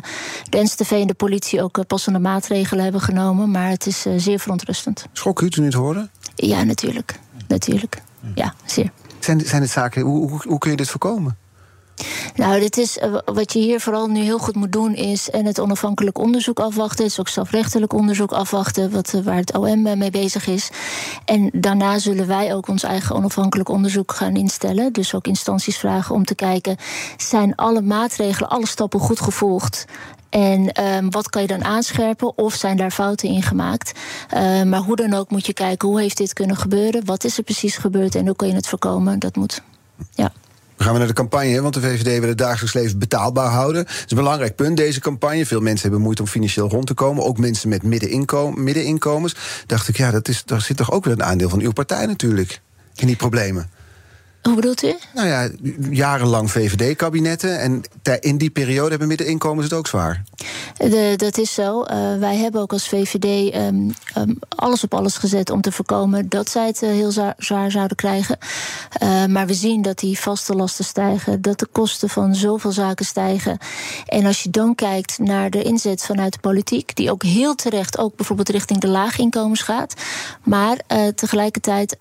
de 0.48 0.62
NCTV 0.62 0.90
en 0.90 1.06
de 1.06 1.14
politie 1.14 1.62
ook 1.62 1.86
passende 1.86 2.18
maatregelen 2.18 2.82
hebben 2.82 3.00
genomen. 3.00 3.50
Maar 3.50 3.68
het 3.68 3.86
is 3.86 4.06
zeer 4.16 4.38
verontrustend. 4.38 5.06
Schrok 5.12 5.40
u 5.40 5.50
toen 5.50 5.64
u 5.64 5.66
het 5.66 5.74
hoorde? 5.74 6.08
Ja, 6.34 6.62
natuurlijk. 6.62 7.18
Natuurlijk. 7.48 8.02
Ja, 8.34 8.54
zeer. 8.64 8.90
Zijn, 9.18 9.40
zijn 9.40 9.62
het 9.62 9.70
zaken, 9.70 10.02
hoe, 10.02 10.30
hoe, 10.30 10.42
hoe 10.46 10.58
kun 10.58 10.70
je 10.70 10.76
dit 10.76 10.90
voorkomen? 10.90 11.36
Nou, 12.34 12.60
dit 12.60 12.76
is, 12.76 12.98
eh, 12.98 13.14
wat 13.24 13.52
je 13.52 13.58
hier 13.58 13.80
vooral 13.80 14.06
nu 14.06 14.20
heel 14.20 14.38
goed 14.38 14.54
moet 14.54 14.72
doen, 14.72 14.94
is 14.94 15.30
en 15.30 15.46
het 15.46 15.60
onafhankelijk 15.60 16.18
onderzoek 16.18 16.60
afwachten. 16.60 17.04
Het 17.04 17.12
is 17.12 17.20
ook 17.20 17.28
strafrechtelijk 17.28 17.92
onderzoek 17.92 18.32
afwachten, 18.32 18.90
wat, 18.90 19.14
eh, 19.14 19.20
waar 19.20 19.36
het 19.36 19.56
OM 19.56 19.98
mee 19.98 20.10
bezig 20.10 20.46
is. 20.46 20.70
En 21.24 21.50
daarna 21.52 21.98
zullen 21.98 22.26
wij 22.26 22.54
ook 22.54 22.68
ons 22.68 22.82
eigen 22.82 23.14
onafhankelijk 23.14 23.68
onderzoek 23.68 24.12
gaan 24.12 24.36
instellen. 24.36 24.92
Dus 24.92 25.14
ook 25.14 25.26
instanties 25.26 25.78
vragen 25.78 26.14
om 26.14 26.24
te 26.24 26.34
kijken: 26.34 26.76
zijn 27.16 27.54
alle 27.54 27.80
maatregelen, 27.80 28.50
alle 28.50 28.66
stappen 28.66 29.00
goed 29.00 29.20
gevolgd? 29.20 29.86
En 30.32 30.72
ehm, 30.72 31.10
wat 31.10 31.30
kan 31.30 31.42
je 31.42 31.48
dan 31.48 31.64
aanscherpen? 31.64 32.38
Of 32.38 32.54
zijn 32.54 32.76
daar 32.76 32.90
fouten 32.90 33.28
in 33.28 33.42
gemaakt? 33.42 33.92
Eh, 34.28 34.62
maar 34.62 34.80
hoe 34.80 34.96
dan 34.96 35.14
ook 35.14 35.30
moet 35.30 35.46
je 35.46 35.52
kijken: 35.52 35.88
hoe 35.88 36.00
heeft 36.00 36.16
dit 36.16 36.32
kunnen 36.32 36.56
gebeuren? 36.56 37.04
Wat 37.04 37.24
is 37.24 37.38
er 37.38 37.44
precies 37.44 37.76
gebeurd 37.76 38.14
en 38.14 38.26
hoe 38.26 38.36
kan 38.36 38.48
je 38.48 38.54
het 38.54 38.68
voorkomen? 38.68 39.18
Dat 39.18 39.36
moet. 39.36 39.62
Ja. 40.14 40.32
Dan 40.82 40.90
gaan 40.90 41.00
we 41.00 41.06
naar 41.06 41.16
de 41.16 41.22
campagne, 41.22 41.62
want 41.62 41.74
de 41.74 41.80
VVD 41.80 42.18
wil 42.18 42.28
het 42.28 42.38
dagelijks 42.38 42.72
leven 42.72 42.98
betaalbaar 42.98 43.50
houden. 43.50 43.84
Dat 43.84 43.94
is 43.94 44.04
een 44.08 44.16
belangrijk 44.16 44.56
punt, 44.56 44.76
deze 44.76 45.00
campagne. 45.00 45.46
Veel 45.46 45.60
mensen 45.60 45.82
hebben 45.82 46.00
moeite 46.00 46.22
om 46.22 46.28
financieel 46.28 46.68
rond 46.68 46.86
te 46.86 46.94
komen. 46.94 47.24
Ook 47.24 47.38
mensen 47.38 47.68
met 47.68 47.82
middeninko- 47.82 48.50
middeninkomens. 48.50 49.36
Dacht 49.66 49.88
ik, 49.88 49.96
ja, 49.96 50.10
dat 50.10 50.28
is, 50.28 50.44
daar 50.44 50.60
zit 50.60 50.76
toch 50.76 50.90
ook 50.90 51.04
weer 51.04 51.12
een 51.12 51.22
aandeel 51.22 51.48
van 51.48 51.60
uw 51.60 51.72
partij 51.72 52.06
natuurlijk. 52.06 52.60
In 52.94 53.06
die 53.06 53.16
problemen. 53.16 53.70
Hoe 54.42 54.54
bedoelt 54.54 54.82
u? 54.82 54.94
Nou 55.14 55.28
ja, 55.28 55.50
jarenlang 55.90 56.50
VVD-kabinetten. 56.50 57.60
En 57.60 57.82
in 58.20 58.38
die 58.38 58.50
periode 58.50 58.90
hebben 58.90 59.08
middeninkomens 59.08 59.64
het 59.64 59.78
ook 59.78 59.86
zwaar. 59.86 60.22
De, 60.76 61.14
dat 61.16 61.38
is 61.38 61.54
zo. 61.54 61.82
Eh, 61.82 62.18
wij 62.18 62.36
hebben 62.36 62.60
ook 62.60 62.72
als 62.72 62.88
VVD 62.88 63.52
ehm, 63.52 63.90
ehm, 64.14 64.34
alles 64.48 64.84
op 64.84 64.94
alles 64.94 65.16
gezet 65.16 65.50
om 65.50 65.60
te 65.60 65.72
voorkomen 65.72 66.28
dat 66.28 66.50
zij 66.50 66.66
het 66.66 66.82
eh, 66.82 66.90
heel 66.90 67.10
zwaar, 67.10 67.34
zwaar 67.38 67.70
zouden 67.70 67.96
krijgen. 67.96 68.38
Eh, 68.92 69.26
maar 69.26 69.46
we 69.46 69.54
zien 69.54 69.82
dat 69.82 69.98
die 69.98 70.18
vaste 70.18 70.54
lasten 70.54 70.84
stijgen, 70.84 71.42
dat 71.42 71.58
de 71.58 71.68
kosten 71.72 72.08
van 72.08 72.34
zoveel 72.34 72.72
zaken 72.72 73.04
stijgen. 73.04 73.58
En 74.06 74.26
als 74.26 74.42
je 74.42 74.50
dan 74.50 74.74
kijkt 74.74 75.18
naar 75.18 75.50
de 75.50 75.62
inzet 75.62 76.04
vanuit 76.04 76.32
de 76.32 76.38
politiek, 76.38 76.96
die 76.96 77.10
ook 77.10 77.22
heel 77.22 77.54
terecht 77.54 77.98
ook 77.98 78.16
bijvoorbeeld 78.16 78.48
richting 78.48 78.80
de 78.80 78.88
laaginkomens 78.88 79.62
gaat. 79.62 79.94
Maar 80.42 80.76
tegelijkertijd 81.14 81.96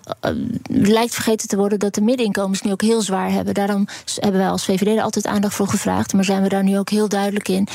lijkt 0.70 1.14
vergeten 1.14 1.48
te 1.48 1.58
worden 1.58 1.80
dat 1.80 1.96
de 1.96 2.02
middeninkomens 2.02 2.31
nu 2.64 2.72
ook 2.72 2.82
heel 2.82 3.02
zwaar 3.02 3.32
hebben. 3.32 3.54
Daarom 3.54 3.88
hebben 4.16 4.42
wij 4.42 4.50
als 4.50 4.66
VVD 4.66 4.98
er 4.98 5.04
altijd 5.04 5.28
aandacht 5.28 5.54
voor 5.54 5.68
gevraagd. 5.68 6.14
Maar 6.14 6.24
zijn 6.24 6.42
we 6.42 6.50
daar 6.50 6.64
nu 6.64 6.78
ook 6.78 6.90
heel 6.90 7.10
duidelijk 7.10 7.48
in. 7.48 7.68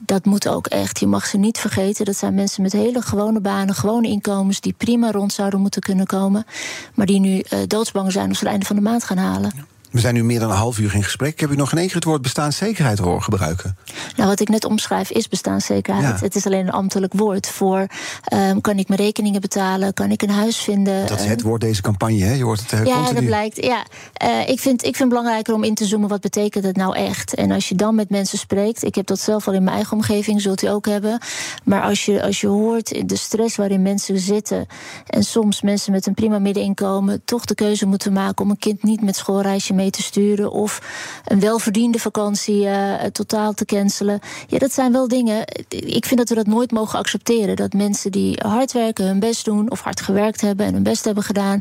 Dat 0.00 0.24
moet 0.24 0.48
ook 0.48 0.66
echt. 0.66 1.00
Je 1.00 1.06
mag 1.06 1.26
ze 1.26 1.36
niet 1.38 1.58
vergeten. 1.58 2.04
Dat 2.04 2.16
zijn 2.16 2.34
mensen 2.34 2.62
met 2.62 2.72
hele 2.72 3.02
gewone 3.02 3.40
banen, 3.40 3.74
gewone 3.74 4.08
inkomens. 4.08 4.60
die 4.60 4.74
prima 4.76 5.10
rond 5.10 5.32
zouden 5.32 5.60
moeten 5.60 5.82
kunnen 5.82 6.06
komen. 6.06 6.44
Maar 6.94 7.06
die 7.06 7.20
nu 7.20 7.38
eh, 7.38 7.58
doodsbang 7.66 8.12
zijn 8.12 8.30
of 8.30 8.36
ze 8.36 8.42
het 8.42 8.50
einde 8.52 8.66
van 8.66 8.76
de 8.76 8.82
maand 8.82 9.04
gaan 9.04 9.18
halen. 9.18 9.71
We 9.92 10.00
zijn 10.00 10.14
nu 10.14 10.24
meer 10.24 10.40
dan 10.40 10.50
een 10.50 10.56
half 10.56 10.78
uur 10.78 10.94
in 10.94 11.02
gesprek. 11.02 11.32
Ik 11.32 11.40
heb 11.40 11.50
u 11.50 11.56
nog 11.56 11.72
in 11.72 11.78
één 11.78 11.86
keer 11.86 11.94
het 11.96 12.04
woord 12.04 12.22
bestaanszekerheid 12.22 12.98
horen 12.98 13.22
gebruiken. 13.22 13.76
Nou, 14.16 14.28
wat 14.28 14.40
ik 14.40 14.48
net 14.48 14.64
omschrijf 14.64 15.10
is 15.10 15.28
bestaanszekerheid. 15.28 16.18
Ja. 16.18 16.24
Het 16.24 16.34
is 16.34 16.46
alleen 16.46 16.66
een 16.66 16.72
ambtelijk 16.72 17.12
woord 17.12 17.48
voor. 17.48 17.86
ehm, 18.24 18.60
kan 18.60 18.78
ik 18.78 18.88
mijn 18.88 19.00
rekeningen 19.00 19.40
betalen? 19.40 19.94
Kan 19.94 20.10
ik 20.10 20.22
een 20.22 20.30
huis 20.30 20.56
vinden? 20.56 21.06
Dat 21.06 21.18
is 21.18 21.24
Eh, 21.24 21.30
het 21.30 21.42
woord 21.42 21.60
deze 21.60 21.82
campagne, 21.82 22.22
hè? 22.24 22.32
Je 22.32 22.44
hoort 22.44 22.60
het 22.60 22.72
eh, 22.72 22.84
Ja, 22.84 22.94
continu. 22.94 23.14
dat 23.14 23.24
blijkt. 23.24 23.64
Ja. 23.64 23.84
Eh, 24.12 24.48
ik, 24.48 24.60
vind, 24.60 24.80
ik 24.80 24.96
vind 24.96 24.98
het 24.98 25.08
belangrijker 25.08 25.54
om 25.54 25.64
in 25.64 25.74
te 25.74 25.84
zoomen 25.84 26.08
wat 26.08 26.20
betekent 26.20 26.64
het 26.64 26.76
nou 26.76 26.96
echt. 26.96 27.34
En 27.34 27.50
als 27.50 27.68
je 27.68 27.74
dan 27.74 27.94
met 27.94 28.10
mensen 28.10 28.38
spreekt, 28.38 28.84
ik 28.84 28.94
heb 28.94 29.06
dat 29.06 29.20
zelf 29.20 29.46
al 29.48 29.54
in 29.54 29.62
mijn 29.62 29.74
eigen 29.76 29.92
omgeving, 29.96 30.40
zult 30.40 30.62
u 30.62 30.66
ook 30.66 30.86
hebben. 30.86 31.18
Maar 31.64 31.82
als 31.82 32.04
je, 32.04 32.22
als 32.22 32.40
je 32.40 32.46
hoort 32.46 33.08
de 33.08 33.16
stress 33.16 33.56
waarin 33.56 33.82
mensen 33.82 34.18
zitten. 34.18 34.66
En 35.06 35.22
soms 35.24 35.62
mensen 35.62 35.92
met 35.92 36.06
een 36.06 36.14
prima 36.14 36.38
middeninkomen 36.38 37.22
toch 37.24 37.44
de 37.44 37.54
keuze 37.54 37.86
moeten 37.86 38.12
maken 38.12 38.44
om 38.44 38.50
een 38.50 38.58
kind 38.58 38.82
niet 38.82 39.02
met 39.02 39.16
schoolreisje 39.16 39.72
mee 39.74 39.81
te 39.90 40.02
sturen. 40.02 40.50
Of 40.50 40.80
een 41.24 41.40
welverdiende 41.40 41.98
vakantie 41.98 42.66
eh, 42.66 43.06
totaal 43.06 43.52
te 43.52 43.64
cancelen. 43.64 44.20
Ja, 44.46 44.58
dat 44.58 44.72
zijn 44.72 44.92
wel 44.92 45.08
dingen. 45.08 45.44
Ik 45.68 46.06
vind 46.06 46.18
dat 46.18 46.28
we 46.28 46.34
dat 46.34 46.46
nooit 46.46 46.70
mogen 46.70 46.98
accepteren. 46.98 47.56
Dat 47.56 47.72
mensen 47.72 48.10
die 48.10 48.38
hard 48.46 48.72
werken, 48.72 49.06
hun 49.06 49.20
best 49.20 49.44
doen, 49.44 49.70
of 49.70 49.80
hard 49.80 50.00
gewerkt 50.00 50.40
hebben 50.40 50.66
en 50.66 50.72
hun 50.72 50.82
best 50.82 51.04
hebben 51.04 51.24
gedaan, 51.24 51.58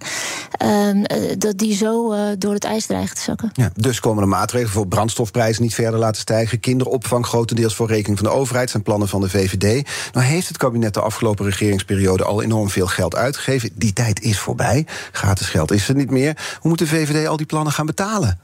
ehm, 0.52 1.04
eh, 1.04 1.36
dat 1.38 1.58
die 1.58 1.76
zo 1.76 2.12
eh, 2.12 2.20
door 2.38 2.54
het 2.54 2.64
ijs 2.64 2.86
dreigen 2.86 3.16
te 3.16 3.22
zakken. 3.22 3.50
Ja, 3.54 3.72
dus 3.76 4.00
komen 4.00 4.24
er 4.24 4.30
maatregelen 4.30 4.74
voor 4.74 4.88
brandstofprijzen 4.88 5.64
niet 5.64 5.74
verder 5.74 6.00
laten 6.00 6.22
stijgen. 6.22 6.60
Kinderopvang 6.60 7.26
grotendeels 7.26 7.76
voor 7.76 7.88
rekening 7.88 8.20
van 8.20 8.28
de 8.28 8.34
overheid 8.34 8.70
zijn 8.70 8.84
plannen 8.84 9.08
van 9.08 9.22
de 9.22 9.30
VVD. 9.30 9.88
Nou 10.14 10.26
heeft 10.26 10.48
het 10.48 10.58
kabinet 10.58 10.94
de 10.94 11.02
afgelopen 11.02 11.46
regeringsperiode 11.46 12.24
al 12.24 12.42
enorm 12.42 12.70
veel 12.70 12.88
geld 12.88 13.16
uitgegeven. 13.16 13.70
Die 13.74 13.94
tijd 13.94 14.22
is 14.22 14.40
voorbij. 14.40 14.86
Gratis 15.12 15.48
geld 15.48 15.72
is 15.72 15.90
er 15.90 15.96
niet 15.96 16.12
meer. 16.12 16.58
Hoe 16.60 16.70
moet 16.70 16.80
de 16.80 16.88
VVD 16.88 17.28
al 17.28 17.38
die 17.38 17.46
plannen 17.46 17.74
gaan 17.74 17.86
betalen? 17.86 18.11
betalen. 18.12 18.38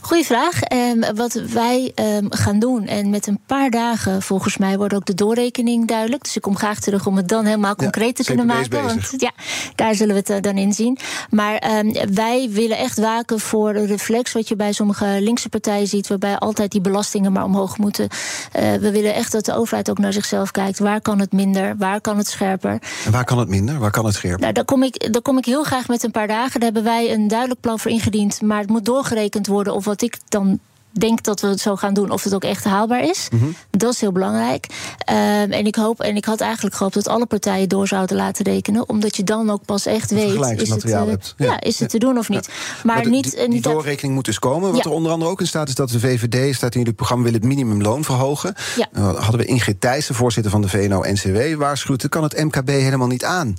Goeie 0.00 0.24
vraag. 0.24 0.62
Ehm, 0.62 1.14
wat 1.14 1.32
wij 1.32 1.92
ehm, 1.94 2.26
gaan 2.28 2.58
doen, 2.58 2.86
en 2.86 3.10
met 3.10 3.26
een 3.26 3.40
paar 3.46 3.70
dagen 3.70 4.22
volgens 4.22 4.56
mij 4.56 4.76
wordt 4.76 4.94
ook 4.94 5.04
de 5.04 5.14
doorrekening 5.14 5.88
duidelijk. 5.88 6.22
Dus 6.22 6.36
ik 6.36 6.42
kom 6.42 6.56
graag 6.56 6.80
terug 6.80 7.06
om 7.06 7.16
het 7.16 7.28
dan 7.28 7.44
helemaal 7.44 7.74
concreet 7.74 8.16
te 8.16 8.24
kunnen 8.24 8.46
maken. 8.46 8.82
Want 8.82 9.14
ja, 9.16 9.30
daar 9.74 9.94
zullen 9.94 10.14
we 10.14 10.20
het 10.20 10.30
eh, 10.30 10.40
dan 10.40 10.56
in 10.56 10.72
zien. 10.72 10.98
Maar 11.30 11.54
ehm, 11.56 12.12
wij 12.12 12.48
willen 12.50 12.78
echt 12.78 12.98
waken 12.98 13.40
voor 13.40 13.74
een 13.74 13.86
reflex 13.86 14.32
wat 14.32 14.48
je 14.48 14.56
bij 14.56 14.72
sommige 14.72 15.18
linkse 15.20 15.48
partijen 15.48 15.86
ziet, 15.86 16.08
waarbij 16.08 16.38
altijd 16.38 16.70
die 16.70 16.80
belastingen 16.80 17.32
maar 17.32 17.44
omhoog 17.44 17.78
moeten. 17.78 18.08
Eh, 18.52 18.72
we 18.74 18.90
willen 18.90 19.14
echt 19.14 19.32
dat 19.32 19.44
de 19.44 19.54
overheid 19.54 19.90
ook 19.90 19.98
naar 19.98 20.12
zichzelf 20.12 20.50
kijkt. 20.50 20.78
Waar 20.78 21.00
kan 21.00 21.18
het 21.18 21.32
minder? 21.32 21.76
Waar 21.76 22.00
kan 22.00 22.16
het 22.16 22.28
scherper? 22.28 22.78
En 23.04 23.12
waar 23.12 23.24
kan 23.24 23.38
het 23.38 23.48
minder? 23.48 23.78
Waar 23.78 23.90
kan 23.90 24.04
het 24.04 24.14
scherper? 24.14 24.40
Nou, 24.40 24.52
daar 24.52 24.64
kom, 24.64 24.82
ik, 24.82 25.12
daar 25.12 25.22
kom 25.22 25.38
ik 25.38 25.44
heel 25.44 25.62
graag 25.62 25.88
met 25.88 26.02
een 26.02 26.10
paar 26.10 26.28
dagen. 26.28 26.60
Daar 26.60 26.72
hebben 26.72 26.92
wij 26.92 27.12
een 27.12 27.28
duidelijk 27.28 27.60
plan 27.60 27.78
voor 27.78 27.90
ingediend. 27.90 28.42
Maar 28.42 28.58
het 28.58 28.68
moet 28.68 28.84
doorgerekend 28.84 29.46
worden 29.46 29.49
of 29.74 29.84
wat 29.84 30.02
ik 30.02 30.18
dan 30.28 30.58
denk 30.92 31.22
dat 31.22 31.40
we 31.40 31.46
het 31.46 31.60
zo 31.60 31.76
gaan 31.76 31.94
doen, 31.94 32.10
of 32.10 32.24
het 32.24 32.34
ook 32.34 32.44
echt 32.44 32.64
haalbaar 32.64 33.02
is. 33.04 33.28
Mhm. 33.32 33.44
Dat 33.70 33.92
is 33.92 34.00
heel 34.00 34.12
belangrijk. 34.12 34.66
Ehm, 34.98 35.18
en 35.52 35.66
ik 35.66 35.74
hoop, 35.74 36.00
en 36.00 36.16
ik 36.16 36.24
had 36.24 36.40
eigenlijk 36.40 36.74
gehoopt 36.76 36.94
dat 36.94 37.08
alle 37.08 37.26
partijen 37.26 37.68
door 37.68 37.88
zouden 37.88 38.16
laten 38.16 38.44
rekenen, 38.44 38.88
omdat 38.88 39.16
je 39.16 39.24
dan 39.24 39.50
ook 39.50 39.64
pas 39.64 39.86
echt 39.86 40.10
weet: 40.10 40.60
is 40.60 40.70
het, 40.70 40.84
eh, 40.84 41.04
hebt. 41.06 41.34
ja. 41.36 41.46
Ja. 41.46 41.60
is 41.60 41.78
het 41.78 41.92
Ja. 41.92 41.98
te 41.98 42.04
doen 42.06 42.18
of 42.18 42.28
niet? 42.28 42.48
Maar, 42.84 43.02
de- 43.02 43.08
niet. 43.10 43.30
die, 43.30 43.40
eh, 43.40 43.50
die 43.50 43.60
doorrekening 43.60 44.14
moet 44.14 44.24
dus 44.24 44.38
komen. 44.38 44.72
Wat 44.72 44.84
er 44.84 44.90
onder 44.90 45.12
andere 45.12 45.30
ook 45.30 45.40
in 45.40 45.46
staat 45.46 45.68
is 45.68 45.74
dat 45.74 45.88
de 45.90 46.00
VVD, 46.00 46.54
staat 46.54 46.72
in 46.74 46.78
jullie 46.78 46.94
programma, 46.94 47.24
wil 47.24 47.32
het 47.32 47.44
minimumloon 47.44 48.04
verhogen. 48.04 48.54
Nou, 48.92 49.16
hadden 49.18 49.40
we 49.40 49.46
Ingrid 49.46 49.80
Thijssen, 49.80 50.14
voorzitter 50.14 50.52
van 50.52 50.60
de 50.62 50.68
VNO-NCW, 50.68 51.54
waarschuwt, 51.58 52.08
kan 52.08 52.22
het 52.22 52.44
MKB 52.44 52.68
helemaal 52.68 53.06
niet 53.06 53.24
aan. 53.24 53.46
En 53.46 53.56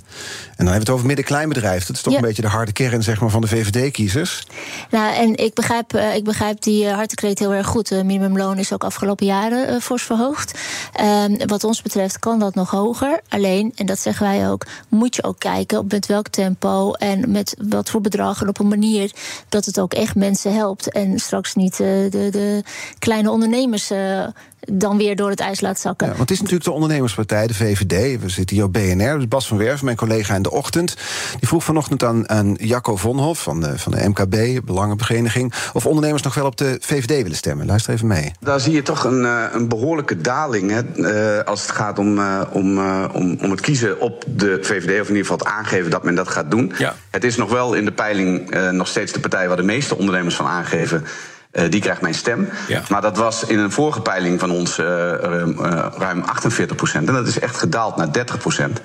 dan 0.56 0.56
hebben 0.56 0.72
we 0.74 0.78
het 0.78 0.90
over 0.90 1.06
midden-kleinbedrijf. 1.06 1.86
Dat 1.86 1.96
is 1.96 2.02
toch 2.02 2.14
een 2.14 2.20
beetje 2.20 2.42
de 2.42 2.48
harde 2.48 2.72
kern 2.72 3.02
zeg 3.02 3.20
maar, 3.20 3.30
van 3.30 3.40
de 3.40 3.46
VVD-kiezers. 3.46 4.46
Nou, 4.90 5.14
en 5.14 5.36
ik 5.36 5.54
begrijp, 5.54 5.96
ik 6.14 6.24
begrijp 6.24 6.62
die 6.62 6.84
uh, 6.84 6.96
hartekreet 7.22 7.48
heel 7.48 7.58
erg 7.58 7.66
goed. 7.66 7.88
Het 7.88 8.04
minimumloon 8.04 8.58
is 8.58 8.72
ook 8.72 8.84
afgelopen 8.84 9.26
jaren 9.26 9.68
eh, 9.68 9.80
fors 9.80 10.02
verhoogd. 10.02 10.58
Ehm, 10.92 11.46
wat 11.46 11.64
ons 11.64 11.82
betreft 11.82 12.18
kan 12.18 12.38
dat 12.38 12.54
nog 12.54 12.70
hoger. 12.70 13.20
Alleen, 13.28 13.72
en 13.76 13.86
dat 13.86 13.98
zeggen 13.98 14.26
wij 14.26 14.50
ook, 14.50 14.66
moet 14.88 15.16
je 15.16 15.22
ook 15.22 15.38
kijken 15.38 15.78
op 15.78 15.92
met 15.92 16.06
welk 16.06 16.28
tempo 16.28 16.92
en 16.92 17.30
met 17.30 17.56
wat 17.68 17.90
voor 17.90 18.00
bedragen 18.00 18.48
op 18.48 18.58
een 18.58 18.68
manier 18.68 19.12
dat 19.48 19.64
het 19.64 19.80
ook 19.80 19.94
echt 19.94 20.14
mensen 20.14 20.54
helpt. 20.54 20.90
En 20.90 21.18
straks 21.18 21.54
niet 21.54 21.72
eh, 21.72 21.88
de, 22.10 22.28
de 22.30 22.62
kleine 22.98 23.30
ondernemers 23.30 23.90
eh, 23.90 24.26
dan 24.70 24.96
weer 24.96 25.16
door 25.16 25.30
het 25.30 25.40
ijs 25.40 25.60
laat 25.60 25.78
zakken. 25.78 26.06
Ja, 26.06 26.12
want 26.16 26.28
het 26.28 26.30
is 26.30 26.38
natuurlijk 26.38 26.64
de 26.64 26.72
ondernemerspartij, 26.72 27.46
de 27.46 27.54
VVD. 27.54 28.20
We 28.20 28.28
zitten 28.28 28.56
hier 28.56 28.64
op 28.64 28.72
BNR. 28.72 29.16
Dus 29.16 29.28
Bas 29.28 29.48
van 29.48 29.56
Werf, 29.56 29.82
mijn 29.82 29.96
collega 29.96 30.34
in 30.34 30.42
de 30.42 30.50
ochtend. 30.50 30.96
Die 31.38 31.48
vroeg 31.48 31.64
vanochtend 31.64 32.04
aan, 32.04 32.28
aan 32.28 32.56
Jacco 32.60 32.96
Vonhof 32.96 33.42
van 33.42 33.60
de, 33.60 33.78
van 33.78 33.92
de 33.92 34.08
MKB, 34.08 34.64
Belangenvereniging... 34.64 35.52
of 35.72 35.86
ondernemers 35.86 36.22
nog 36.22 36.34
wel 36.34 36.46
op 36.46 36.56
de 36.56 36.76
VVD 36.80 37.22
willen 37.22 37.36
stemmen. 37.36 37.66
Luister 37.66 37.94
even 37.94 38.06
mee. 38.06 38.32
Daar 38.40 38.60
zie 38.60 38.72
je 38.72 38.82
toch 38.82 39.04
een, 39.04 39.24
eh, 39.24 39.44
een 39.52 39.68
behoorlijke 39.68 40.20
daling 40.20 40.70
hè, 40.70 40.80
eh, 40.80 41.44
als 41.46 41.62
het 41.62 41.70
gaat 41.70 41.98
om, 41.98 42.18
eh, 42.18 42.40
om, 42.52 42.78
eh, 42.78 43.04
om, 43.12 43.38
om 43.42 43.50
het 43.50 43.60
kiezen 43.60 44.00
op 44.00 44.24
de 44.26 44.58
VVD, 44.60 45.00
of 45.00 45.08
in 45.08 45.14
ieder 45.14 45.16
geval 45.16 45.36
het 45.36 45.46
aangeven 45.46 45.90
dat 45.90 46.04
men 46.04 46.14
dat 46.14 46.28
gaat 46.28 46.50
doen. 46.50 46.72
Ja. 46.78 46.94
Het 47.10 47.24
is 47.24 47.36
nog 47.36 47.50
wel 47.50 47.74
in 47.74 47.84
de 47.84 47.92
peiling 47.92 48.50
eh, 48.50 48.70
nog 48.70 48.88
steeds 48.88 49.12
de 49.12 49.20
partij 49.20 49.48
waar 49.48 49.56
de 49.56 49.62
meeste 49.62 49.96
ondernemers 49.96 50.34
van 50.34 50.46
aangeven. 50.46 51.04
Eh, 51.52 51.70
die 51.70 51.80
krijgt 51.80 52.00
mijn 52.00 52.14
stem. 52.14 52.48
Ja. 52.68 52.82
Maar 52.88 53.00
dat 53.00 53.16
was 53.16 53.44
in 53.44 53.58
een 53.58 53.72
vorige 53.72 54.00
peiling 54.00 54.40
van 54.40 54.50
ons 54.50 54.78
eh, 54.78 54.86
ruim, 54.86 55.64
eh, 55.64 55.86
ruim 55.98 56.22
48 56.22 56.76
procent. 56.76 57.08
En 57.08 57.14
dat 57.14 57.26
is 57.26 57.38
echt 57.38 57.56
gedaald 57.56 57.96
naar 57.96 58.12
30 58.12 58.38
procent. 58.38 58.80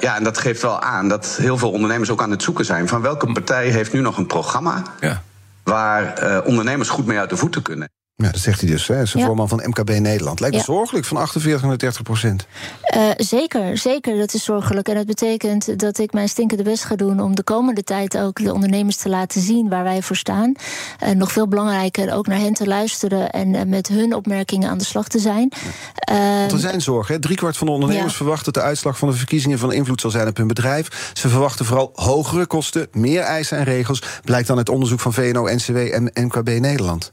ja, 0.00 0.16
en 0.16 0.24
dat 0.24 0.38
geeft 0.38 0.62
wel 0.62 0.80
aan 0.80 1.08
dat 1.08 1.36
heel 1.40 1.58
veel 1.58 1.70
ondernemers 1.70 2.10
ook 2.10 2.22
aan 2.22 2.30
het 2.30 2.42
zoeken 2.42 2.64
zijn... 2.64 2.88
van 2.88 3.02
welke 3.02 3.32
partij 3.32 3.68
heeft 3.68 3.92
nu 3.92 4.00
nog 4.00 4.16
een 4.16 4.26
programma... 4.26 4.82
Ja. 5.00 5.22
waar 5.62 6.14
eh, 6.14 6.46
ondernemers 6.46 6.88
goed 6.88 7.06
mee 7.06 7.18
uit 7.18 7.30
de 7.30 7.36
voeten 7.36 7.62
kunnen. 7.62 7.88
Ja, 8.22 8.30
dat 8.30 8.40
zegt 8.40 8.60
hij 8.60 8.70
dus. 8.70 8.86
Hè. 8.86 8.94
Hij 8.94 9.02
is 9.02 9.12
Ja. 9.12 9.24
voorman 9.26 9.48
van 9.48 9.62
MKB 9.66 9.88
Nederland. 9.98 10.40
Lijkt 10.40 10.54
me 10.54 10.60
Ja. 10.60 10.66
zorgelijk, 10.66 11.06
van 11.06 11.16
48 11.16 11.62
naar 11.62 11.78
30 11.78 12.02
procent. 12.02 12.46
Eh, 12.82 13.00
zeker, 13.16 13.78
zeker. 13.78 14.16
Dat 14.18 14.34
is 14.34 14.44
zorgelijk. 14.44 14.88
En 14.88 14.94
dat 14.94 15.06
betekent 15.06 15.78
dat 15.78 15.98
ik 15.98 16.12
mijn 16.12 16.28
stinkende 16.28 16.62
best 16.62 16.84
ga 16.84 16.96
doen 16.96 17.20
om 17.20 17.34
de 17.34 17.42
komende 17.42 17.82
tijd 17.84 18.18
ook 18.18 18.42
de 18.44 18.52
ondernemers 18.52 18.96
te 18.96 19.08
laten 19.08 19.40
zien 19.40 19.68
waar 19.68 19.82
wij 19.84 20.02
voor 20.02 20.16
staan. 20.16 20.52
En 20.98 21.18
nog 21.18 21.32
veel 21.32 21.48
belangrijker, 21.48 22.12
ook 22.14 22.26
naar 22.26 22.38
hen 22.38 22.52
te 22.52 22.66
luisteren 22.66 23.30
en 23.30 23.54
eh, 23.54 23.64
met 23.64 23.88
hun 23.88 24.14
opmerkingen 24.14 24.70
aan 24.70 24.78
de 24.78 24.84
slag 24.84 25.08
te 25.08 25.18
zijn. 25.18 25.52
Eh, 25.94 26.16
Want 26.38 26.52
er 26.52 26.58
zijn 26.58 26.80
zorgen. 26.80 27.20
Driekwart 27.20 27.56
van 27.56 27.66
de 27.66 27.72
ondernemers 27.72 28.10
Ja. 28.12 28.16
verwacht 28.18 28.44
dat 28.44 28.54
de 28.54 28.62
uitslag 28.62 28.98
van 28.98 29.08
de 29.10 29.14
verkiezingen 29.16 29.58
van 29.58 29.72
invloed 29.72 30.00
zal 30.00 30.10
zijn 30.10 30.28
op 30.28 30.36
hun 30.36 30.46
bedrijf. 30.46 31.10
Ze 31.12 31.28
verwachten 31.28 31.64
vooral 31.64 31.90
hogere 31.94 32.46
kosten, 32.46 32.88
meer 32.92 33.20
eisen 33.20 33.58
en 33.58 33.64
regels. 33.64 34.02
Blijkt 34.24 34.46
dan 34.48 34.56
uit 34.56 34.68
onderzoek 34.68 35.00
van 35.00 35.12
VNO-NCW 35.12 35.76
en 35.76 36.10
MKB 36.14 36.48
Nederland. 36.60 37.12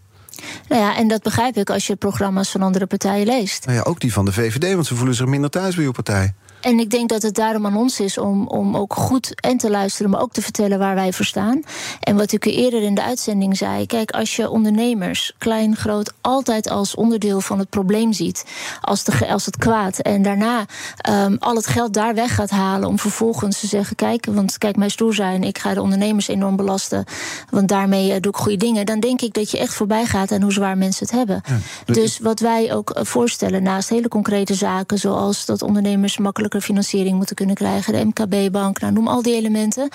Nou 0.67 0.81
ja, 0.81 0.97
en 0.97 1.07
dat 1.07 1.23
begrijp 1.23 1.55
ik 1.55 1.69
als 1.69 1.87
je 1.87 1.95
programma's 1.95 2.51
van 2.51 2.61
andere 2.61 2.85
partijen 2.85 3.25
leest. 3.25 3.65
Nou 3.65 3.77
ja, 3.77 3.83
ook 3.83 3.99
die 3.99 4.13
van 4.13 4.25
de 4.25 4.33
VVD, 4.33 4.73
want 4.73 4.85
ze 4.85 4.95
voelen 4.95 5.15
zich 5.15 5.25
minder 5.25 5.49
thuis 5.49 5.75
bij 5.75 5.85
uw 5.85 5.91
partij. 5.91 6.33
En 6.65 6.79
ik 6.79 6.89
denk 6.89 7.09
dat 7.09 7.21
het 7.21 7.35
daarom 7.35 7.65
aan 7.65 7.77
ons 7.77 7.99
is 7.99 8.17
om, 8.17 8.47
om 8.47 8.77
ook 8.77 8.93
goed 8.93 9.41
en 9.41 9.57
te 9.57 9.69
luisteren, 9.69 10.11
maar 10.11 10.21
ook 10.21 10.33
te 10.33 10.41
vertellen 10.41 10.79
waar 10.79 10.95
wij 10.95 11.13
voor 11.13 11.25
staan. 11.25 11.61
En 11.99 12.15
wat 12.15 12.31
ik 12.31 12.45
u 12.45 12.51
eerder 12.51 12.81
in 12.81 12.95
de 12.95 13.03
uitzending 13.03 13.57
zei: 13.57 13.85
kijk, 13.85 14.11
als 14.11 14.35
je 14.35 14.49
ondernemers, 14.49 15.33
klein, 15.37 15.75
groot, 15.75 16.13
altijd 16.21 16.69
als 16.69 16.95
onderdeel 16.95 17.41
van 17.41 17.59
het 17.59 17.69
probleem 17.69 18.13
ziet, 18.13 18.45
als, 18.81 19.03
de, 19.03 19.27
als 19.27 19.45
het 19.45 19.57
kwaad, 19.57 19.99
en 19.99 20.21
daarna 20.21 20.65
ehm, 20.97 21.35
al 21.39 21.55
het 21.55 21.67
geld 21.67 21.93
daar 21.93 22.15
weg 22.15 22.35
gaat 22.35 22.49
halen 22.49 22.87
om 22.87 22.99
vervolgens 22.99 23.59
te 23.59 23.67
zeggen: 23.67 23.95
kijk, 23.95 24.25
want 24.25 24.57
kijk, 24.57 24.75
mij 24.75 24.89
stoer 24.89 25.13
zijn, 25.13 25.43
ik 25.43 25.57
ga 25.57 25.73
de 25.73 25.81
ondernemers 25.81 26.27
enorm 26.27 26.55
belasten, 26.55 27.05
want 27.49 27.67
daarmee 27.67 28.13
eh, 28.13 28.21
doe 28.21 28.31
ik 28.31 28.37
goede 28.37 28.57
dingen. 28.57 28.85
Dan 28.85 28.99
denk 28.99 29.21
ik 29.21 29.33
dat 29.33 29.51
je 29.51 29.59
echt 29.59 29.73
voorbij 29.73 30.05
gaat 30.05 30.31
aan 30.31 30.41
hoe 30.41 30.53
zwaar 30.53 30.77
mensen 30.77 31.05
het 31.05 31.15
hebben. 31.15 31.41
Dus 31.85 32.19
wat 32.19 32.39
wij 32.39 32.73
ook 32.73 32.89
eh, 32.89 33.03
voorstellen, 33.03 33.63
naast 33.63 33.89
hele 33.89 34.07
concrete 34.07 34.53
zaken, 34.53 34.97
zoals 34.97 35.45
dat 35.45 35.61
ondernemers 35.61 36.17
financiering 36.61 37.17
moeten 37.17 37.35
kunnen 37.35 37.55
krijgen, 37.55 37.93
de 37.93 38.05
MKB-bank, 38.05 38.79
nou, 38.79 38.93
noem 38.93 39.07
al 39.07 39.21
die 39.21 39.35
elementen, 39.35 39.89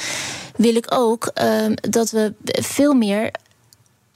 wil 0.56 0.74
ik 0.74 0.86
ook 0.94 1.30
ehm, 1.34 1.72
dat 1.74 2.10
we 2.10 2.34
veel 2.42 2.94
meer 2.94 3.30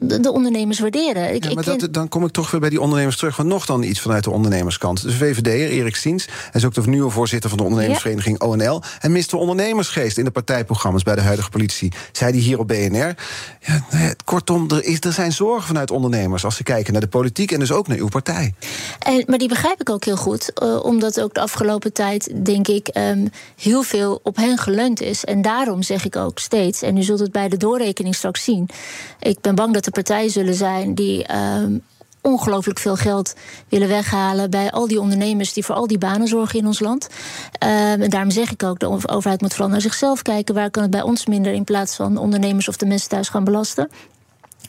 de, 0.06 0.20
de 0.20 0.32
ondernemers 0.32 0.78
waarderen. 0.80 1.34
Ik, 1.34 1.44
Ja, 1.44 1.48
ik 1.50 1.54
maar 1.54 1.64
ken- 1.64 1.78
dat, 1.78 1.92
dan 1.92 2.08
kom 2.08 2.24
ik 2.24 2.30
toch 2.32 2.50
weer 2.50 2.60
bij 2.60 2.70
die 2.70 2.80
ondernemers 2.80 3.16
terug. 3.16 3.36
Want 3.36 3.48
nog 3.48 3.66
dan 3.66 3.82
iets 3.82 4.00
vanuit 4.00 4.24
de 4.24 4.30
ondernemerskant. 4.30 5.02
De 5.02 5.12
VVD'er 5.12 5.70
Erik 5.70 5.96
Siens, 5.96 6.24
hij 6.26 6.50
is 6.52 6.64
ook 6.64 6.74
de 6.74 6.82
nieuwe 6.86 7.10
voorzitter 7.10 7.48
van 7.50 7.58
de 7.58 7.64
ondernemersvereniging 7.64 8.40
ONL. 8.40 8.82
En 9.00 9.12
mist 9.12 9.30
de 9.30 9.36
ondernemersgeest 9.36 10.18
in 10.18 10.24
de 10.24 10.30
partijprogramma's 10.30 11.02
bij 11.02 11.14
de 11.14 11.20
huidige 11.20 11.50
politici. 11.50 11.88
Zei 12.12 12.30
hij 12.32 12.40
hier 12.40 12.58
op 12.58 12.68
BNR. 12.68 13.14
Ja, 13.60 13.84
nou 13.90 14.04
ja, 14.04 14.14
kortom, 14.24 14.70
er, 14.70 14.84
is, 14.84 15.00
er 15.00 15.12
zijn 15.12 15.32
zorgen 15.32 15.66
vanuit 15.66 15.90
ondernemers 15.90 16.44
als 16.44 16.56
ze 16.56 16.62
kijken 16.62 16.92
naar 16.92 17.02
de 17.02 17.08
politiek 17.08 17.52
en 17.52 17.58
dus 17.58 17.72
ook 17.72 17.88
naar 17.88 17.98
uw 17.98 18.08
partij. 18.08 18.54
En, 18.98 19.24
maar 19.26 19.38
die 19.38 19.48
begrijp 19.48 19.80
ik 19.80 19.90
ook 19.90 20.04
heel 20.04 20.16
goed, 20.16 20.52
eh, 20.52 20.84
omdat 20.84 21.20
ook 21.20 21.34
de 21.34 21.40
afgelopen 21.40 21.92
tijd, 21.92 22.32
denk 22.44 22.68
ik, 22.68 22.88
ehm, 22.88 23.26
heel 23.56 23.82
veel 23.82 24.20
op 24.22 24.36
hen 24.36 24.58
geleund 24.58 25.00
is. 25.00 25.24
En 25.24 25.42
daarom 25.42 25.82
zeg 25.82 26.04
ik 26.04 26.16
ook 26.16 26.38
steeds, 26.38 26.82
en 26.82 26.96
u 26.96 27.02
zult 27.02 27.18
het 27.20 27.32
bij 27.32 27.48
de 27.48 27.56
doorrekening 27.56 28.14
straks 28.14 28.44
zien. 28.44 28.68
Ik 29.20 29.40
ben 29.40 29.54
bang 29.54 29.74
dat 29.74 29.86
er 29.86 29.92
partijen 29.94 30.30
zullen 30.30 30.54
zijn 30.54 30.94
die. 30.94 31.24
ehm, 31.24 31.78
Ongelooflijk 32.20 32.78
veel 32.78 32.96
geld 32.96 33.34
willen 33.68 33.88
weghalen 33.88 34.50
bij 34.50 34.70
al 34.70 34.88
die 34.88 35.00
ondernemers 35.00 35.52
die 35.52 35.64
voor 35.64 35.74
al 35.74 35.86
die 35.86 35.98
banen 35.98 36.28
zorgen 36.28 36.58
in 36.58 36.66
ons 36.66 36.80
land. 36.80 37.08
Ehm, 37.58 38.02
en 38.02 38.10
daarom 38.10 38.30
zeg 38.30 38.52
ik 38.52 38.62
ook: 38.62 38.78
de 38.78 39.08
overheid 39.08 39.40
moet 39.40 39.50
vooral 39.52 39.70
naar 39.70 39.80
zichzelf 39.80 40.22
kijken. 40.22 40.54
Waar 40.54 40.70
kan 40.70 40.82
het 40.82 40.90
bij 40.90 41.02
ons 41.02 41.26
minder 41.26 41.52
in 41.52 41.64
plaats 41.64 41.96
van 41.96 42.16
ondernemers 42.16 42.68
of 42.68 42.76
de 42.76 42.86
mensen 42.86 43.08
thuis 43.08 43.28
gaan 43.28 43.44
belasten? 43.44 43.90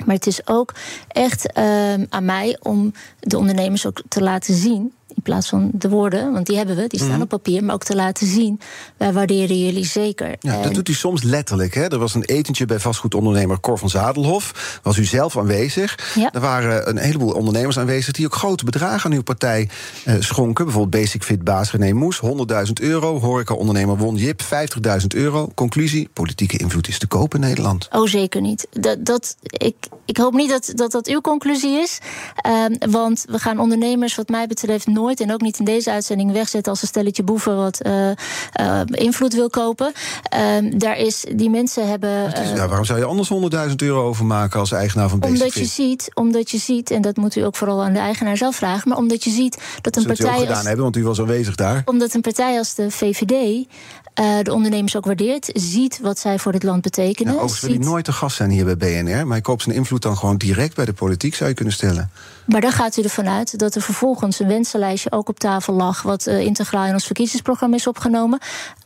Maar 0.06 0.16
het 0.16 0.28
is 0.28 0.48
ook 0.48 0.74
echt 1.08 1.52
ehm, 1.52 2.06
aan 2.10 2.26
mij 2.26 2.58
om 2.62 2.94
de 3.20 3.38
ondernemers 3.38 3.86
ook 3.86 4.02
te 4.10 4.22
laten 4.22 4.54
zien. 4.54 4.94
In 5.15 5.21
plaats 5.21 5.49
van 5.49 5.69
de 5.73 5.89
woorden, 5.89 6.32
want 6.34 6.45
die 6.45 6.58
hebben 6.58 6.75
we, 6.75 6.88
die 6.88 6.99
staan 6.99 7.12
Mhm. 7.12 7.21
op 7.21 7.30
papier. 7.30 7.63
Maar 7.63 7.73
ook 7.75 7.84
te 7.84 7.95
laten 7.95 8.28
zien, 8.28 8.60
wij 8.97 9.13
waarderen 9.13 9.60
jullie 9.65 9.86
zeker. 9.86 10.36
Ja, 10.39 10.54
En- 10.54 10.62
dat 10.62 10.73
doet 10.73 10.89
u 10.89 10.93
soms 10.93 11.23
letterlijk. 11.23 11.73
Hè? 11.73 11.88
Er 11.88 11.97
was 11.99 12.13
een 12.15 12.23
etentje 12.23 12.65
bij 12.65 12.80
vastgoedondernemer 12.80 13.60
Cor 13.60 13.78
van 13.78 13.89
Zadelhof. 13.89 14.80
Was 14.84 14.97
u 14.97 15.04
zelf 15.06 15.38
aanwezig. 15.38 16.12
Ja. 16.15 16.34
Er 16.34 16.39
waren 16.39 16.89
een 16.89 16.97
heleboel 16.97 17.32
ondernemers 17.32 17.80
aanwezig... 17.80 18.13
die 18.13 18.25
ook 18.25 18.36
grote 18.36 18.63
bedragen 18.65 19.10
aan 19.12 19.15
uw 19.17 19.23
partij 19.23 19.69
eh, 20.06 20.15
schonken. 20.19 20.65
Bijvoorbeeld 20.65 21.04
Basic 21.04 21.23
Fit 21.23 21.43
baas 21.43 21.71
René 21.71 21.93
Moes, 21.93 22.19
100.000 22.19 22.80
euro. 22.82 23.19
Horeca-ondernemer 23.19 23.97
Won 23.97 24.15
Jip, 24.15 24.41
50.000 24.41 25.15
euro. 25.15 25.51
Conclusie, 25.56 26.10
politieke 26.13 26.58
invloed 26.58 26.88
is 26.88 26.99
te 26.99 27.08
koop 27.08 27.34
in 27.34 27.39
Nederland. 27.39 27.88
Oh, 27.91 28.08
zeker 28.08 28.41
niet. 28.41 28.67
Dat, 28.71 29.06
dat, 29.06 29.36
ik, 29.41 29.75
ik 30.06 30.17
hoop 30.17 30.34
niet 30.34 30.49
dat, 30.49 30.71
dat 30.75 30.91
dat 30.91 31.08
uw 31.08 31.21
conclusie 31.21 31.78
is. 31.78 31.99
Ehm, 32.36 32.91
want 32.91 33.25
we 33.30 33.39
gaan 33.39 33.60
ondernemers, 33.60 34.15
wat 34.15 34.30
mij 34.30 34.47
betreft, 34.47 34.88
nooit 34.88 35.05
en 35.13 35.34
ook 35.34 35.41
niet 35.41 35.60
in 35.60 35.65
deze 35.65 35.91
uitzending 35.91 36.32
wegzetten 36.32 36.72
als 36.72 36.82
een 36.82 36.88
stelletje 36.88 37.24
boeven 37.24 37.56
wat 37.56 37.82
eh, 37.82 38.10
eh, 38.52 38.82
invloed 38.86 39.34
wil 39.34 39.50
kopen. 39.50 39.91
Ehm, 40.24 40.78
daar 40.78 40.98
is, 40.98 41.26
die 41.36 41.50
mensen 41.50 41.89
hebben. 41.89 42.34
Is- 42.34 42.52
eh, 42.52 42.56
waarom 42.65 42.86
zou 42.86 43.00
je 43.00 43.06
anders 43.06 43.30
100.000 43.30 43.82
euro 43.82 44.08
overmaken 44.08 44.60
als 44.60 44.72
eigenaar 44.72 45.10
van 45.10 45.20
Basic 45.20 45.36
omdat 45.38 45.54
je 45.54 45.65
ziet, 45.65 46.12
omdat 46.13 46.52
je 46.52 46.58
ziet, 46.58 46.91
en 46.91 47.02
dat 47.02 47.15
moet 47.18 47.36
u 47.36 47.41
ook 47.41 47.56
vooral 47.56 47.84
aan 47.84 47.94
de 47.94 48.00
eigenaar 48.00 48.38
zelf 48.38 48.56
vragen, 48.56 48.89
maar 48.89 48.98
omdat 48.98 49.24
je 49.24 49.30
ziet 49.30 49.58
dat 49.82 49.96
een 49.96 50.02
ook 50.02 50.08
partij 50.08 50.38
gedaan 50.39 50.56
als, 50.56 50.65
hebben, 50.65 50.84
want 50.84 50.96
u 50.98 51.04
was 51.04 51.20
aanwezig 51.20 51.56
daar. 51.56 51.82
omdat 51.86 52.13
een 52.13 52.22
partij 52.22 52.58
als 52.58 52.76
de 52.76 52.91
VVD 52.91 53.65
eh, 54.15 54.39
de 54.41 54.54
ondernemers 54.54 54.95
ook 54.95 55.06
waardeert, 55.06 55.49
ziet 55.54 55.99
wat 56.01 56.19
zij 56.19 56.39
voor 56.39 56.51
dit 56.51 56.63
land 56.63 56.82
betekenen. 56.82 57.34
Ja, 57.34 57.39
overigens 57.39 57.62
wil 57.62 57.71
ziet- 57.82 57.89
nooit 57.89 58.06
te 58.06 58.12
gast 58.12 58.36
zijn 58.36 58.49
hier 58.49 58.65
bij 58.65 58.78
BNR... 58.78 59.23
maar 59.23 59.32
hij 59.32 59.41
koopt 59.41 59.62
zijn 59.62 59.75
invloed 59.75 60.01
dan 60.01 60.17
gewoon 60.17 60.38
direct 60.38 60.75
bij 60.75 60.86
de 60.86 60.93
politiek, 60.93 61.36
zou 61.36 61.49
je 61.49 61.56
kunnen 61.56 61.73
stellen. 61.73 62.10
Maar 62.45 62.62
daar 62.62 62.71
gaat 62.71 62.97
u 62.97 63.01
ervan 63.01 63.28
uit 63.28 63.60
dat 63.60 63.75
er 63.75 63.82
vervolgens 63.82 64.39
een 64.39 64.47
wensenlijstje 64.47 65.12
ook 65.12 65.30
op 65.30 65.39
tafel 65.39 65.73
lag, 65.73 66.01
wat 66.01 66.25
eh, 66.25 66.39
integraal 66.39 66.86
in 66.86 66.93
ons 66.93 67.06
verkiezingsprogramma 67.06 67.75
is 67.75 67.88
opgenomen. 67.88 68.39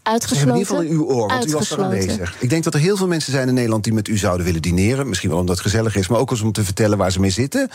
Hebben 0.04 0.28
in 0.28 0.28
Uitgesloten. 0.30 0.60
ieder 0.60 0.68
geval 0.68 0.82
in 0.84 0.92
uw 0.92 1.04
oor, 1.06 1.28
want 1.28 1.48
u 1.50 1.52
was 1.52 1.70
daar 1.70 1.80
Uitgesloten. 1.80 1.86
aanwezig. 2.12 2.36
Ik 2.40 2.50
denk 2.50 2.64
dat 2.64 2.74
er 2.74 2.80
heel 2.80 2.98
veel 2.98 3.08
mensen 3.08 3.32
zijn 3.32 3.48
in 3.48 3.54
Nederland 3.54 3.84
die 3.84 3.94
met 3.94 4.08
u 4.08 4.18
zouden 4.18 4.46
willen 4.46 4.62
dineren. 4.62 5.08
Misschien 5.08 5.30
wel 5.30 5.40
omdat 5.40 5.56
het 5.58 5.66
gezellig 5.66 5.96
is, 5.96 6.08
maar 6.08 6.20
ook 6.20 6.32
eens 6.32 6.42
om 6.42 6.52
te 6.52 6.64
vertellen 6.64 6.98
waar 6.98 7.12
ze 7.12 7.20
mee 7.20 7.30
zitten. 7.30 7.68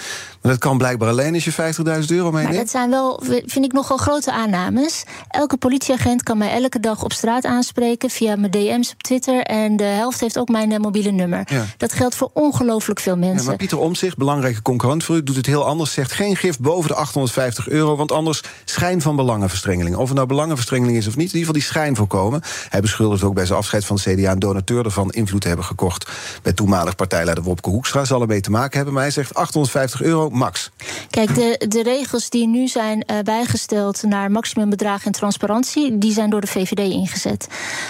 Maar 0.42 0.52
dat 0.52 0.58
kan 0.60 0.78
blijkbaar 0.78 1.08
alleen 1.08 1.34
als 1.34 1.44
je 1.44 1.52
50.000 1.52 1.58
euro 2.06 2.30
Maar 2.30 2.42
meeneemt. 2.42 2.56
dat 2.58 2.70
zijn 2.70 2.90
wel, 2.90 3.22
vind 3.46 3.64
ik, 3.64 3.72
nogal 3.72 3.96
grote 3.96 4.32
aannames. 4.32 5.04
Elke 5.28 5.56
politieagent 5.56 6.22
kan 6.22 6.38
mij 6.38 6.52
elke 6.62 6.80
dag 6.80 7.04
op 7.04 7.12
straat 7.12 7.44
aanspreken 7.44 8.10
via 8.10 8.36
mijn 8.36 8.50
DM's 8.50 8.90
op 8.92 9.02
Twitter. 9.02 9.40
En 9.42 9.76
de 9.76 9.84
helft 9.84 10.20
heeft 10.20 10.38
ook 10.38 10.48
mijn 10.48 10.72
eh, 10.72 10.78
mobiele 10.78 11.10
nummer. 11.10 11.46
Ja. 11.50 11.64
Dat 11.76 11.92
geldt 11.92 12.14
voor 12.14 12.30
ongelooflijk 12.32 13.00
veel 13.00 13.12
Ja, 13.14 13.18
mensen. 13.18 13.46
maar 13.46 13.56
Pieter 13.56 13.78
Omtzigt, 13.78 14.16
belangrijke 14.16 14.62
concurrent 14.62 15.04
voor 15.04 15.16
u, 15.16 15.22
doet 15.22 15.36
het 15.36 15.46
heel 15.46 15.64
anders. 15.66 15.92
Zegt 15.92 16.12
geen 16.12 16.36
gift 16.36 16.60
boven 16.60 16.88
de 16.88 16.94
850 16.94 17.68
euro, 17.68 17.96
want 17.96 18.12
anders 18.12 18.42
schijn 18.64 19.02
van 19.02 19.16
belangenverstrengeling. 19.16 19.96
Of 19.96 20.06
het 20.06 20.14
nou 20.16 20.28
belangenverstrengeling 20.28 20.96
is 20.98 21.06
of 21.06 21.16
niet, 21.16 21.32
in 21.32 21.38
ieder 21.38 21.54
geval 21.54 21.54
die 21.54 21.62
schijn 21.62 21.96
voorkomen. 22.14 22.42
Hij 22.68 22.80
beschuldigt 22.80 23.22
ook 23.22 23.34
bij 23.34 23.46
zijn 23.46 23.58
afscheid 23.58 23.84
van 23.84 23.96
het 24.02 24.14
CDA 24.14 24.30
een 24.30 24.38
donateur 24.38 24.84
ervan 24.84 25.10
invloed 25.10 25.40
te 25.40 25.46
hebben 25.48 25.66
gekocht. 25.66 26.10
Bij 26.42 26.52
toenmalig 26.52 26.96
partijleider 26.96 27.44
Wopke 27.44 27.70
Hoekstra 27.70 28.04
zal 28.04 28.20
ermee 28.20 28.40
te 28.40 28.50
maken 28.50 28.76
hebben. 28.76 28.94
Maar 28.94 29.02
hij 29.02 29.12
zegt 29.12 29.34
850 29.34 30.02
euro 30.02 30.30
max. 30.30 30.70
Kijk, 31.10 31.34
de, 31.34 31.64
de 31.68 31.82
regels 31.82 32.30
die 32.30 32.46
nu 32.48 32.68
zijn 32.68 33.02
eh, 33.02 33.18
bijgesteld 33.18 34.02
naar 34.02 34.30
maximumbedrag 34.30 35.04
en 35.04 35.12
transparantie, 35.12 35.98
die 35.98 36.12
zijn 36.12 36.30
door 36.30 36.40
de 36.40 36.46
VVD 36.46 36.78
ingezet. 36.78 37.46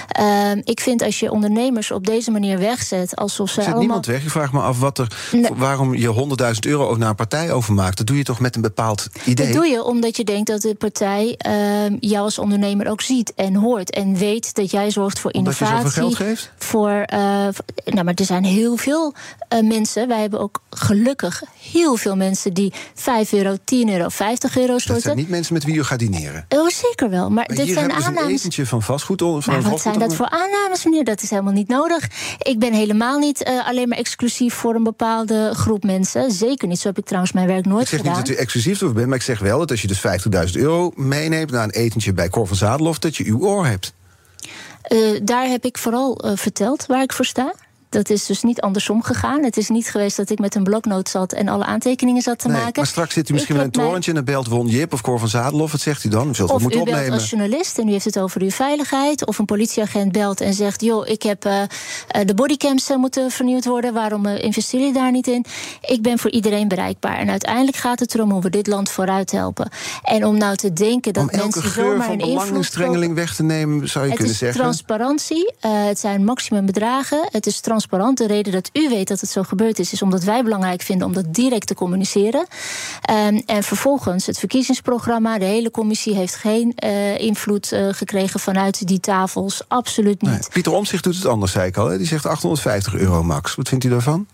Ehm, 0.09 0.61
ik 0.65 0.81
vind 0.81 1.03
als 1.03 1.21
je 1.21 1.31
ondernemers 1.31 1.91
op 1.91 2.07
deze 2.07 2.31
manier 2.31 2.59
wegzet, 2.59 3.17
alsof 3.17 3.51
ze 3.51 3.61
allemaal. 3.61 3.79
niemand 3.79 4.07
weg. 4.07 4.23
Ik 4.23 4.31
vraag 4.31 4.53
me 4.53 4.61
af 4.61 4.79
wat 4.79 4.99
er, 4.99 5.17
Nee. 5.33 5.51
waarom 5.57 5.95
je 5.95 6.09
100.000 6.09 6.67
euro 6.67 6.89
ook 6.89 6.99
naar 6.99 7.09
een 7.09 7.15
partij 7.15 7.53
overmaakt. 7.53 7.97
Dat 7.97 8.07
doe 8.07 8.17
je 8.17 8.25
toch 8.25 8.41
met 8.41 8.57
een 8.57 8.63
bepaald 8.63 9.09
idee? 9.25 9.47
Dat 9.47 9.55
doe 9.55 9.67
je 9.67 9.85
omdat 9.85 10.17
je 10.17 10.25
denkt 10.25 10.47
dat 10.47 10.61
de 10.61 10.75
partij 10.75 11.35
ehm, 11.39 11.97
jou 12.01 12.25
als 12.25 12.39
ondernemer 12.39 12.91
ook 12.91 13.01
ziet 13.01 13.33
en 13.35 13.55
hoort. 13.55 13.91
En 13.91 14.14
weet 14.19 14.55
dat 14.55 14.71
jij 14.71 14.91
zorgt 14.91 15.19
voor 15.19 15.31
Omdat 15.31 15.59
je 15.59 15.65
innovatie. 15.65 15.91
zoveel 15.91 16.03
geld 16.11 16.29
geeft? 16.29 16.51
Voor, 16.59 16.91
eh, 16.91 17.19
nou, 17.85 18.05
maar 18.05 18.15
er 18.15 18.25
zijn 18.25 18.45
heel 18.45 18.77
veel 18.77 19.15
eh, 19.49 19.61
mensen. 19.63 20.09
Wij 20.09 20.21
hebben 20.21 20.41
ook 20.41 20.61
gelukkig 20.71 21.43
heel 21.73 21.97
veel 21.97 22.17
mensen 22.17 22.53
die 22.55 22.73
5 22.95 23.33
euro, 23.33 23.57
10 23.65 23.91
euro, 23.93 24.09
50 24.09 24.57
euro 24.57 24.73
Dat 24.73 24.81
storten. 24.81 25.03
zijn 25.03 25.17
niet 25.17 25.29
mensen 25.29 25.55
met 25.55 25.65
wie 25.65 25.75
u 25.75 25.83
gaat 25.85 25.99
dineren. 25.99 26.47
Oh, 26.49 26.69
zeker 26.69 27.11
wel. 27.11 27.23
Maar, 27.23 27.31
Maar 27.31 27.47
dit 27.47 27.57
hier 27.65 27.67
zijn 27.75 27.79
hebben 27.85 28.03
ze 28.03 28.09
een 28.09 28.17
aannames. 28.17 28.39
etentje 28.39 28.67
van 28.67 28.83
vastgoed. 28.83 29.21
Van 29.21 29.43
Maar 29.47 29.63
wat 29.63 29.81
zijn 29.81 29.99
dat 29.99 30.15
voor 30.15 30.29
aannames, 30.29 30.85
meneer? 30.85 31.05
Dat 31.05 31.23
is 31.23 31.31
helemaal 31.31 31.53
niet 31.53 31.69
nodig. 31.69 32.09
Ik 32.39 32.59
ben 32.59 32.73
helemaal 32.73 33.19
niet 33.19 33.43
eh, 33.43 33.67
alleen 33.67 33.89
maar 33.89 33.99
exclusief 33.99 34.55
voor 34.55 34.75
een 34.75 34.83
bepaalde 34.83 35.51
groep 35.55 35.85
mensen. 35.85 36.31
Zeker 36.33 36.69
niet. 36.69 36.79
Zo 36.79 36.89
heb 36.89 36.99
ik 36.99 37.05
trouwens 37.05 37.33
mijn 37.33 37.47
werk 37.47 37.65
nooit 37.67 37.83
Ik 37.83 37.89
zeg 37.89 37.99
gedaan. 37.99 38.17
niet 38.17 38.27
dat 38.27 38.37
u 38.37 38.39
exclusief 38.39 38.83
over 38.83 38.95
bent, 38.95 39.07
maar 39.07 39.17
ik 39.17 39.23
zeg 39.23 39.39
wel 39.39 39.59
dat 39.59 39.71
als 39.71 39.83
je 39.83 39.89
dus 39.89 40.01
50.000 40.47 40.61
euro 40.61 40.93
meeneemt 40.95 41.51
naar 41.51 41.65
een 41.65 41.71
etentje 41.71 42.13
bij 42.13 42.29
Cor 42.29 42.47
van 42.47 42.57
Zadelhof, 42.57 42.99
dat 42.99 43.17
je 43.17 43.25
uw 43.25 43.39
oor 43.41 43.67
hebt. 43.67 43.93
Eh, 44.85 44.99
daar 45.23 45.47
heb 45.47 45.65
ik 45.65 45.79
vooral 45.79 46.19
eh, 46.19 46.33
verteld 46.35 46.87
waar 46.87 47.03
ik 47.03 47.13
voor 47.13 47.25
sta. 47.25 47.55
Dat 47.95 48.11
is 48.11 48.27
dus 48.27 48.43
niet 48.43 48.61
andersom 48.61 49.03
gegaan. 49.03 49.43
Het 49.45 49.57
is 49.57 49.69
niet 49.69 49.89
geweest 49.91 50.17
dat 50.17 50.31
ik 50.31 50.39
met 50.39 50.55
een 50.55 50.63
bloknoot 50.63 51.09
zat 51.09 51.33
en 51.33 51.49
alle 51.49 51.65
aantekeningen 51.65 52.23
zat 52.23 52.39
te 52.39 52.49
Nee, 52.49 52.57
maken. 52.57 52.73
maar 52.77 52.87
straks 52.87 53.15
zit 53.15 53.29
u 53.29 53.33
misschien 53.33 53.55
wel 53.55 53.65
in 53.65 53.71
een 53.75 53.81
torentje... 53.85 54.11
en 54.11 54.17
dan 54.17 54.25
belt 54.25 54.47
Won 54.49 54.67
Jip 54.67 54.93
of 54.93 55.01
Cor 55.01 55.19
van 55.19 55.29
Zadelhoff. 55.29 55.73
Wat 55.73 55.81
zegt 55.81 56.05
u 56.05 56.09
dan? 56.09 56.29
U 56.29 56.35
zult 56.35 56.49
het 56.49 56.57
Of 56.57 56.63
moeten 56.63 56.81
u 56.81 56.85
belt 56.85 56.97
opnemen. 56.97 57.19
als 57.21 57.31
journalist 57.31 57.79
en 57.79 57.89
u 57.89 57.93
heeft 57.93 58.05
het 58.05 58.19
over 58.19 58.41
uw 58.43 58.51
veiligheid. 58.51 59.27
Of 59.27 59.39
een 59.39 59.45
politieagent 59.45 60.13
belt 60.13 60.41
en 60.41 60.55
zegt: 60.55 60.81
Joh, 60.81 61.09
ik 61.09 61.23
heb 61.23 61.45
eh, 61.45 61.63
eh, 61.63 61.69
de 62.27 62.35
bodycams 62.35 62.91
eh, 62.91 62.97
moeten 62.97 63.31
vernieuwd 63.31 63.65
worden. 63.65 63.93
Waarom 63.95 64.27
eh, 64.27 64.43
investeer 64.45 64.87
je 64.87 64.93
daar 64.93 65.11
niet 65.11 65.27
in? 65.27 65.45
Ik 65.81 66.03
ben 66.03 66.19
voor 66.19 66.31
iedereen 66.31 66.69
bereikbaar. 66.69 67.19
En 67.19 67.31
uiteindelijk 67.31 67.77
gaat 67.77 68.01
het 68.01 68.15
erom 68.15 68.31
hoe 68.31 68.43
we 68.43 68.51
dit 68.51 68.67
land 68.67 68.91
vooruit 68.91 69.31
helpen. 69.31 69.69
En 70.03 70.25
om 70.27 70.39
nou 70.39 70.57
te 70.57 70.73
denken 70.73 71.13
dat 71.13 71.23
elke 71.31 71.37
mensen 71.43 71.63
geur 71.63 71.85
zomaar 71.91 72.07
van 72.07 72.21
een 72.21 72.29
belangenstrengeling 72.29 73.15
weg 73.15 73.35
te 73.35 73.43
nemen... 73.43 73.89
zou 73.89 74.05
je 74.05 74.11
het 74.11 74.19
kunnen 74.19 74.35
is 74.35 74.41
zeggen. 74.41 74.61
transparantie. 74.61 75.53
eh, 75.61 75.85
het 75.85 75.99
zijn 75.99 76.25
maximumbedragen. 76.25 77.29
Het 77.31 77.47
is 77.47 77.61
De 77.89 78.27
reden 78.27 78.53
dat 78.53 78.71
u 78.73 78.89
weet 78.89 79.09
dat 79.09 79.21
het 79.21 79.31
zo 79.31 79.43
gebeurd 79.43 79.79
is, 79.79 79.93
is 79.93 80.03
omdat 80.03 80.23
wij 80.25 80.43
belangrijk 80.43 80.83
vinden 80.83 81.07
om 81.07 81.13
dat 81.13 81.35
direct 81.35 81.67
te 81.67 81.75
communiceren. 81.75 82.47
Ehm, 83.01 83.41
en 83.47 83.63
vervolgens 83.63 84.27
het 84.27 84.39
verkiezingsprogramma. 84.39 85.39
De 85.39 85.45
hele 85.45 85.71
commissie 85.71 86.15
heeft 86.15 86.35
geen 86.35 86.73
eh, 86.77 87.19
invloed 87.19 87.73
eh, 87.73 87.89
gekregen 87.91 88.41
vanuit 88.41 88.87
die 88.87 89.01
tafels. 89.01 89.63
Absoluut 89.69 90.23
niet. 90.23 90.49
Pieter 90.53 90.73
Omtzigt 90.73 91.05
doet 91.05 91.17
het 91.17 91.27
anders, 91.27 91.53
zei 91.53 91.67
ik 91.67 91.77
al. 91.77 91.89
Hè? 91.89 91.99
Die 91.99 92.07
zegt 92.07 92.27
850 92.27 92.95
euro 92.95 93.23
max. 93.23 93.55
Wat 93.55 93.69
vindt 93.69 93.85
u 93.85 93.89
daarvan? 93.89 94.27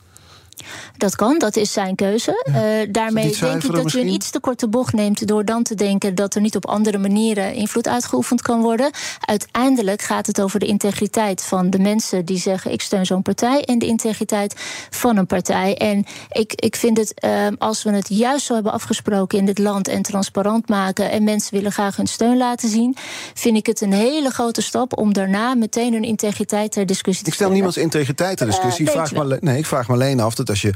Dat 0.96 1.16
kan, 1.16 1.38
dat 1.38 1.56
is 1.56 1.72
zijn 1.72 1.94
keuze. 1.94 2.42
Eh, 2.44 2.54
daarmee 2.90 3.36
denk 3.40 3.62
ik 3.62 3.62
dat 3.62 3.64
u 3.64 3.76
een 3.78 3.82
misschien? 3.84 4.08
iets 4.08 4.30
te 4.30 4.40
korte 4.40 4.68
bocht 4.68 4.92
neemt 4.92 5.26
door 5.26 5.44
dan 5.44 5.62
te 5.62 5.74
denken 5.74 6.14
dat 6.14 6.34
er 6.34 6.40
niet 6.40 6.56
op 6.56 6.66
andere 6.66 6.98
manieren 6.98 7.54
invloed 7.54 7.88
uitgeoefend 7.88 8.42
kan 8.42 8.60
worden. 8.62 8.90
Uiteindelijk 9.20 10.02
gaat 10.02 10.26
het 10.26 10.40
over 10.40 10.60
de 10.60 10.66
integriteit 10.66 11.42
van 11.44 11.70
de 11.70 11.78
mensen 11.78 12.24
die 12.24 12.38
zeggen 12.38 12.72
ik 12.72 12.82
steun 12.82 13.06
zo'n 13.06 13.22
partij 13.22 13.64
en 13.64 13.78
de 13.78 13.86
integriteit 13.86 14.54
van 14.90 15.16
een 15.16 15.26
partij. 15.26 15.76
En 15.76 16.04
ik, 16.30 16.52
ik 16.54 16.76
vind 16.76 16.96
het, 16.98 17.14
eh, 17.20 17.46
als 17.58 17.82
we 17.82 17.90
het 17.90 18.08
juist 18.08 18.46
zo 18.46 18.54
hebben 18.54 18.72
afgesproken 18.72 19.38
in 19.38 19.44
dit 19.46 19.58
land 19.58 19.88
en 19.88 20.02
transparant 20.02 20.68
maken 20.68 21.10
en 21.10 21.24
mensen 21.24 21.54
willen 21.54 21.72
graag 21.72 21.96
hun 21.96 22.06
steun 22.06 22.36
laten 22.36 22.68
zien, 22.68 22.96
vind 23.34 23.56
ik 23.56 23.66
het 23.66 23.80
een 23.80 23.92
hele 23.92 24.30
grote 24.30 24.62
stap 24.62 24.98
om 24.98 25.12
daarna 25.12 25.54
meteen 25.54 25.92
hun 25.92 26.02
integriteit 26.04 26.72
ter 26.72 26.86
discussie 26.86 27.24
te 27.24 27.28
Ik 27.30 27.34
stel 27.36 27.46
stellen. 27.46 27.52
niemands 27.52 27.76
integriteit 27.76 28.36
ter 28.36 28.46
discussie. 28.46 28.86
Eh, 28.86 28.92
ik, 28.92 28.98
weet 28.98 29.08
vraag 29.08 29.22
alleen- 29.24 29.38
nee, 29.42 29.58
ik 29.58 29.66
vraag 29.66 29.88
me 29.88 29.94
alleen 29.94 30.20
af 30.20 30.34
dat 30.34 30.48
als 30.50 30.62
je 30.62 30.72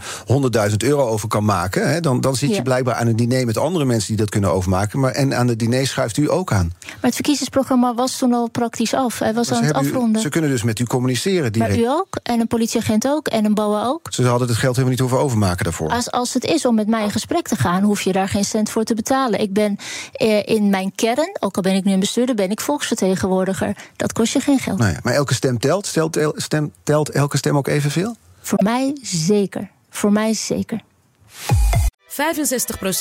100.000 0.70 0.77
euro 0.77 1.07
over 1.07 1.29
kan 1.29 1.45
maken... 1.45 1.89
Hè, 1.91 2.01
dan, 2.01 2.20
dan 2.20 2.37
zit 2.37 2.49
je 2.49 2.55
Ja. 2.55 2.62
blijkbaar 2.62 2.95
aan 2.95 3.07
een 3.07 3.16
diner 3.16 3.47
met 3.47 3.59
andere 3.59 3.85
mensen 3.85 4.09
die 4.09 4.16
dat 4.16 4.29
kunnen 4.31 4.53
overmaken. 4.53 5.01
Maar, 5.01 5.12
en 5.12 5.35
aan 5.37 5.49
het 5.49 5.59
diner 5.59 5.87
schuift 5.87 6.16
u 6.16 6.31
ook 6.31 6.53
aan. 6.53 6.72
Maar 6.85 6.97
het 7.01 7.14
verkiezingsprogramma 7.14 7.95
was 7.95 8.18
toen 8.18 8.33
al 8.33 8.49
praktisch 8.51 8.95
af. 8.95 9.18
Hij 9.18 9.35
was 9.35 9.49
Maar 9.49 9.59
aan 9.59 9.64
het 9.64 9.75
u- 9.77 9.79
afronden. 9.79 10.22
ze 10.22 10.29
kunnen 10.29 10.51
dus 10.51 10.62
met 10.62 10.79
u 10.79 10.85
communiceren 10.85 11.53
direct. 11.53 11.70
Maar 11.70 11.81
u 11.81 11.87
ook, 11.89 12.07
en 12.22 12.41
een 12.41 12.47
politieagent 12.47 13.07
ook, 13.07 13.29
en 13.29 13.45
een 13.45 13.55
BOA 13.55 13.85
ook. 13.87 14.09
Ze 14.11 14.27
hadden 14.27 14.49
het 14.49 14.57
geld 14.57 14.72
helemaal 14.77 14.91
niet 14.91 15.01
hoeven 15.01 15.18
overmaken 15.18 15.64
daarvoor. 15.64 15.91
Als, 15.91 16.11
als 16.11 16.35
het 16.35 16.45
is 16.45 16.66
om 16.66 16.75
met 16.75 16.89
mij 16.89 17.03
in 17.05 17.11
gesprek 17.11 17.49
te 17.49 17.57
gaan, 17.57 17.83
hoef 17.83 18.01
je 18.01 18.12
daar 18.12 18.29
geen 18.29 18.45
cent 18.45 18.70
voor 18.70 18.85
te 18.85 18.95
betalen. 18.95 19.41
Ik 19.41 19.53
ben 19.53 19.77
eh, 20.12 20.47
in 20.47 20.70
mijn 20.70 20.93
kern, 20.95 21.37
ook 21.41 21.57
al 21.57 21.62
ben 21.62 21.75
ik 21.75 21.85
nu 21.85 21.93
een 21.93 22.01
bestuurder, 22.01 22.35
ben 22.35 22.51
ik 22.51 22.61
volksvertegenwoordiger. 22.61 23.77
Dat 23.97 24.12
kost 24.12 24.33
je 24.33 24.41
geen 24.41 24.59
geld. 24.59 24.79
Nou 24.79 24.93
ja, 24.93 24.99
maar 25.03 25.14
elke 25.14 25.35
stem 25.35 25.59
telt. 25.59 25.87
Stelt, 25.87 26.16
el- 26.16 26.33
stem, 26.37 26.72
telt 26.83 27.09
elke 27.11 27.37
stem 27.37 27.57
ook 27.57 27.68
evenveel? 27.68 28.16
Voor 28.45 28.62
mij 28.62 28.97
zeker. 29.03 29.70
Voor 29.90 30.12
mij 30.12 30.34
zeker. 30.34 30.80
65% 30.80 32.11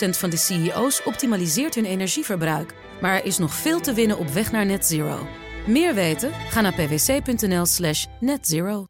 van 0.09 0.29
de 0.29 0.37
CEO's 0.37 1.01
optimaliseert 1.05 1.75
hun 1.75 1.85
energieverbruik. 1.85 2.73
Maar 3.01 3.13
er 3.15 3.25
is 3.25 3.37
nog 3.37 3.53
veel 3.53 3.79
te 3.79 3.93
winnen 3.93 4.17
op 4.17 4.29
weg 4.29 4.51
naar 4.51 4.65
net 4.65 4.85
zero. 4.85 5.27
Meer 5.67 5.93
weten? 5.93 6.31
Ga 6.49 6.61
naar 6.61 6.73
pwc.nl 6.73 7.65
slash 7.65 8.05
netzero. 8.19 8.85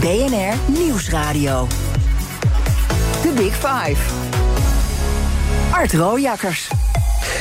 BNR 0.00 0.54
Nieuwsradio. 0.78 1.66
The 3.22 3.32
Big 3.36 3.54
Five. 3.54 4.14
Art 5.72 5.92
Rojakkers. 5.92 6.70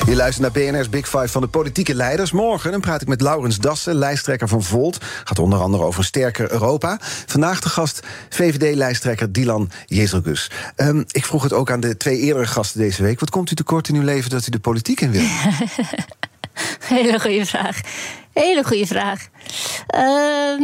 Je 0.05 0.15
luistert 0.15 0.53
naar 0.53 0.63
BNR's 0.63 0.89
Big 0.89 1.09
Five 1.09 1.27
van 1.27 1.41
de 1.41 1.47
politieke 1.47 1.95
leiders. 1.95 2.32
Morgen 2.32 2.71
dan 2.71 2.82
praat 2.82 3.01
ik 3.01 3.07
met 3.07 3.21
Laurens 3.21 3.57
Dassen, 3.57 3.95
lijsttrekker 3.95 4.47
van 4.47 4.63
Volt. 4.63 4.97
Gaat 5.23 5.39
onder 5.39 5.59
andere 5.59 5.84
over 5.84 5.99
een 5.99 6.05
sterker 6.05 6.51
Europa. 6.51 6.97
Vandaag 7.25 7.59
de 7.59 7.69
gast 7.69 7.99
VVD-lijsttrekker 8.29 9.32
Dylan 9.32 9.69
Jezelgus. 9.86 10.51
Ehm, 10.75 11.03
ik 11.07 11.25
vroeg 11.25 11.43
het 11.43 11.53
ook 11.53 11.71
aan 11.71 11.79
de 11.79 11.97
twee 11.97 12.19
eerdere 12.19 12.47
gasten 12.47 12.79
deze 12.79 13.03
week. 13.03 13.19
Wat 13.19 13.29
komt 13.29 13.51
u 13.51 13.55
tekort 13.55 13.88
in 13.88 13.95
uw 13.95 14.03
leven 14.03 14.29
dat 14.29 14.47
u 14.47 14.51
de 14.51 14.59
politiek 14.59 15.01
in 15.01 15.11
wil? 15.11 15.21
Hele 16.95 17.19
goede 17.19 17.45
vraag. 17.45 17.79
Hele 18.34 18.63
goede 18.63 18.86
vraag. 18.86 19.27
Ehm, 19.88 20.63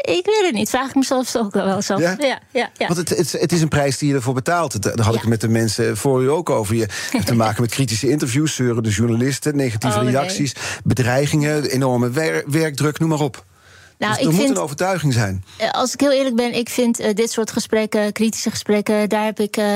ik 0.00 0.24
weet 0.26 0.42
het 0.44 0.52
niet. 0.54 0.70
Vraag 0.70 0.88
ik 0.88 0.94
mezelf 0.94 1.36
ook 1.36 1.52
wel 1.54 1.66
af. 1.66 1.88
Ja? 1.88 1.96
Ja, 1.98 2.16
ja, 2.52 2.70
ja. 2.76 2.86
Want 2.86 2.96
het, 2.96 3.08
het, 3.08 3.32
het 3.32 3.52
is 3.52 3.60
een 3.62 3.68
prijs 3.68 3.98
die 3.98 4.08
je 4.08 4.14
ervoor 4.14 4.34
betaalt. 4.34 4.82
Daar 4.82 5.00
had 5.00 5.14
ik 5.14 5.20
het 5.20 5.28
met 5.30 5.40
de 5.40 5.48
mensen 5.48 5.96
voor 5.96 6.22
u 6.22 6.30
ook 6.30 6.50
over. 6.50 6.74
Je 6.74 6.86
hebt 7.10 7.26
te 7.26 7.34
maken 7.34 7.62
met 7.62 7.70
kritische 7.70 8.08
interviews, 8.10 8.54
zeurende 8.54 8.90
journalisten, 8.90 9.56
negatieve 9.56 9.96
Oh, 9.98 10.02
nee. 10.02 10.12
reacties, 10.12 10.54
bedreigingen, 10.84 11.64
enorme 11.64 12.10
wer- 12.10 12.44
werkdruk, 12.46 12.98
noem 12.98 13.08
maar 13.08 13.20
op. 13.20 13.44
Nou, 13.98 14.12
dus 14.12 14.20
ik 14.22 14.26
er 14.28 14.34
moet 14.34 14.42
vind- 14.44 14.56
een 14.56 14.62
overtuiging 14.62 15.12
zijn. 15.12 15.44
Eh, 15.58 15.70
Als 15.70 15.92
ik 15.92 16.00
heel 16.00 16.12
eerlijk 16.12 16.36
ben, 16.36 16.54
ik 16.54 16.68
vind 16.68 16.98
eh, 17.00 17.14
dit 17.14 17.30
soort 17.30 17.50
gesprekken, 17.50 18.12
kritische 18.12 18.50
gesprekken, 18.50 19.08
daar 19.08 19.24
heb 19.24 19.40
ik, 19.40 19.56
eh, 19.56 19.66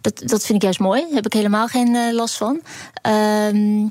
dat, 0.00 0.22
dat 0.24 0.44
vind 0.44 0.54
ik 0.58 0.62
juist 0.62 0.78
mooi. 0.78 1.00
Daar 1.00 1.14
heb 1.14 1.26
ik 1.26 1.32
helemaal 1.32 1.66
geen 1.66 2.14
last 2.14 2.36
van. 2.36 2.60
Ehm, 3.02 3.86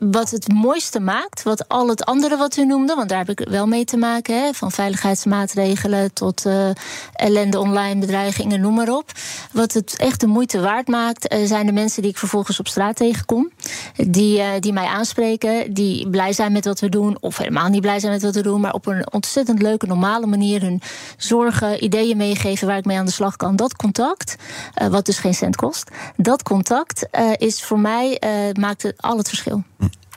wat 0.00 0.30
het 0.30 0.52
mooiste 0.52 1.00
maakt, 1.00 1.42
wat 1.42 1.68
al 1.68 1.88
het 1.88 2.04
andere 2.04 2.36
wat 2.36 2.56
u 2.56 2.64
noemde, 2.64 2.94
want 2.94 3.08
daar 3.08 3.18
heb 3.26 3.38
ik 3.38 3.48
wel 3.48 3.66
mee 3.66 3.84
te 3.84 3.96
maken, 3.96 4.42
hè, 4.42 4.52
van 4.52 4.70
veiligheidsmaatregelen 4.72 6.12
tot 6.12 6.46
eh, 6.46 6.70
ellende 7.12 7.58
online, 7.58 8.00
bedreigingen, 8.00 8.60
noem 8.60 8.74
maar 8.74 8.88
op. 8.88 9.12
Wat 9.52 9.72
het 9.72 9.96
echt 9.96 10.20
de 10.20 10.26
moeite 10.26 10.60
waard 10.60 10.88
maakt, 10.88 11.28
eh, 11.28 11.46
zijn 11.46 11.66
de 11.66 11.72
mensen 11.72 12.02
die 12.02 12.10
ik 12.10 12.18
vervolgens 12.18 12.60
op 12.60 12.68
straat 12.68 12.96
tegenkom. 12.96 13.50
Die, 13.96 14.40
eh, 14.40 14.48
die 14.60 14.72
mij 14.72 14.86
aanspreken, 14.86 15.72
die 15.72 16.08
blij 16.10 16.32
zijn 16.32 16.52
met 16.52 16.64
wat 16.64 16.80
we 16.80 16.88
doen, 16.88 17.16
of 17.20 17.36
helemaal 17.36 17.68
niet 17.68 17.80
blij 17.80 17.98
zijn 18.00 18.12
met 18.12 18.22
wat 18.22 18.34
we 18.34 18.42
doen, 18.42 18.60
maar 18.60 18.72
op 18.72 18.86
een 18.86 19.12
ontzettend 19.12 19.62
leuke, 19.62 19.86
normale 19.86 20.26
manier 20.26 20.60
hun 20.60 20.80
zorgen, 21.16 21.84
ideeën 21.84 22.16
meegeven 22.16 22.66
waar 22.66 22.78
ik 22.78 22.84
mee 22.84 22.98
aan 22.98 23.06
de 23.06 23.12
slag 23.12 23.36
kan. 23.36 23.56
Dat 23.56 23.76
contact, 23.76 24.36
eh, 24.74 24.88
wat 24.88 25.06
dus 25.06 25.18
geen 25.18 25.34
cent 25.34 25.56
kost, 25.56 25.90
dat 26.16 26.42
contact 26.42 27.08
eh, 27.10 27.30
is 27.36 27.64
voor 27.64 27.78
mij, 27.78 28.20
maakt 28.52 28.92
al 28.96 29.16
het 29.16 29.28
verschil. 29.28 29.62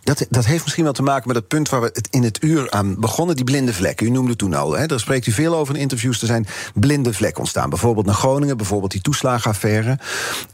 Dat, 0.03 0.25
dat 0.29 0.45
heeft 0.45 0.63
misschien 0.63 0.83
wel 0.83 0.93
te 0.93 1.03
maken 1.03 1.27
met 1.27 1.35
het 1.35 1.47
punt 1.47 1.69
waar 1.69 1.81
we 1.81 1.89
het 1.93 2.07
in 2.11 2.23
het 2.23 2.43
uur 2.43 2.71
aan 2.71 2.99
begonnen, 2.99 3.35
die 3.35 3.45
blinde 3.45 3.73
vlekken. 3.73 4.05
U 4.05 4.09
noemde 4.09 4.35
toen 4.35 4.53
al, 4.53 4.71
hè, 4.71 4.85
daar 4.85 4.99
spreekt 4.99 5.27
u 5.27 5.31
veel 5.31 5.55
over 5.55 5.75
in 5.75 5.81
interviews. 5.81 6.21
Er 6.21 6.27
zijn 6.27 6.47
blinde 6.73 7.13
vlekken 7.13 7.39
ontstaan. 7.39 7.69
Bijvoorbeeld 7.69 8.05
naar 8.05 8.15
Groningen, 8.15 8.57
bijvoorbeeld 8.57 8.91
die 8.91 9.01
toeslagenaffaire. 9.01 9.97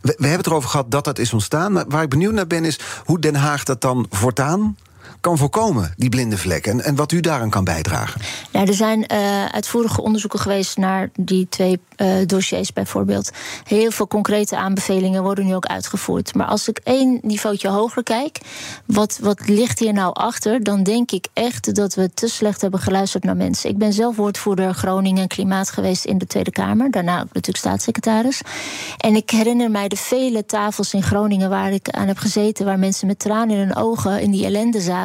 We, 0.02 0.14
we 0.18 0.28
hebben 0.28 0.38
het 0.38 0.48
erover 0.48 0.70
gehad 0.70 0.92
dat 0.92 1.04
dat 1.04 1.20
is 1.20 1.34
ontstaan. 1.34 1.72
Maar 1.72 1.86
waar 1.88 2.04
ik 2.04 2.10
benieuwd 2.10 2.34
naar 2.34 2.48
ben, 2.48 2.66
is 2.66 2.80
hoe 3.06 3.20
Den 3.20 3.36
Haag 3.36 3.64
dat 3.64 3.82
dan 3.82 4.06
voortaan 4.10 4.76
kan 5.22 5.38
voorkomen, 5.38 5.94
die 5.98 6.10
blinde 6.10 6.38
vlekken. 6.38 6.84
En, 6.84 6.96
wat 6.96 7.12
u 7.12 7.20
daaraan 7.20 7.50
kan 7.50 7.64
bijdragen. 7.64 8.22
Nou, 8.52 8.68
er 8.68 8.74
zijn 8.74 9.08
eh, 9.08 9.46
uitvoerige 9.46 10.02
onderzoeken 10.02 10.40
geweest 10.40 10.78
naar 10.78 11.10
die 11.16 11.48
twee 11.50 11.80
eh, 11.96 12.16
dossiers 12.26 12.74
bijvoorbeeld. 12.74 13.32
Heel 13.64 13.92
veel 13.92 14.08
concrete 14.08 14.58
aanbevelingen 14.58 15.24
worden 15.24 15.46
nu 15.46 15.56
ook 15.56 15.66
uitgevoerd. 15.66 16.36
Maar 16.36 16.48
als 16.48 16.68
ik 16.68 16.80
één 16.84 17.20
niveautje 17.22 17.70
hoger 17.70 18.04
kijk, 18.04 18.40
wat, 18.86 19.20
wat 19.22 19.48
ligt 19.48 19.80
hier 19.80 19.94
nou 19.94 20.14
achter? 20.14 20.64
Dan 20.64 20.84
denk 20.84 21.12
ik 21.12 21.28
echt 21.34 21.76
dat 21.76 21.94
we 21.94 22.14
te 22.14 22.28
slecht 22.28 22.62
hebben 22.62 22.80
geluisterd 22.80 23.24
naar 23.24 23.36
mensen. 23.36 23.70
Ik 23.70 23.78
ben 23.78 23.94
zelf 23.94 24.16
woordvoerder 24.16 24.74
Groningen 24.74 25.22
en 25.22 25.28
Klimaat 25.28 25.70
geweest 25.72 26.06
in 26.06 26.18
de 26.18 26.28
Tweede 26.28 26.52
Kamer. 26.52 26.92
Daarna 26.92 27.16
ook 27.16 27.34
natuurlijk 27.34 27.58
staatssecretaris. 27.58 28.42
En 28.98 29.16
ik 29.16 29.30
herinner 29.30 29.72
mij 29.72 29.88
de 29.88 29.96
vele 29.96 30.46
tafels 30.46 30.94
in 30.94 31.04
Groningen 31.04 31.50
waar 31.50 31.72
ik 31.72 31.90
aan 31.90 32.08
heb 32.08 32.18
gezeten, 32.18 32.66
waar 32.66 32.80
mensen 32.80 33.08
met 33.08 33.20
tranen 33.20 33.56
in 33.56 33.68
hun 33.68 33.76
ogen 33.76 34.22
in 34.22 34.32
die 34.32 34.46
ellende 34.46 34.82
zaten. 34.82 34.99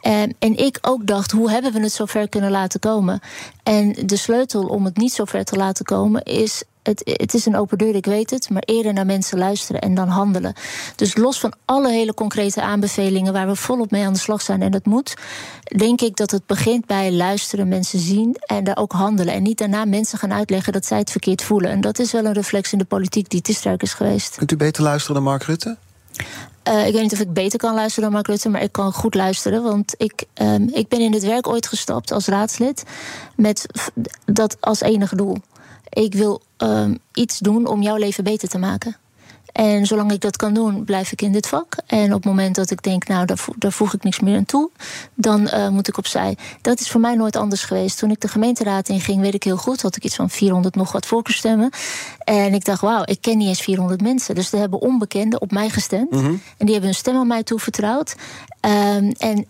Ehm, 0.00 0.30
en 0.38 0.56
ik 0.56 0.78
ook 0.80 1.06
dacht, 1.06 1.30
hoe 1.30 1.50
hebben 1.50 1.72
we 1.72 1.80
het 1.80 1.92
zover 1.92 2.28
kunnen 2.28 2.50
laten 2.50 2.80
komen? 2.80 3.20
En 3.62 3.94
de 4.04 4.16
sleutel 4.16 4.62
om 4.62 4.84
het 4.84 4.96
niet 4.96 5.12
zover 5.12 5.44
te 5.44 5.56
laten 5.56 5.84
komen 5.84 6.22
is. 6.22 6.62
Het, 6.82 7.00
het 7.04 7.34
is 7.34 7.46
een 7.46 7.56
open 7.56 7.78
deur, 7.78 7.94
ik 7.94 8.04
weet 8.04 8.30
het, 8.30 8.50
maar 8.50 8.62
eerder 8.66 8.92
naar 8.92 9.06
mensen 9.06 9.38
luisteren 9.38 9.80
en 9.80 9.94
dan 9.94 10.08
handelen. 10.08 10.54
Dus 10.96 11.16
los 11.16 11.40
van 11.40 11.52
alle 11.64 11.90
hele 11.90 12.14
concrete 12.14 12.62
aanbevelingen 12.62 13.32
waar 13.32 13.46
we 13.46 13.56
volop 13.56 13.90
mee 13.90 14.04
aan 14.04 14.12
de 14.12 14.18
slag 14.18 14.42
zijn 14.42 14.62
en 14.62 14.70
dat 14.70 14.84
moet, 14.84 15.14
denk 15.76 16.00
ik 16.00 16.16
dat 16.16 16.30
het 16.30 16.46
begint 16.46 16.86
bij 16.86 17.12
luisteren, 17.12 17.68
mensen 17.68 17.98
zien 17.98 18.36
en 18.46 18.64
daar 18.64 18.76
ook 18.76 18.92
handelen. 18.92 19.34
En 19.34 19.42
niet 19.42 19.58
daarna 19.58 19.84
mensen 19.84 20.18
gaan 20.18 20.32
uitleggen 20.32 20.72
dat 20.72 20.86
zij 20.86 20.98
het 20.98 21.10
verkeerd 21.10 21.42
voelen. 21.42 21.70
En 21.70 21.80
dat 21.80 21.98
is 21.98 22.12
wel 22.12 22.24
een 22.24 22.32
reflex 22.32 22.72
in 22.72 22.78
de 22.78 22.84
politiek 22.84 23.30
die 23.30 23.40
te 23.40 23.54
sterk 23.54 23.82
is 23.82 23.92
geweest. 23.92 24.36
Kunt 24.36 24.52
u 24.52 24.56
beter 24.56 24.82
luisteren 24.82 25.14
dan 25.14 25.24
Mark 25.24 25.42
Rutte? 25.42 25.76
Eh, 26.68 26.86
ik 26.86 26.92
weet 26.92 27.02
niet 27.02 27.12
of 27.12 27.20
ik 27.20 27.32
beter 27.32 27.58
kan 27.58 27.74
luisteren 27.74 28.02
dan 28.02 28.12
Mark 28.12 28.26
Rutte, 28.26 28.48
maar 28.48 28.62
ik 28.62 28.72
kan 28.72 28.92
goed 28.92 29.14
luisteren. 29.14 29.62
Want 29.62 29.94
ik, 29.96 30.24
ehm, 30.34 30.62
ik 30.72 30.88
ben 30.88 31.00
in 31.00 31.12
het 31.12 31.24
werk 31.24 31.48
ooit 31.48 31.66
gestapt 31.66 32.12
als 32.12 32.26
raadslid 32.26 32.82
met 33.36 33.66
dat 34.24 34.56
als 34.60 34.80
enige 34.80 35.16
doel. 35.16 35.36
Ik 35.88 36.14
wil 36.14 36.42
ehm, 36.56 36.94
iets 37.12 37.38
doen 37.38 37.66
om 37.66 37.82
jouw 37.82 37.96
leven 37.96 38.24
beter 38.24 38.48
te 38.48 38.58
maken. 38.58 38.96
En 39.52 39.86
zolang 39.86 40.12
ik 40.12 40.20
dat 40.20 40.36
kan 40.36 40.54
doen, 40.54 40.84
blijf 40.84 41.12
ik 41.12 41.22
in 41.22 41.32
dit 41.32 41.46
vak. 41.46 41.76
En 41.86 42.06
op 42.06 42.22
het 42.22 42.24
moment 42.24 42.54
dat 42.54 42.70
ik 42.70 42.82
denk, 42.82 43.08
nou, 43.08 43.26
daar, 43.26 43.44
daar 43.56 43.72
voeg 43.72 43.94
ik 43.94 44.02
niks 44.02 44.20
meer 44.20 44.36
aan 44.36 44.44
toe, 44.44 44.70
dan 45.14 45.40
uh, 45.54 45.68
moet 45.68 45.88
ik 45.88 45.98
opzij. 45.98 46.36
Dat 46.62 46.80
is 46.80 46.90
voor 46.90 47.00
mij 47.00 47.14
nooit 47.14 47.36
anders 47.36 47.64
geweest. 47.64 47.98
Toen 47.98 48.10
ik 48.10 48.20
de 48.20 48.28
gemeenteraad 48.28 48.88
inging, 48.88 49.20
weet 49.20 49.34
ik 49.34 49.42
heel 49.42 49.56
goed, 49.56 49.82
had 49.82 49.96
ik 49.96 50.04
iets 50.04 50.14
van 50.14 50.30
400 50.30 50.74
nog 50.74 50.92
wat 50.92 51.06
voorkeurstemmen. 51.06 51.70
En 52.28 52.54
ik 52.54 52.64
dacht, 52.64 52.80
wauw, 52.80 53.02
ik 53.04 53.20
ken 53.20 53.38
niet 53.38 53.48
eens 53.48 53.60
400 53.60 54.00
mensen. 54.00 54.34
Dus 54.34 54.52
er 54.52 54.58
hebben 54.58 54.80
onbekenden 54.80 55.40
op 55.40 55.50
mij 55.50 55.68
gestemd. 55.68 56.10
Mm 56.10 56.18
-hmm. 56.18 56.40
En 56.56 56.66
die 56.66 56.70
hebben 56.70 56.84
hun 56.84 56.94
stem 56.94 57.16
aan 57.16 57.26
mij 57.26 57.42
toevertrouwd. 57.42 58.14
Um, 58.60 59.12
en 59.18 59.46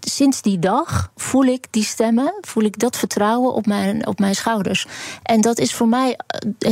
sinds 0.00 0.42
die 0.42 0.58
dag 0.58 1.10
voel 1.16 1.44
ik 1.44 1.66
die 1.70 1.84
stemmen, 1.84 2.34
voel 2.40 2.62
ik 2.62 2.78
dat 2.78 2.96
vertrouwen 2.96 3.54
op 3.54 3.66
mijn, 3.66 4.06
op 4.06 4.18
mijn 4.18 4.34
schouders. 4.34 4.86
En 5.22 5.40
dat 5.40 5.58
is 5.58 5.74
voor 5.74 5.88
mij 5.88 6.18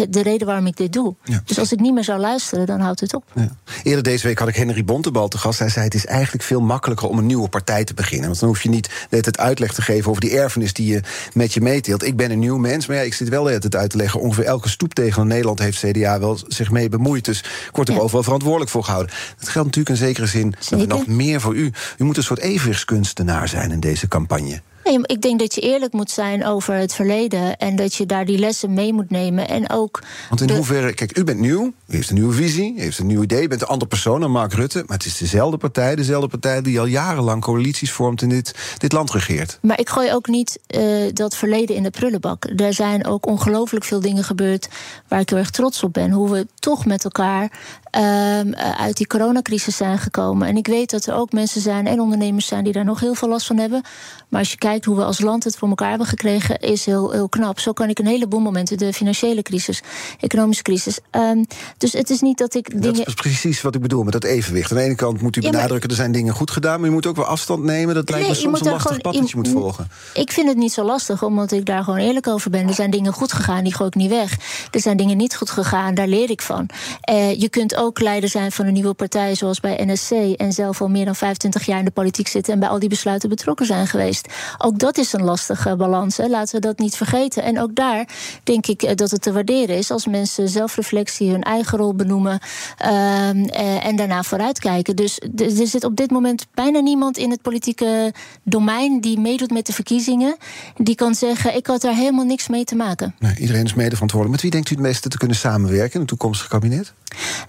de 0.08 0.22
reden 0.22 0.46
waarom 0.46 0.66
ik 0.66 0.76
dit 0.76 0.92
doe. 0.92 1.14
Ja. 1.24 1.42
Dus 1.44 1.58
als 1.58 1.72
ik 1.72 1.80
niet 1.80 1.94
meer 1.94 2.04
zou 2.04 2.20
luisteren, 2.20 2.66
dan 2.66 2.80
houdt 2.80 3.00
het 3.00 3.14
op. 3.14 3.24
Ja. 3.34 3.48
Eerder 3.82 4.02
deze 4.02 4.26
week 4.26 4.38
had 4.38 4.48
ik 4.48 4.56
Henry 4.56 4.84
Bontebal 4.84 5.28
te 5.28 5.38
gast. 5.38 5.58
Hij 5.58 5.68
zei: 5.68 5.84
Het 5.84 5.94
is 5.94 6.06
eigenlijk 6.06 6.44
veel 6.44 6.60
makkelijker 6.60 7.08
om 7.08 7.18
een 7.18 7.26
nieuwe 7.26 7.48
partij 7.48 7.84
te 7.84 7.94
beginnen. 7.94 8.26
Want 8.26 8.40
dan 8.40 8.48
hoef 8.48 8.62
je 8.62 8.68
niet 8.68 9.06
het 9.10 9.38
uitleg 9.38 9.74
te 9.74 9.82
geven 9.82 10.10
over 10.10 10.22
die 10.22 10.38
erfenis 10.38 10.72
die 10.72 10.92
je 10.92 11.00
met 11.32 11.54
je 11.54 11.60
meeteelt. 11.60 12.04
Ik 12.04 12.16
ben 12.16 12.30
een 12.30 12.38
nieuw 12.38 12.58
mens, 12.58 12.86
maar 12.86 12.96
ja, 12.96 13.02
ik 13.02 13.14
zit 13.14 13.28
wel 13.28 13.44
het 13.44 13.76
uit 13.76 13.90
te 13.90 13.96
leggen. 13.96 14.20
Ongeveer 14.20 14.44
elke 14.44 14.68
stoeptegel 14.68 15.22
in 15.22 15.28
Nederland 15.46 15.76
heeft 15.82 15.96
CDA 15.96 16.18
wel 16.18 16.38
zich 16.48 16.70
mee 16.70 16.88
bemoeid. 16.88 17.24
Dus 17.24 17.38
ik 17.38 17.70
word 17.72 17.88
er 17.88 17.94
ja. 17.94 18.00
overal 18.00 18.22
verantwoordelijk 18.22 18.70
voor 18.70 18.84
gehouden. 18.84 19.14
Dat 19.38 19.48
geldt 19.48 19.66
natuurlijk 19.76 20.00
in 20.00 20.06
zekere 20.06 20.26
zin 20.26 20.54
nog 20.88 21.06
meer 21.06 21.40
voor 21.40 21.54
u. 21.54 21.72
U 21.98 22.04
moet 22.04 22.16
een 22.16 22.22
soort 22.22 22.40
evenwichtskunstenaar 22.40 23.48
zijn 23.48 23.70
in 23.70 23.80
deze 23.80 24.08
campagne. 24.08 24.60
Nee, 24.86 24.98
ik 25.02 25.22
denk 25.22 25.38
dat 25.38 25.54
je 25.54 25.60
eerlijk 25.60 25.92
moet 25.92 26.10
zijn 26.10 26.46
over 26.46 26.74
het 26.74 26.94
verleden 26.94 27.56
en 27.56 27.76
dat 27.76 27.94
je 27.94 28.06
daar 28.06 28.24
die 28.24 28.38
lessen 28.38 28.74
mee 28.74 28.92
moet 28.92 29.10
nemen. 29.10 29.48
En 29.48 29.70
ook. 29.70 30.02
Want 30.28 30.40
in 30.40 30.50
hoeverre, 30.50 30.94
kijk, 30.94 31.18
u 31.18 31.24
bent 31.24 31.38
nieuw, 31.38 31.64
u 31.64 31.94
heeft 31.94 32.08
een 32.08 32.14
nieuwe 32.14 32.34
visie, 32.34 32.74
u 32.76 32.80
heeft 32.80 32.98
een 32.98 33.06
nieuw 33.06 33.22
idee, 33.22 33.42
u 33.44 33.48
bent 33.48 33.60
een 33.60 33.66
andere 33.66 33.90
persoon 33.90 34.20
dan 34.20 34.30
Mark 34.30 34.52
Rutte. 34.52 34.82
Maar 34.86 34.96
het 34.96 35.06
is 35.06 35.18
dezelfde 35.18 35.56
partij, 35.56 35.96
dezelfde 35.96 36.28
partij 36.28 36.62
die 36.62 36.80
al 36.80 36.86
jarenlang 36.86 37.42
coalities 37.42 37.92
vormt 37.92 38.22
en 38.22 38.28
dit, 38.28 38.54
dit 38.78 38.92
land 38.92 39.10
regeert. 39.10 39.58
Maar 39.62 39.80
ik 39.80 39.88
gooi 39.88 40.12
ook 40.12 40.26
niet 40.26 40.58
uh, 40.76 41.10
dat 41.12 41.36
verleden 41.36 41.76
in 41.76 41.82
de 41.82 41.90
prullenbak. 41.90 42.44
Er 42.56 42.74
zijn 42.74 43.06
ook 43.06 43.26
ongelooflijk 43.26 43.84
veel 43.84 44.00
dingen 44.00 44.24
gebeurd 44.24 44.68
waar 45.08 45.20
ik 45.20 45.28
heel 45.28 45.38
erg 45.38 45.50
trots 45.50 45.82
op 45.82 45.92
ben. 45.92 46.10
Hoe 46.10 46.30
we 46.30 46.46
toch 46.54 46.86
met 46.86 47.04
elkaar 47.04 47.50
um, 47.96 48.54
uit 48.54 48.96
die 48.96 49.06
coronacrisis 49.06 49.76
zijn 49.76 49.98
gekomen. 49.98 50.48
En 50.48 50.56
ik 50.56 50.66
weet 50.66 50.90
dat 50.90 51.06
er 51.06 51.14
ook 51.14 51.32
mensen 51.32 51.60
zijn 51.60 51.86
en 51.86 52.00
ondernemers 52.00 52.46
zijn 52.46 52.64
die 52.64 52.72
daar 52.72 52.84
nog 52.84 53.00
heel 53.00 53.14
veel 53.14 53.28
last 53.28 53.46
van 53.46 53.58
hebben. 53.58 53.82
Maar 54.28 54.40
als 54.40 54.50
je 54.50 54.58
kijkt 54.58 54.84
hoe 54.84 54.96
we 54.96 55.04
als 55.04 55.20
land 55.20 55.44
het 55.44 55.56
voor 55.56 55.68
elkaar 55.68 55.88
hebben 55.88 56.06
gekregen, 56.06 56.58
is 56.58 56.86
heel, 56.86 57.10
heel 57.10 57.28
knap. 57.28 57.60
Zo 57.60 57.72
kan 57.72 57.88
ik 57.88 57.98
een 57.98 58.06
heleboel 58.06 58.40
momenten, 58.40 58.78
de 58.78 58.92
financiële 58.92 59.42
crisis, 59.42 59.82
economische 60.20 60.62
crisis. 60.62 60.98
Um, 61.10 61.46
dus 61.78 61.92
het 61.92 62.10
is 62.10 62.20
niet 62.20 62.38
dat 62.38 62.54
ik. 62.54 62.72
Dat 62.72 62.82
dingen... 62.82 63.04
is 63.06 63.14
precies 63.14 63.62
wat 63.62 63.74
ik 63.74 63.80
bedoel 63.80 64.02
met 64.02 64.12
dat 64.12 64.24
evenwicht. 64.24 64.70
Aan 64.70 64.76
de 64.76 64.82
ene 64.82 64.94
kant 64.94 65.20
moet 65.22 65.36
u 65.36 65.40
ja, 65.40 65.50
benadrukken, 65.50 65.90
er 65.90 65.96
zijn 65.96 66.12
dingen 66.12 66.34
goed 66.34 66.50
gedaan, 66.50 66.76
maar 66.80 66.88
je 66.88 66.94
moet 66.94 67.06
ook 67.06 67.16
wel 67.16 67.24
afstand 67.24 67.62
nemen. 67.62 67.94
Dat 67.94 68.10
lijkt 68.10 68.26
nee, 68.26 68.36
me 68.36 68.40
soms 68.40 68.60
een 68.60 68.66
lastig 68.66 68.82
gewoon, 68.82 69.00
pad 69.00 69.14
dat 69.14 69.30
je 69.30 69.36
moet 69.36 69.48
volgen. 69.48 69.88
Ik 70.14 70.32
vind 70.32 70.48
het 70.48 70.56
niet 70.56 70.72
zo 70.72 70.84
lastig, 70.84 71.22
omdat 71.22 71.52
ik 71.52 71.64
daar 71.64 71.84
gewoon 71.84 72.00
eerlijk 72.00 72.28
over 72.28 72.50
ben. 72.50 72.68
Er 72.68 72.74
zijn 72.74 72.90
dingen 72.90 73.12
goed 73.12 73.32
gegaan, 73.32 73.64
die 73.64 73.74
gooi 73.74 73.88
ik 73.88 73.94
niet 73.94 74.10
weg. 74.10 74.36
Er 74.70 74.80
zijn 74.80 74.96
dingen 74.96 75.16
niet 75.16 75.36
goed 75.36 75.50
gegaan, 75.50 75.94
daar 75.94 76.08
leer 76.08 76.30
ik 76.30 76.42
van. 76.42 76.68
Uh, 77.10 77.34
je 77.34 77.48
kunt 77.48 77.76
ook 77.76 77.85
leider 77.94 78.28
zijn 78.28 78.52
van 78.52 78.66
een 78.66 78.72
nieuwe 78.72 78.94
partij, 78.94 79.34
zoals 79.34 79.60
bij 79.60 79.84
NSC, 79.84 80.10
en 80.10 80.52
zelf 80.52 80.80
al 80.80 80.88
meer 80.88 81.04
dan 81.04 81.16
25 81.16 81.66
jaar 81.66 81.78
in 81.78 81.84
de 81.84 81.90
politiek 81.90 82.28
zitten 82.28 82.52
en 82.52 82.58
bij 82.58 82.68
al 82.68 82.78
die 82.78 82.88
besluiten 82.88 83.28
betrokken 83.28 83.66
zijn 83.66 83.86
geweest. 83.86 84.28
Ook 84.58 84.78
dat 84.78 84.98
is 84.98 85.12
een 85.12 85.22
lastige 85.22 85.76
balans. 85.76 86.16
Hè. 86.16 86.26
Laten 86.26 86.54
we 86.54 86.60
dat 86.60 86.78
niet 86.78 86.96
vergeten. 86.96 87.42
En 87.42 87.60
ook 87.60 87.74
daar 87.74 88.08
denk 88.42 88.66
ik 88.66 88.96
dat 88.98 89.10
het 89.10 89.22
te 89.22 89.32
waarderen 89.32 89.76
is 89.76 89.90
als 89.90 90.06
mensen 90.06 90.48
zelfreflectie, 90.48 91.30
hun 91.30 91.42
eigen 91.42 91.78
rol 91.78 91.94
benoemen 91.94 92.32
um, 92.32 93.44
en 93.48 93.96
daarna 93.96 94.22
vooruitkijken. 94.22 94.96
Dus 94.96 95.20
er 95.36 95.66
zit 95.66 95.84
op 95.84 95.96
dit 95.96 96.10
moment 96.10 96.46
bijna 96.54 96.80
niemand 96.80 97.18
in 97.18 97.30
het 97.30 97.42
politieke 97.42 98.12
domein 98.42 99.00
die 99.00 99.18
meedoet 99.18 99.50
met 99.50 99.66
de 99.66 99.72
verkiezingen, 99.72 100.36
die 100.76 100.94
kan 100.94 101.14
zeggen: 101.14 101.56
ik 101.56 101.66
had 101.66 101.80
daar 101.80 101.94
helemaal 101.94 102.24
niks 102.24 102.48
mee 102.48 102.64
te 102.64 102.76
maken. 102.76 103.14
Nee, 103.18 103.36
iedereen 103.38 103.64
is 103.64 103.74
mede 103.74 103.94
verantwoordelijk. 103.94 104.42
Met 104.42 104.42
wie 104.42 104.50
denkt 104.50 104.70
u 104.70 104.74
het 104.74 104.84
meeste 104.84 105.08
te 105.08 105.18
kunnen 105.18 105.36
samenwerken 105.36 105.92
in 105.92 106.00
het 106.00 106.08
toekomstige 106.08 106.48
kabinet? 106.48 106.92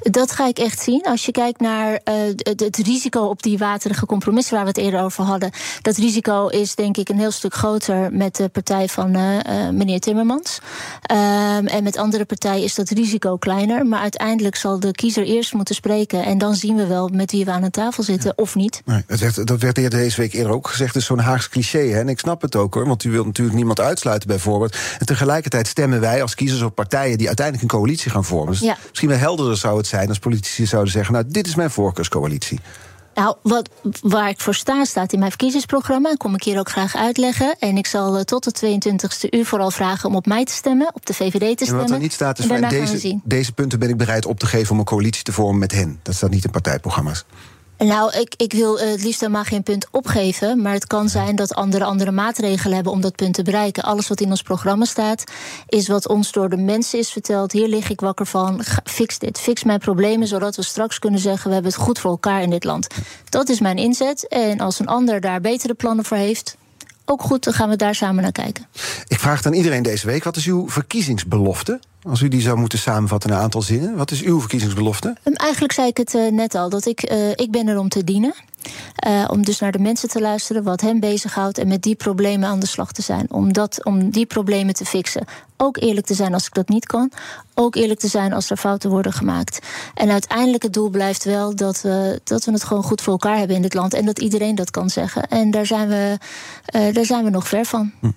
Dat 0.01 0.26
ga 0.31 0.47
ik 0.47 0.59
echt 0.59 0.81
zien. 0.81 1.01
Als 1.03 1.25
je 1.25 1.31
kijkt 1.31 1.59
naar 1.59 1.91
uh, 1.91 2.13
het, 2.37 2.59
het, 2.59 2.77
risico 2.77 3.21
op 3.21 3.43
die 3.43 3.57
waterige 3.57 4.05
compromissen 4.05 4.53
waar 4.53 4.63
we 4.63 4.69
het 4.69 4.77
eerder 4.77 5.01
over 5.01 5.23
hadden. 5.23 5.51
Dat 5.81 5.97
risico 5.97 6.47
is 6.47 6.75
denk 6.75 6.97
ik 6.97 7.09
een 7.09 7.19
heel 7.19 7.31
stuk 7.31 7.53
groter 7.53 8.13
met 8.13 8.35
de 8.35 8.49
partij 8.49 8.87
van 8.87 9.17
uh, 9.17 9.35
uh, 9.35 9.69
meneer 9.69 9.99
Timmermans. 9.99 10.59
Um, 11.11 11.67
en 11.67 11.83
met 11.83 11.97
andere 11.97 12.25
partijen 12.25 12.63
is 12.63 12.75
dat 12.75 12.89
risico 12.89 13.37
kleiner. 13.37 13.85
Maar 13.85 13.99
uiteindelijk 13.99 14.55
zal 14.55 14.79
de 14.79 14.91
kiezer 14.91 15.23
eerst 15.23 15.53
moeten 15.53 15.75
spreken. 15.75 16.23
En 16.23 16.37
dan 16.37 16.55
zien 16.55 16.75
we 16.75 16.87
wel 16.87 17.07
met 17.07 17.31
wie 17.31 17.45
we 17.45 17.51
aan 17.51 17.61
de 17.61 17.69
tafel 17.69 18.03
zitten 18.03 18.33
ja. 18.35 18.43
of 18.43 18.55
niet. 18.55 18.81
Nee, 18.85 19.03
dat, 19.07 19.19
werd, 19.19 19.47
dat 19.47 19.61
werd 19.61 19.75
deze 19.91 20.21
week 20.21 20.33
eerder 20.33 20.51
ook 20.51 20.67
gezegd. 20.67 20.93
Het 20.93 21.01
is 21.01 21.07
zo'n 21.07 21.19
Haags 21.19 21.49
cliché. 21.49 21.79
Hè? 21.79 21.99
En 21.99 22.09
ik 22.09 22.19
snap 22.19 22.41
het 22.41 22.55
ook 22.55 22.73
hoor. 22.73 22.87
Want 22.87 23.03
u 23.03 23.11
wilt 23.11 23.25
natuurlijk 23.25 23.57
niemand 23.57 23.79
uitsluiten 23.79 24.27
bijvoorbeeld. 24.27 24.77
En 24.99 25.05
tegelijkertijd 25.05 25.67
stemmen 25.67 25.99
wij 25.99 26.21
als 26.21 26.35
kiezers 26.35 26.61
op 26.61 26.75
partijen 26.75 27.17
die 27.17 27.27
uiteindelijk 27.27 27.71
een 27.71 27.79
coalitie 27.79 28.11
gaan 28.11 28.25
vormen. 28.25 28.51
Dus 28.51 28.59
ja. 28.59 28.77
misschien 28.89 29.09
wel 29.09 29.17
helderder 29.17 29.57
zou 29.57 29.77
het 29.77 29.87
zijn 29.87 30.06
als 30.09 30.19
politici 30.19 30.65
zouden 30.65 30.91
zeggen: 30.91 31.13
Nou, 31.13 31.25
dit 31.27 31.47
is 31.47 31.55
mijn 31.55 31.69
voorkeurscoalitie. 31.69 32.59
Nou, 33.17 33.35
wat, 33.41 33.69
waar 34.01 34.29
ik 34.29 34.39
voor 34.39 34.55
sta, 34.55 34.85
staat 34.85 35.13
in 35.13 35.19
mijn 35.19 35.31
verkiezingsprogramma. 35.31 36.13
Kom 36.17 36.35
ik 36.35 36.43
hier 36.43 36.59
ook 36.59 36.69
graag 36.69 36.95
uitleggen. 36.95 37.55
En 37.59 37.77
ik 37.77 37.87
zal 37.87 38.17
uh, 38.17 38.21
tot 38.21 38.61
de 38.61 38.79
22e 38.91 39.29
uur 39.29 39.45
vooral 39.45 39.71
vragen 39.71 40.09
om 40.09 40.15
op 40.15 40.25
mij 40.25 40.45
te 40.45 40.53
stemmen, 40.53 40.89
op 40.93 41.05
de 41.05 41.13
VVD 41.13 41.57
te 41.57 41.63
stemmen. 41.63 41.83
En 41.83 41.89
wat 41.89 41.89
er 41.89 41.99
niet 42.03 42.13
staat, 42.13 42.39
is 42.39 42.45
van 42.45 42.61
deze, 42.61 43.19
deze 43.23 43.51
punten 43.51 43.79
ben 43.79 43.89
ik 43.89 43.97
bereid 43.97 44.25
op 44.25 44.39
te 44.39 44.45
geven 44.45 44.71
om 44.71 44.79
een 44.79 44.85
coalitie 44.85 45.23
te 45.23 45.31
vormen 45.31 45.59
met 45.59 45.71
hen. 45.71 45.99
Dat 46.03 46.15
staat 46.15 46.29
niet 46.29 46.45
in 46.45 46.51
partijprogramma's. 46.51 47.25
Nou, 47.77 48.17
ik, 48.19 48.33
ik 48.37 48.53
wil 48.53 48.79
het 48.79 49.03
liefst 49.03 49.19
helemaal 49.19 49.43
geen 49.43 49.63
punt 49.63 49.87
opgeven. 49.91 50.61
Maar 50.61 50.73
het 50.73 50.87
kan 50.87 51.09
zijn 51.09 51.35
dat 51.35 51.53
anderen 51.53 51.87
andere 51.87 52.11
maatregelen 52.11 52.75
hebben 52.75 52.93
om 52.93 53.01
dat 53.01 53.15
punt 53.15 53.33
te 53.33 53.43
bereiken. 53.43 53.83
Alles 53.83 54.07
wat 54.07 54.21
in 54.21 54.29
ons 54.29 54.41
programma 54.41 54.85
staat, 54.85 55.23
is 55.67 55.87
wat 55.87 56.07
ons 56.07 56.31
door 56.31 56.49
de 56.49 56.57
mensen 56.57 56.99
is 56.99 57.09
verteld. 57.09 57.51
Hier 57.51 57.67
lig 57.67 57.89
ik 57.89 57.99
wakker 57.99 58.25
van. 58.25 58.63
Fix 58.83 59.19
dit. 59.19 59.39
Fix 59.39 59.63
mijn 59.63 59.79
problemen, 59.79 60.27
zodat 60.27 60.55
we 60.55 60.63
straks 60.63 60.99
kunnen 60.99 61.19
zeggen: 61.19 61.47
we 61.47 61.53
hebben 61.53 61.71
het 61.71 61.81
goed 61.81 61.99
voor 61.99 62.11
elkaar 62.11 62.41
in 62.41 62.49
dit 62.49 62.63
land. 62.63 62.87
Dat 63.29 63.49
is 63.49 63.59
mijn 63.59 63.77
inzet. 63.77 64.27
En 64.27 64.59
als 64.59 64.79
een 64.79 64.87
ander 64.87 65.21
daar 65.21 65.41
betere 65.41 65.73
plannen 65.73 66.05
voor 66.05 66.17
heeft. 66.17 66.57
Ook 67.09 67.21
goed, 67.21 67.43
dan 67.43 67.53
gaan 67.53 67.69
we 67.69 67.75
daar 67.75 67.95
samen 67.95 68.23
naar 68.23 68.31
kijken. 68.31 68.65
Ik 69.07 69.19
vraag 69.19 69.45
aan 69.45 69.53
iedereen 69.53 69.83
deze 69.83 70.05
week: 70.05 70.23
wat 70.23 70.35
is 70.35 70.45
uw 70.45 70.69
verkiezingsbelofte? 70.69 71.79
Als 72.01 72.21
u 72.21 72.27
die 72.27 72.41
zou 72.41 72.57
moeten 72.57 72.79
samenvatten 72.79 73.29
in 73.29 73.35
een 73.35 73.41
aantal 73.41 73.61
zinnen, 73.61 73.95
wat 73.95 74.11
is 74.11 74.21
uw 74.21 74.39
verkiezingsbelofte? 74.39 75.15
Eigenlijk 75.23 75.73
zei 75.73 75.87
ik 75.87 75.97
het 75.97 76.13
uh, 76.13 76.31
net 76.31 76.55
al, 76.55 76.69
dat 76.69 76.85
ik, 76.85 77.11
uh, 77.11 77.29
ik 77.29 77.51
ben 77.51 77.67
er 77.67 77.77
om 77.77 77.89
te 77.89 78.03
dienen. 78.03 78.33
Uh, 79.07 79.25
om 79.27 79.45
dus 79.45 79.59
naar 79.59 79.71
de 79.71 79.79
mensen 79.79 80.09
te 80.09 80.21
luisteren, 80.21 80.63
wat 80.63 80.81
hen 80.81 80.99
bezighoudt 80.99 81.57
en 81.57 81.67
met 81.67 81.81
die 81.81 81.95
problemen 81.95 82.49
aan 82.49 82.59
de 82.59 82.67
slag 82.67 82.91
te 82.91 83.01
zijn. 83.01 83.31
Om, 83.31 83.53
dat, 83.53 83.83
om 83.83 84.09
die 84.09 84.25
problemen 84.25 84.73
te 84.73 84.85
fixen. 84.85 85.25
Ook 85.57 85.77
eerlijk 85.77 86.05
te 86.05 86.13
zijn 86.13 86.33
als 86.33 86.45
ik 86.45 86.53
dat 86.53 86.69
niet 86.69 86.85
kan. 86.85 87.11
Ook 87.53 87.75
eerlijk 87.75 87.99
te 87.99 88.07
zijn 88.07 88.33
als 88.33 88.49
er 88.49 88.57
fouten 88.57 88.89
worden 88.89 89.13
gemaakt. 89.13 89.59
En 89.93 90.09
uiteindelijk 90.09 90.63
het 90.63 90.73
doel 90.73 90.89
blijft 90.89 91.23
wel 91.23 91.55
dat 91.55 91.81
we, 91.81 92.21
dat 92.23 92.45
we 92.45 92.51
het 92.51 92.63
gewoon 92.63 92.83
goed 92.83 93.01
voor 93.01 93.13
elkaar 93.13 93.37
hebben 93.37 93.55
in 93.55 93.61
dit 93.61 93.73
land. 93.73 93.93
En 93.93 94.05
dat 94.05 94.19
iedereen 94.19 94.55
dat 94.55 94.71
kan 94.71 94.89
zeggen. 94.89 95.27
En 95.27 95.51
daar 95.51 95.65
zijn 95.65 95.87
we, 95.87 96.17
uh, 96.75 96.93
daar 96.93 97.05
zijn 97.05 97.23
we 97.23 97.29
nog 97.29 97.47
ver 97.47 97.65
van. 97.65 97.91
Hm. 97.99 98.11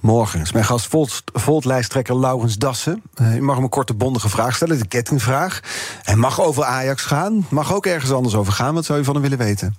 Morgen 0.00 0.46
mijn 0.52 0.64
gast 0.64 0.88
Volt-lijsttrekker 1.32 2.18
Laurens 2.18 2.58
Dassen. 2.58 3.02
Uh, 3.20 3.36
u 3.36 3.40
mag 3.40 3.54
hem 3.54 3.64
een 3.64 3.70
korte 3.70 3.94
bondige 3.94 4.28
vraag 4.28 4.56
stellen, 4.56 4.78
de 4.78 4.86
kettingvraag. 4.86 5.60
Hij 6.02 6.16
mag 6.16 6.40
over 6.40 6.64
Ajax 6.64 7.02
gaan, 7.02 7.46
mag 7.50 7.74
ook 7.74 7.86
ergens 7.86 8.12
anders 8.12 8.34
over 8.34 8.52
gaan. 8.52 8.74
Wat 8.74 8.84
zou 8.84 8.98
u 8.98 9.04
van 9.04 9.14
hem 9.14 9.22
willen 9.22 9.38
weten? 9.38 9.76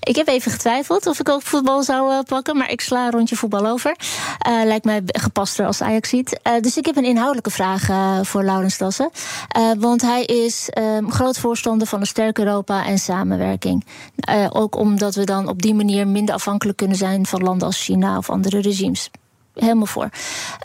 Ik 0.00 0.16
heb 0.16 0.28
even 0.28 0.50
getwijfeld 0.50 1.06
of 1.06 1.20
ik 1.20 1.28
ook 1.28 1.42
voetbal 1.42 1.82
zou 1.82 2.12
uh, 2.12 2.18
pakken, 2.26 2.56
maar 2.56 2.70
ik 2.70 2.80
sla 2.80 3.04
een 3.04 3.10
rondje 3.10 3.36
voetbal 3.36 3.66
over. 3.66 3.96
Uh, 4.48 4.64
lijkt 4.64 4.84
mij 4.84 5.02
gepaster 5.04 5.66
als 5.66 5.82
Ajax 5.82 6.08
ziet. 6.08 6.40
dus 6.60 6.76
ik 6.76 6.86
heb 6.86 6.96
een 6.96 7.04
inhoudelijke 7.04 7.50
vraag 7.50 7.88
voor 8.26 8.42
Laurens 8.42 8.78
Dassen. 8.78 9.10
want 9.78 10.02
hij 10.02 10.24
is 10.24 10.68
ehm, 10.70 11.08
groot 11.08 11.38
voorstander 11.38 11.86
van 11.86 12.00
een 12.00 12.06
sterk 12.06 12.38
Europa 12.38 12.86
en 12.86 12.98
samenwerking. 12.98 13.84
ook 14.52 14.76
omdat 14.76 15.14
we 15.14 15.24
dan 15.24 15.48
op 15.48 15.62
die 15.62 15.74
manier 15.74 16.08
minder 16.08 16.34
afhankelijk 16.34 16.76
kunnen 16.78 16.96
zijn 16.96 17.26
van 17.26 17.42
landen 17.42 17.66
als 17.66 17.84
China 17.84 18.16
of 18.16 18.30
andere 18.30 18.60
regimes 18.60 19.10
helemaal 19.60 19.86
voor. 19.86 20.08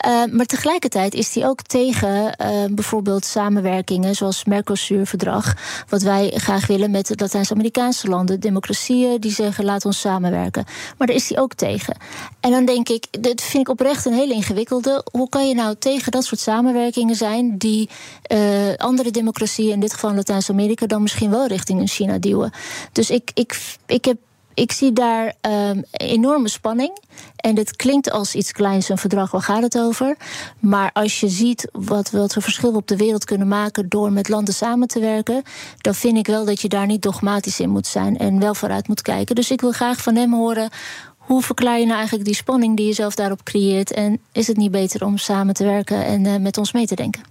Uh, 0.06 0.24
maar 0.30 0.46
tegelijkertijd 0.46 1.14
is 1.14 1.34
hij 1.34 1.46
ook 1.46 1.62
tegen 1.62 2.36
uh, 2.40 2.64
bijvoorbeeld 2.70 3.24
samenwerkingen 3.24 4.14
zoals 4.14 4.44
Mercosur-verdrag, 4.44 5.54
wat 5.88 6.02
wij 6.02 6.32
graag 6.34 6.66
willen 6.66 6.90
met 6.90 7.06
de 7.06 7.14
Latijns-Amerikaanse 7.16 8.08
landen, 8.08 8.40
democratieën 8.40 9.20
die 9.20 9.32
zeggen 9.32 9.64
laat 9.64 9.84
ons 9.84 10.00
samenwerken. 10.00 10.64
Maar 10.98 11.06
daar 11.06 11.16
is 11.16 11.28
hij 11.28 11.38
ook 11.38 11.54
tegen. 11.54 11.96
En 12.40 12.50
dan 12.50 12.64
denk 12.64 12.88
ik, 12.88 13.22
dat 13.22 13.40
vind 13.42 13.62
ik 13.62 13.68
oprecht 13.68 14.04
een 14.04 14.12
hele 14.12 14.34
ingewikkelde. 14.34 15.04
Hoe 15.12 15.28
kan 15.28 15.48
je 15.48 15.54
nou 15.54 15.74
tegen 15.78 16.12
dat 16.12 16.24
soort 16.24 16.40
samenwerkingen 16.40 17.16
zijn 17.16 17.58
die 17.58 17.88
uh, 18.32 18.38
andere 18.76 19.10
democratieën, 19.10 19.72
in 19.72 19.80
dit 19.80 19.92
geval 19.92 20.14
Latijns-Amerika, 20.14 20.86
dan 20.86 21.02
misschien 21.02 21.30
wel 21.30 21.46
richting 21.46 21.80
een 21.80 21.88
China 21.88 22.18
duwen? 22.18 22.52
Dus 22.92 23.10
ik, 23.10 23.30
ik, 23.34 23.76
ik 23.86 24.04
heb 24.04 24.16
Ik 24.54 24.72
zie 24.72 24.92
daar 24.92 25.34
um, 25.40 25.84
enorme 25.90 26.48
spanning. 26.48 26.98
En 27.36 27.54
dit 27.54 27.76
klinkt 27.76 28.10
als 28.10 28.34
iets 28.34 28.52
kleins, 28.52 28.88
een 28.88 28.98
verdrag, 28.98 29.30
waar 29.30 29.42
gaat 29.42 29.62
het 29.62 29.78
over? 29.78 30.16
Maar 30.58 30.90
als 30.92 31.20
je 31.20 31.28
ziet 31.28 31.68
wat, 31.72 32.10
we 32.10 32.28
verschil 32.28 32.74
op 32.74 32.88
de 32.88 32.96
wereld 32.96 33.24
kunnen 33.24 33.48
maken 33.48 33.88
door 33.88 34.12
met 34.12 34.28
landen 34.28 34.54
samen 34.54 34.88
te 34.88 35.00
werken, 35.00 35.42
dan 35.80 35.94
vind 35.94 36.16
ik 36.16 36.26
wel 36.26 36.44
dat 36.44 36.60
je 36.60 36.68
daar 36.68 36.86
niet 36.86 37.02
dogmatisch 37.02 37.60
in 37.60 37.70
moet 37.70 37.86
zijn 37.86 38.18
en 38.18 38.40
wel 38.40 38.54
vooruit 38.54 38.88
moet 38.88 39.02
kijken. 39.02 39.34
Dus 39.34 39.50
ik 39.50 39.60
wil 39.60 39.72
graag 39.72 40.02
van 40.02 40.16
hem 40.16 40.34
horen. 40.34 40.70
Hoe 41.16 41.42
verklaar 41.42 41.78
je 41.78 41.84
nou 41.84 41.96
eigenlijk 41.96 42.24
die 42.24 42.34
spanning 42.34 42.76
die 42.76 42.86
je 42.86 42.92
zelf 42.92 43.14
daarop 43.14 43.42
creëert? 43.42 43.92
En 43.92 44.20
is 44.32 44.46
het 44.46 44.56
niet 44.56 44.70
beter 44.70 45.04
om 45.04 45.18
samen 45.18 45.54
te 45.54 45.64
werken 45.64 46.04
en 46.04 46.24
uh, 46.24 46.36
met 46.36 46.58
ons 46.58 46.72
mee 46.72 46.86
te 46.86 46.94
denken? 46.94 47.22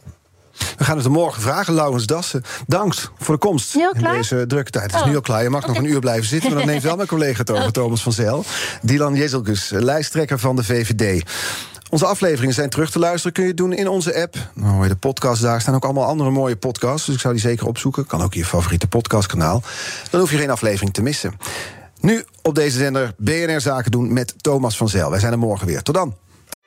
We 0.78 0.84
gaan 0.84 0.96
het 0.96 1.06
er 1.06 1.12
morgen 1.12 1.42
vragen. 1.42 1.74
Laurens 1.74 2.06
Dassen, 2.06 2.44
dank 2.68 2.94
voor 3.20 3.36
de 3.36 3.40
komst 3.40 3.76
in 3.76 4.04
deze 4.12 4.46
drukke 4.48 4.72
tijd. 4.72 4.86
Het 4.86 4.96
is 4.96 5.02
oh. 5.02 5.08
nu 5.08 5.16
al 5.16 5.22
klaar. 5.22 5.44
Je 5.44 5.50
mag 5.50 5.64
okay. 5.64 5.76
nog 5.76 5.84
een 5.84 5.90
uur 5.90 6.00
blijven 6.00 6.26
zitten, 6.26 6.50
maar 6.50 6.60
dan 6.60 6.70
neemt 6.70 6.84
wel 6.84 6.96
mijn 6.96 7.08
collega 7.08 7.40
het 7.40 7.52
over, 7.52 7.72
Thomas 7.72 8.04
van 8.04 8.12
Zel. 8.12 8.46
Dylan 8.82 9.16
Jezelgus, 9.16 9.70
lijsttrekker 9.70 10.40
van 10.40 10.56
de 10.56 10.64
VVD. 10.64 11.24
Onze 11.90 12.06
afleveringen 12.06 12.54
zijn 12.54 12.70
terug 12.70 12.92
te 12.92 13.00
luisteren. 13.00 13.34
Kun 13.34 13.46
je 13.46 13.54
doen 13.54 13.74
in 13.74 13.88
onze 13.88 14.22
app. 14.22 14.36
Dan 14.56 14.70
hoor 14.70 14.84
je 14.84 14.90
de 14.90 14.96
podcast 14.96 15.42
daar. 15.42 15.62
staan 15.62 15.76
ook 15.76 15.84
allemaal 15.84 16.06
andere 16.06 16.30
mooie 16.30 16.56
podcasts. 16.56 17.06
Dus 17.06 17.16
ik 17.16 17.22
zou 17.22 17.34
die 17.34 17.44
zeker 17.44 17.68
opzoeken. 17.68 18.06
Kan 18.06 18.22
ook 18.22 18.34
je 18.34 18.46
favoriete 18.46 18.88
podcastkanaal. 18.88 19.62
Dan 20.10 20.20
hoef 20.20 20.32
je 20.32 20.38
geen 20.38 20.50
aflevering 20.50 20.94
te 20.94 21.02
missen. 21.02 21.38
Nu 22.00 22.24
op 22.42 22.56
deze 22.56 22.78
zender 22.78 23.14
BNR 23.18 23.62
Zaken 23.62 23.92
doen 23.92 24.14
met 24.14 24.34
Thomas 24.38 24.78
van 24.78 24.90
Zel. 24.90 25.10
Wij 25.10 25.20
zijn 25.20 25.32
er 25.32 25.38
morgen 25.38 25.68
weer. 25.68 25.82
Tot 25.82 25.96
dan. 25.96 26.16